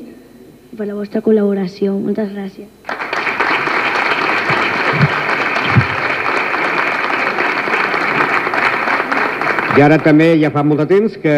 per 0.78 0.88
la 0.88 0.96
vostra 0.96 1.20
col·laboració. 1.20 1.98
Moltes 2.00 2.32
gràcies. 2.32 2.72
I 9.74 9.82
ara 9.84 10.00
també 10.00 10.32
ja 10.40 10.54
fa 10.54 10.64
molt 10.64 10.80
de 10.80 10.88
temps 10.96 11.20
que 11.20 11.38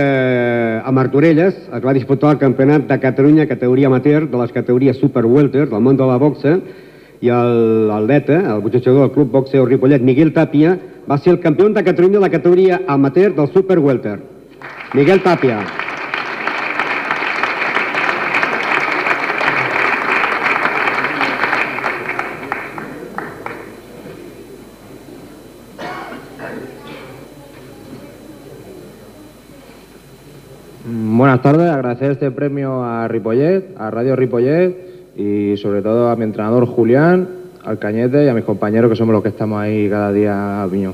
a 0.86 0.92
Martorelles 0.94 1.58
es 1.66 1.82
va 1.82 1.98
disputar 1.98 2.36
el 2.36 2.42
campionat 2.46 2.86
de 2.86 3.02
Catalunya 3.02 3.50
categoria 3.50 3.90
amateur 3.90 4.28
de 4.30 4.38
les 4.38 4.52
categories 4.54 5.00
Super 5.02 5.26
Welter 5.26 5.70
del 5.72 5.82
món 5.82 5.98
de 5.98 6.06
la 6.06 6.22
boxa 6.22 6.60
i 7.26 7.32
l'atleta, 7.90 8.38
el 8.54 8.62
boxejador 8.62 9.08
del 9.08 9.12
Club 9.12 9.32
Boxeo 9.32 9.66
Ripollet, 9.66 10.04
Miguel 10.06 10.34
Tàpia, 10.34 10.76
va 11.10 11.18
ser 11.18 11.34
el 11.34 11.40
campió 11.40 11.68
de 11.70 11.84
Catalunya 11.84 12.20
de 12.20 12.26
la 12.26 12.30
categoria 12.30 12.82
amateur 12.88 13.34
del 13.34 13.50
Super 13.54 13.80
Welter. 13.80 14.20
Miguel 14.94 15.24
Tàpia. 15.24 15.60
Buenas 30.88 31.42
tardes, 31.42 31.72
agradecer 31.72 32.12
este 32.12 32.30
premio 32.30 32.84
a 32.84 33.08
Ripollet, 33.08 33.74
a 33.80 33.90
Radio 33.90 34.16
Ripollet 34.16 34.95
y 35.16 35.58
sobre 35.58 35.82
todo 35.82 36.10
a 36.10 36.16
mi 36.16 36.24
entrenador 36.24 36.66
Julián, 36.66 37.28
al 37.64 37.80
Cañete 37.80 38.26
y 38.26 38.28
a 38.28 38.34
mis 38.34 38.44
compañeros 38.44 38.90
que 38.90 38.96
somos 38.96 39.14
los 39.14 39.24
que 39.24 39.30
estamos 39.30 39.60
ahí 39.60 39.90
cada 39.90 40.12
día 40.12 40.64
a 40.64 40.68
piñón. 40.68 40.94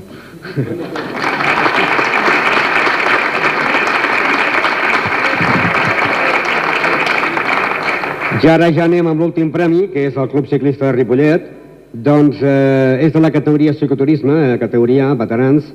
I 8.42 8.48
ara 8.50 8.72
ja 8.74 8.88
anem 8.88 9.06
amb 9.06 9.20
l'últim 9.22 9.52
premi, 9.54 9.84
que 9.92 10.08
és 10.08 10.16
el 10.18 10.26
Club 10.26 10.48
Ciclista 10.50 10.88
de 10.88 10.96
Ripollet. 10.96 11.44
Doncs 11.94 12.40
eh, 12.42 13.04
és 13.06 13.12
de 13.14 13.20
la 13.22 13.30
categoria 13.30 13.70
cicloturisme, 13.78 14.34
eh, 14.34 14.56
categoria 14.58 15.12
veterans, 15.14 15.68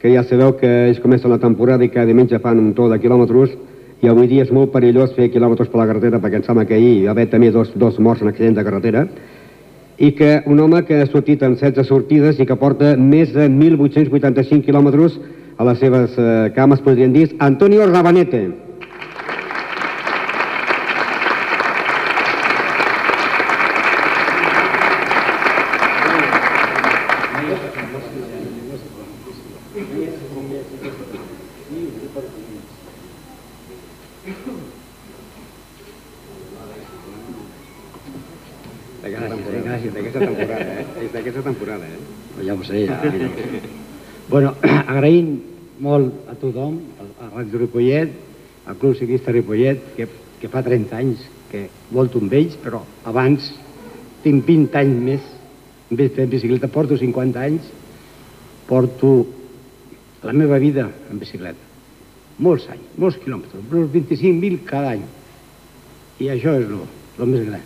que 0.00 0.08
ja 0.14 0.22
sabeu 0.24 0.54
que 0.56 0.70
ells 0.86 1.02
comencen 1.04 1.28
la 1.28 1.40
temporada 1.42 1.84
i 1.84 1.90
cada 1.92 2.08
diumenge 2.08 2.40
fan 2.40 2.62
un 2.62 2.72
tour 2.72 2.88
de 2.88 2.96
quilòmetres 3.02 3.52
i 4.00 4.08
avui 4.08 4.28
dia 4.30 4.46
és 4.46 4.52
molt 4.52 4.72
perillós 4.72 5.12
fer 5.16 5.28
quilòmetres 5.32 5.68
per 5.68 5.82
la 5.82 5.86
carretera 5.90 6.20
perquè 6.22 6.40
em 6.40 6.46
sembla 6.46 6.64
que 6.64 6.78
ahir 6.78 6.94
hi 6.96 7.04
va 7.04 7.12
haver 7.12 7.28
també 7.32 7.50
dos, 7.52 7.72
dos 7.76 7.98
morts 8.00 8.22
en 8.22 8.32
accident 8.32 8.56
de 8.56 8.64
carretera 8.64 9.04
i 10.00 10.14
que 10.16 10.30
un 10.46 10.60
home 10.60 10.80
que 10.88 11.02
ha 11.02 11.10
sortit 11.10 11.42
en 11.44 11.58
16 11.60 11.86
sortides 11.86 12.40
i 12.40 12.46
que 12.48 12.56
porta 12.56 12.94
més 12.96 13.34
de 13.34 13.50
1.885 13.50 14.64
quilòmetres 14.64 15.20
a 15.60 15.64
les 15.68 15.78
seves 15.78 16.16
eh, 16.16 16.48
cames, 16.56 16.80
podríem 16.80 17.12
dir, 17.12 17.26
Antonio 17.44 17.84
Rabanete. 17.84 18.46
D'aquesta 40.00 40.20
temporada, 40.20 40.64
eh? 40.80 40.86
És 41.04 41.12
d'aquesta 41.12 41.42
temporada, 41.44 41.86
eh? 41.86 42.44
Ja 42.46 42.54
ho 42.54 42.64
sé, 42.64 42.86
ja. 42.88 42.98
bueno, 44.32 44.54
agraïm 44.94 45.30
molt 45.80 46.28
a 46.29 46.29
tothom, 46.40 46.80
a 47.20 47.30
Ràdio 47.34 47.60
Ripollet, 47.64 48.14
al 48.66 48.78
Club 48.80 48.96
Ciclista 48.98 49.32
Ripollet, 49.34 49.82
que, 49.96 50.08
que 50.40 50.50
fa 50.52 50.62
30 50.66 50.96
anys 50.96 51.26
que 51.50 51.66
volto 51.90 52.20
amb 52.22 52.32
ells, 52.36 52.56
però 52.62 52.82
abans 53.10 53.50
tinc 54.24 54.46
20 54.46 54.78
anys 54.80 55.04
més 55.04 56.12
fent 56.14 56.30
bicicleta, 56.30 56.70
porto 56.70 56.98
50 56.98 57.42
anys, 57.42 57.70
porto 58.68 59.26
la 60.22 60.32
meva 60.36 60.58
vida 60.62 60.86
en 61.10 61.18
bicicleta. 61.18 61.68
Molts 62.40 62.68
anys, 62.72 62.94
molts 62.96 63.18
quilòmetres, 63.20 63.66
uns 63.66 63.90
25.000 63.92 64.62
cada 64.68 64.94
any. 64.94 65.04
I 66.20 66.30
això 66.32 66.54
és 66.60 66.68
el 66.70 67.32
més 67.32 67.46
gran. 67.48 67.64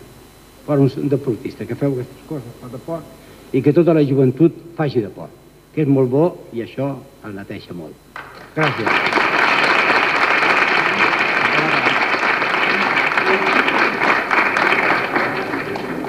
Per 0.65 0.79
un 0.81 1.09
deportista 1.11 1.67
que 1.67 1.77
feu 1.77 1.93
aquestes 1.93 2.25
coses 2.27 2.59
per 2.61 2.71
deport 2.73 3.53
i 3.55 3.61
que 3.61 3.75
tota 3.75 3.93
la 3.93 4.03
joventut 4.03 4.55
faci 4.75 5.03
deport, 5.03 5.31
que 5.75 5.85
és 5.85 5.91
molt 5.91 6.09
bo 6.09 6.25
i 6.55 6.65
això 6.65 6.95
el 7.23 7.37
neteja 7.37 7.77
molt. 7.77 7.93
Gràcies. 8.55 8.87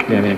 Bé, 0.06 0.20
bé. 0.20 0.36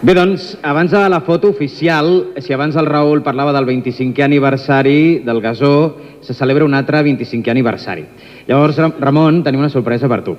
Bé, 0.00 0.14
doncs, 0.14 0.54
abans 0.62 0.90
de 0.90 1.02
la 1.12 1.20
foto 1.20 1.50
oficial, 1.52 2.32
si 2.40 2.54
abans 2.54 2.76
el 2.80 2.88
Raül 2.88 3.20
parlava 3.20 3.52
del 3.52 3.66
25è 3.68 4.22
aniversari 4.24 5.20
del 5.26 5.42
Gasó, 5.42 5.98
se 6.20 6.32
celebra 6.32 6.64
un 6.64 6.72
altre 6.72 7.02
25è 7.02 7.50
aniversari. 7.50 8.06
Llavors, 8.46 8.80
Ramon, 8.98 9.42
tenim 9.44 9.60
una 9.60 9.68
sorpresa 9.68 10.08
per 10.08 10.22
tu. 10.22 10.36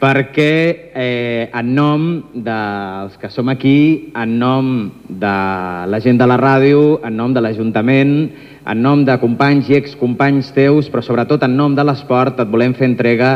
Perquè 0.00 0.92
eh, 0.92 1.50
en 1.52 1.74
nom 1.74 2.08
dels 2.32 3.16
que 3.20 3.28
som 3.32 3.48
aquí, 3.48 4.12
en 4.16 4.38
nom 4.38 4.90
de 5.08 5.36
la 5.88 6.00
gent 6.00 6.20
de 6.20 6.28
la 6.28 6.36
ràdio, 6.40 7.00
en 7.04 7.16
nom 7.16 7.32
de 7.32 7.44
l'Ajuntament, 7.44 8.16
en 8.66 8.82
nom 8.82 9.04
de 9.06 9.14
companys 9.22 9.68
i 9.70 9.76
excompanys 9.78 10.50
teus, 10.54 10.90
però 10.90 11.02
sobretot 11.04 11.44
en 11.46 11.54
nom 11.56 11.74
de 11.74 11.84
l'esport, 11.86 12.40
et 12.40 12.50
volem 12.50 12.74
fer 12.74 12.88
entrega 12.90 13.30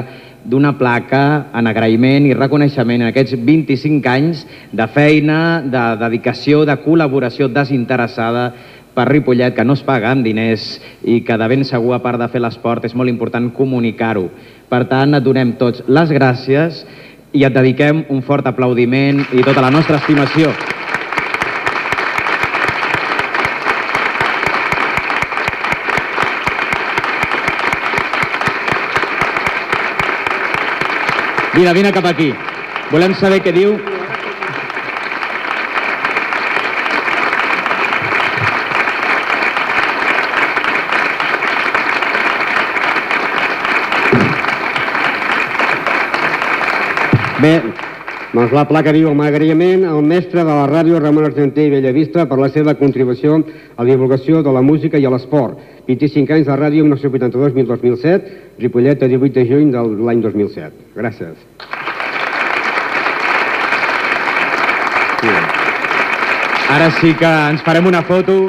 d'una 0.45 0.73
placa 0.79 1.53
en 1.55 1.69
agraïment 1.71 2.27
i 2.27 2.35
reconeixement 2.35 3.05
en 3.05 3.11
aquests 3.11 3.37
25 3.39 4.11
anys 4.11 4.45
de 4.73 4.87
feina, 4.91 5.61
de 5.63 5.85
dedicació, 6.01 6.65
de 6.67 6.79
col·laboració 6.83 7.51
desinteressada 7.53 8.51
per 8.95 9.07
Ripollet, 9.07 9.55
que 9.55 9.65
no 9.65 9.77
es 9.79 9.85
paga 9.87 10.11
amb 10.11 10.27
diners 10.27 10.81
i 11.07 11.21
que 11.23 11.39
de 11.39 11.49
ben 11.53 11.63
segur, 11.69 11.95
a 11.95 12.03
part 12.03 12.19
de 12.19 12.29
fer 12.33 12.43
l'esport, 12.43 12.85
és 12.85 12.97
molt 12.97 13.13
important 13.13 13.53
comunicar-ho. 13.55 14.27
Per 14.71 14.83
tant, 14.91 15.15
et 15.15 15.25
donem 15.25 15.55
tots 15.61 15.85
les 15.87 16.11
gràcies 16.11 16.83
i 17.33 17.47
et 17.47 17.55
dediquem 17.55 18.05
un 18.11 18.25
fort 18.27 18.51
aplaudiment 18.51 19.23
i 19.31 19.47
tota 19.47 19.63
la 19.63 19.71
nostra 19.71 20.03
estimació. 20.03 20.51
Vine, 31.53 31.73
vine 31.75 31.91
cap 31.91 32.07
aquí. 32.07 32.31
Volem 32.93 33.15
saber 33.19 33.41
què 33.43 33.51
diu... 33.51 33.75
Bé, 47.41 47.55
doncs 48.31 48.53
la 48.53 48.67
placa 48.69 48.93
diu 48.93 49.09
amb 49.11 49.25
agraïment 49.25 49.87
al 49.89 50.05
mestre 50.07 50.45
de 50.45 50.53
la 50.53 50.69
ràdio 50.69 51.01
Ramon 51.01 51.25
Argenter 51.25 51.65
i 51.67 51.73
Bellavista 51.73 52.27
per 52.31 52.37
la 52.39 52.51
seva 52.53 52.77
contribució 52.79 53.41
a 53.41 53.83
la 53.83 53.89
divulgació 53.89 54.45
de 54.47 54.53
la 54.55 54.63
música 54.63 55.01
i 55.01 55.09
a 55.09 55.11
l'esport. 55.11 55.59
25 55.91 56.37
anys 56.37 56.47
de 56.47 56.57
ràdio 56.57 56.87
1982-2007, 56.87 58.35
Ripollet 58.63 59.03
a 59.03 59.11
18 59.11 59.35
de 59.41 59.47
juny 59.49 59.71
de 59.75 59.85
l'any 60.07 60.23
2007. 60.23 60.71
Gràcies. 60.97 61.37
Ara 66.71 66.91
sí 67.01 67.15
que 67.19 67.31
ens 67.51 67.63
farem 67.67 67.89
una 67.91 68.03
foto. 68.07 68.45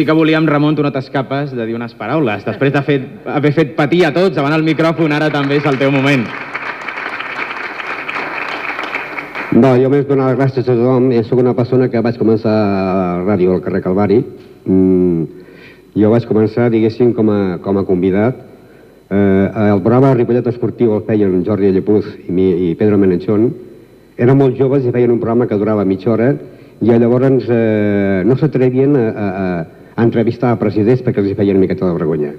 Sí 0.00 0.06
que 0.06 0.12
volíem, 0.16 0.46
Ramon, 0.48 0.72
tu 0.72 0.80
no 0.80 0.88
t'escapes 0.88 1.50
de 1.52 1.64
dir 1.68 1.74
unes 1.76 1.92
paraules. 1.92 2.40
Després 2.46 2.70
de 2.72 2.80
fet, 2.80 3.02
haver 3.28 3.50
fet 3.52 3.74
patir 3.76 3.98
a 4.08 4.10
tots 4.14 4.32
davant 4.32 4.54
el 4.56 4.62
micròfon, 4.64 5.12
ara 5.12 5.26
també 5.28 5.58
és 5.60 5.66
el 5.68 5.76
teu 5.76 5.90
moment. 5.92 6.22
No, 9.52 9.74
jo 9.76 9.90
més 9.92 10.06
donar 10.08 10.30
les 10.30 10.38
gràcies 10.38 10.64
a 10.64 10.70
tothom. 10.70 11.10
Jo 11.12 11.20
sóc 11.28 11.42
una 11.42 11.52
persona 11.58 11.90
que 11.92 12.00
vaig 12.00 12.16
començar 12.16 12.54
a 12.54 13.02
ràdio 13.26 13.52
al 13.52 13.60
carrer 13.60 13.82
Calvari. 13.84 14.22
Mm, 14.64 15.26
jo 16.00 16.12
vaig 16.14 16.24
començar, 16.30 16.70
diguéssim, 16.72 17.10
com 17.12 17.28
a, 17.28 17.40
com 17.60 17.76
a 17.76 17.84
convidat. 17.84 18.38
Eh, 19.10 19.50
el 19.66 19.82
programa 19.84 20.14
Ripollet 20.14 20.48
Esportiu 20.48 20.94
el 20.96 21.04
feien 21.10 21.42
Jordi 21.44 21.74
Llepuz 21.74 22.08
i, 22.22 22.30
mi, 22.32 22.48
i 22.70 22.72
Pedro 22.72 22.96
Menechón. 22.96 23.50
Eren 24.16 24.40
molt 24.40 24.56
joves 24.56 24.88
i 24.88 24.96
feien 24.96 25.12
un 25.12 25.20
programa 25.20 25.44
que 25.44 25.60
durava 25.60 25.84
mitja 25.84 26.14
hora 26.16 26.30
i 26.80 26.88
llavors 26.88 27.44
eh, 27.52 28.22
no 28.24 28.40
s'atrevien 28.40 28.96
a, 28.96 29.04
a, 29.10 29.28
a 29.44 29.79
entrevistar 29.96 30.52
a 30.54 30.58
presidents 30.60 31.02
perquè 31.02 31.22
els 31.22 31.36
feien 31.36 31.56
una 31.56 31.64
miqueta 31.66 31.86
de 31.86 31.96
vergonya. 31.96 32.32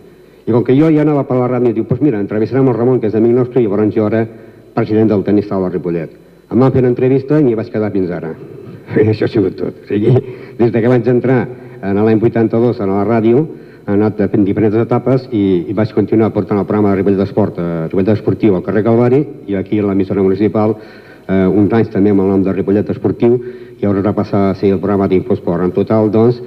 I 0.46 0.52
com 0.52 0.64
que 0.66 0.76
jo 0.78 0.90
ja 0.90 1.04
anava 1.04 1.24
per 1.28 1.38
la 1.38 1.50
ràdio 1.50 1.74
diu, 1.74 1.84
doncs 1.84 1.90
pues 1.90 2.02
mira, 2.02 2.20
entrevistarem 2.20 2.68
el 2.68 2.78
Ramon, 2.78 3.00
que 3.00 3.08
és 3.12 3.16
amic 3.16 3.36
nostre, 3.36 3.62
i 3.62 3.68
llavors 3.68 3.94
jo 3.96 4.08
era 4.08 4.26
president 4.74 5.10
del 5.12 5.24
tenis 5.24 5.48
taula 5.48 5.70
Ripollet. 5.70 6.16
Em 6.52 6.60
van 6.60 6.72
fer 6.72 6.82
una 6.82 6.92
entrevista 6.92 7.40
i 7.40 7.44
m'hi 7.46 7.56
vaig 7.56 7.70
quedar 7.72 7.92
fins 7.92 8.10
ara. 8.12 8.34
I 9.04 9.10
això 9.12 9.28
ha 9.28 9.32
sigut 9.32 9.58
tot. 9.60 9.84
O 9.84 9.88
sigui, 9.88 10.16
des 10.58 10.72
de 10.72 10.82
que 10.82 10.90
vaig 10.90 11.08
entrar 11.08 11.44
en 11.82 12.00
l'any 12.00 12.20
82 12.20 12.82
a 12.82 12.90
la 12.90 13.04
ràdio, 13.06 13.46
he 13.82 13.94
anat 13.94 14.20
fent 14.32 14.44
diferents 14.46 14.76
etapes 14.78 15.28
i, 15.32 15.66
i 15.70 15.74
vaig 15.78 15.94
continuar 15.94 16.32
portant 16.34 16.60
el 16.60 16.68
programa 16.70 16.92
de 16.92 17.00
Ripollet 17.00 17.22
d'Esport, 17.24 17.58
eh, 17.58 17.86
Ripollet 17.88 18.14
Esportiu 18.14 18.56
al 18.56 18.66
carrer 18.66 18.84
Calvari 18.86 19.22
i 19.50 19.58
aquí 19.58 19.80
a 19.80 19.88
l'emissora 19.88 20.22
municipal 20.22 20.76
eh, 20.78 21.48
uns 21.48 21.74
anys 21.74 21.90
també 21.94 22.14
amb 22.14 22.22
el 22.24 22.30
nom 22.30 22.44
de 22.46 22.54
Ripollet 22.54 22.90
Esportiu 22.94 23.38
i 23.82 23.88
ara 23.90 24.04
va 24.06 24.14
passar 24.14 24.50
a 24.50 24.56
ser 24.56 24.70
el 24.76 24.80
programa 24.80 25.08
d'Infosport. 25.10 25.66
En 25.66 25.74
total, 25.74 26.12
doncs, 26.14 26.42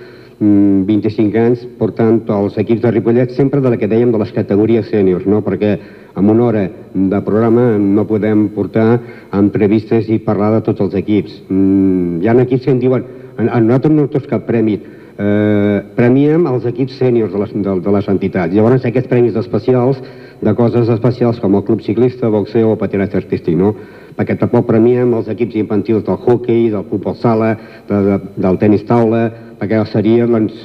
25 0.87 1.31
mm, 1.31 1.45
anys 1.45 1.65
portant 1.79 2.21
els 2.37 2.57
equips 2.61 2.83
de 2.83 2.93
Ripollet 2.93 3.35
sempre 3.37 3.61
de 3.65 3.73
la 3.73 3.79
que 3.81 3.89
dèiem 3.91 4.13
de 4.13 4.21
les 4.21 4.33
categories 4.33 4.89
sèniors, 4.91 5.27
no? 5.27 5.43
perquè 5.45 5.77
en 6.15 6.31
una 6.31 6.45
hora 6.49 6.65
de 6.95 7.21
programa 7.27 7.73
no 7.79 8.07
podem 8.07 8.49
portar 8.55 9.01
entrevistes 9.35 10.09
i 10.09 10.21
parlar 10.23 10.53
de 10.57 10.65
tots 10.69 10.85
els 10.85 10.99
equips. 11.01 11.41
Mm, 11.49 12.21
hi 12.23 12.29
ha 12.29 12.37
equips 12.45 12.67
que 12.67 12.75
em 12.75 12.83
diuen, 12.83 13.07
a, 13.37 13.49
a 13.49 13.61
nosaltres 13.61 13.97
no 13.97 14.07
tots 14.13 14.31
cap 14.31 14.47
premi, 14.47 14.79
eh, 15.19 15.81
premiem 15.97 16.47
els 16.51 16.67
equips 16.71 16.99
sèniors 17.01 17.33
de, 17.33 17.41
les, 17.43 17.57
de, 17.67 17.81
de 17.87 17.97
les 17.97 18.13
entitats. 18.13 18.55
Llavors 18.55 18.87
aquests 18.87 19.11
premis 19.11 19.37
especials 19.41 20.01
de 20.45 20.55
coses 20.55 20.89
especials 20.93 21.41
com 21.41 21.55
el 21.57 21.65
club 21.65 21.83
ciclista, 21.83 22.29
boxeo 22.31 22.75
o 22.75 22.79
patinatge 22.81 23.23
artístic, 23.23 23.57
no? 23.59 23.75
perquè 24.15 24.37
tampoc 24.39 24.69
premiem 24.69 25.11
els 25.19 25.29
equips 25.33 25.57
infantils 25.59 26.05
del 26.07 26.19
hockey, 26.21 26.69
del 26.71 26.85
futbol 26.91 27.17
sala, 27.19 27.55
de, 27.89 28.01
de, 28.09 28.19
del 28.45 28.59
tenis 28.61 28.85
taula, 28.87 29.25
perquè 29.61 29.85
seria 29.91 30.27
doncs, 30.31 30.57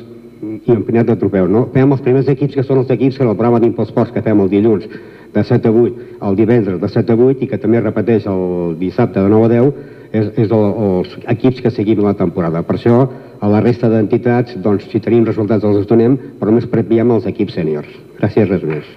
infinit 0.42 1.08
de 1.08 1.16
trofeus. 1.20 1.50
No? 1.52 1.68
Fem 1.74 1.92
els 1.92 2.04
primers 2.06 2.30
equips 2.32 2.56
que 2.58 2.66
són 2.66 2.84
els 2.84 2.92
equips 2.96 3.18
que 3.18 3.26
en 3.26 3.32
el 3.32 3.38
programa 3.38 3.60
d'Imposports 3.64 4.14
que 4.16 4.24
fem 4.26 4.40
el 4.40 4.52
dilluns 4.52 4.88
de 5.34 5.44
7 5.44 5.68
a 5.68 5.72
8, 5.72 6.08
el 6.26 6.36
divendres 6.36 6.80
de 6.82 6.90
7 6.90 7.14
a 7.14 7.16
8 7.30 7.46
i 7.46 7.50
que 7.52 7.60
també 7.62 7.82
repeteix 7.82 8.26
el 8.28 8.76
dissabte 8.80 9.22
de 9.22 9.30
9 9.30 9.46
a 9.46 9.52
10, 9.56 9.74
és, 10.12 10.30
és 10.46 10.50
el, 10.50 10.64
els 10.86 11.18
equips 11.36 11.62
que 11.66 11.74
seguim 11.74 12.02
la 12.06 12.16
temporada. 12.18 12.64
Per 12.66 12.80
això, 12.80 13.04
a 13.40 13.52
la 13.52 13.62
resta 13.66 13.92
d'entitats, 13.92 14.58
doncs, 14.64 14.90
si 14.92 15.04
tenim 15.04 15.28
resultats 15.28 15.68
els 15.68 15.86
donem, 15.90 16.18
però 16.40 16.52
només 16.52 16.70
premiem 16.72 17.14
els 17.18 17.30
equips 17.30 17.60
sèniors. 17.60 18.00
Gràcies, 18.20 18.50
res 18.50 18.66
més. 18.66 18.90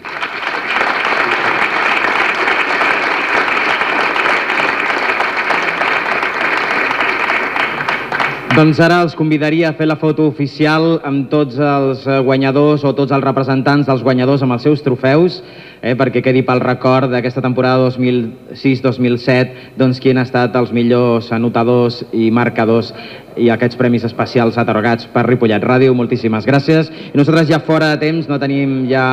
Doncs 8.52 8.82
ara 8.84 8.98
els 9.00 9.14
convidaria 9.16 9.70
a 9.70 9.72
fer 9.72 9.86
la 9.88 9.94
foto 9.96 10.26
oficial 10.28 10.98
amb 11.08 11.30
tots 11.32 11.56
els 11.56 12.02
eh, 12.04 12.18
guanyadors 12.20 12.82
o 12.84 12.90
tots 12.92 13.14
els 13.16 13.24
representants 13.24 13.86
dels 13.88 14.02
guanyadors 14.04 14.42
amb 14.44 14.52
els 14.52 14.66
seus 14.66 14.82
trofeus, 14.84 15.38
eh, 15.82 15.96
perquè 15.98 16.22
quedi 16.22 16.44
pel 16.46 16.62
record 16.62 17.10
d'aquesta 17.12 17.42
temporada 17.42 17.90
2006-2007 17.90 19.76
doncs 19.76 20.00
qui 20.00 20.14
han 20.14 20.22
estat 20.22 20.54
els 20.56 20.72
millors 20.72 21.32
anotadors 21.34 22.04
i 22.14 22.30
marcadors 22.30 22.94
i 23.36 23.48
aquests 23.50 23.78
premis 23.80 24.04
especials 24.04 24.58
atorgats 24.60 25.06
per 25.12 25.24
Ripollet 25.26 25.62
Ràdio. 25.64 25.94
Moltíssimes 25.96 26.46
gràcies. 26.46 26.90
I 27.12 27.16
nosaltres 27.16 27.48
ja 27.48 27.62
fora 27.64 27.88
de 27.94 28.00
temps 28.02 28.28
no 28.28 28.38
tenim 28.38 28.82
ja 28.90 29.06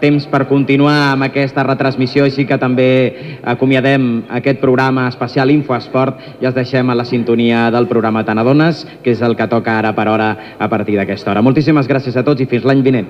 temps 0.00 0.26
per 0.28 0.44
continuar 0.50 1.12
amb 1.12 1.24
aquesta 1.28 1.64
retransmissió, 1.64 2.26
així 2.26 2.44
que 2.44 2.58
també 2.60 3.38
acomiadem 3.46 4.26
aquest 4.38 4.60
programa 4.60 5.06
especial 5.08 5.50
Infoesport 5.54 6.42
i 6.42 6.48
els 6.48 6.56
deixem 6.56 6.90
a 6.90 6.98
la 6.98 7.06
sintonia 7.08 7.70
del 7.72 7.88
programa 7.88 8.24
Tanadones, 8.26 8.84
que 9.02 9.14
és 9.14 9.22
el 9.22 9.38
que 9.38 9.48
toca 9.48 9.78
ara 9.78 9.94
per 9.96 10.08
hora 10.12 10.34
a 10.58 10.68
partir 10.68 10.98
d'aquesta 10.98 11.32
hora. 11.32 11.42
Moltíssimes 11.42 11.88
gràcies 11.88 12.16
a 12.16 12.26
tots 12.26 12.44
i 12.44 12.50
fins 12.50 12.66
l'any 12.66 12.84
vinent. 12.84 13.08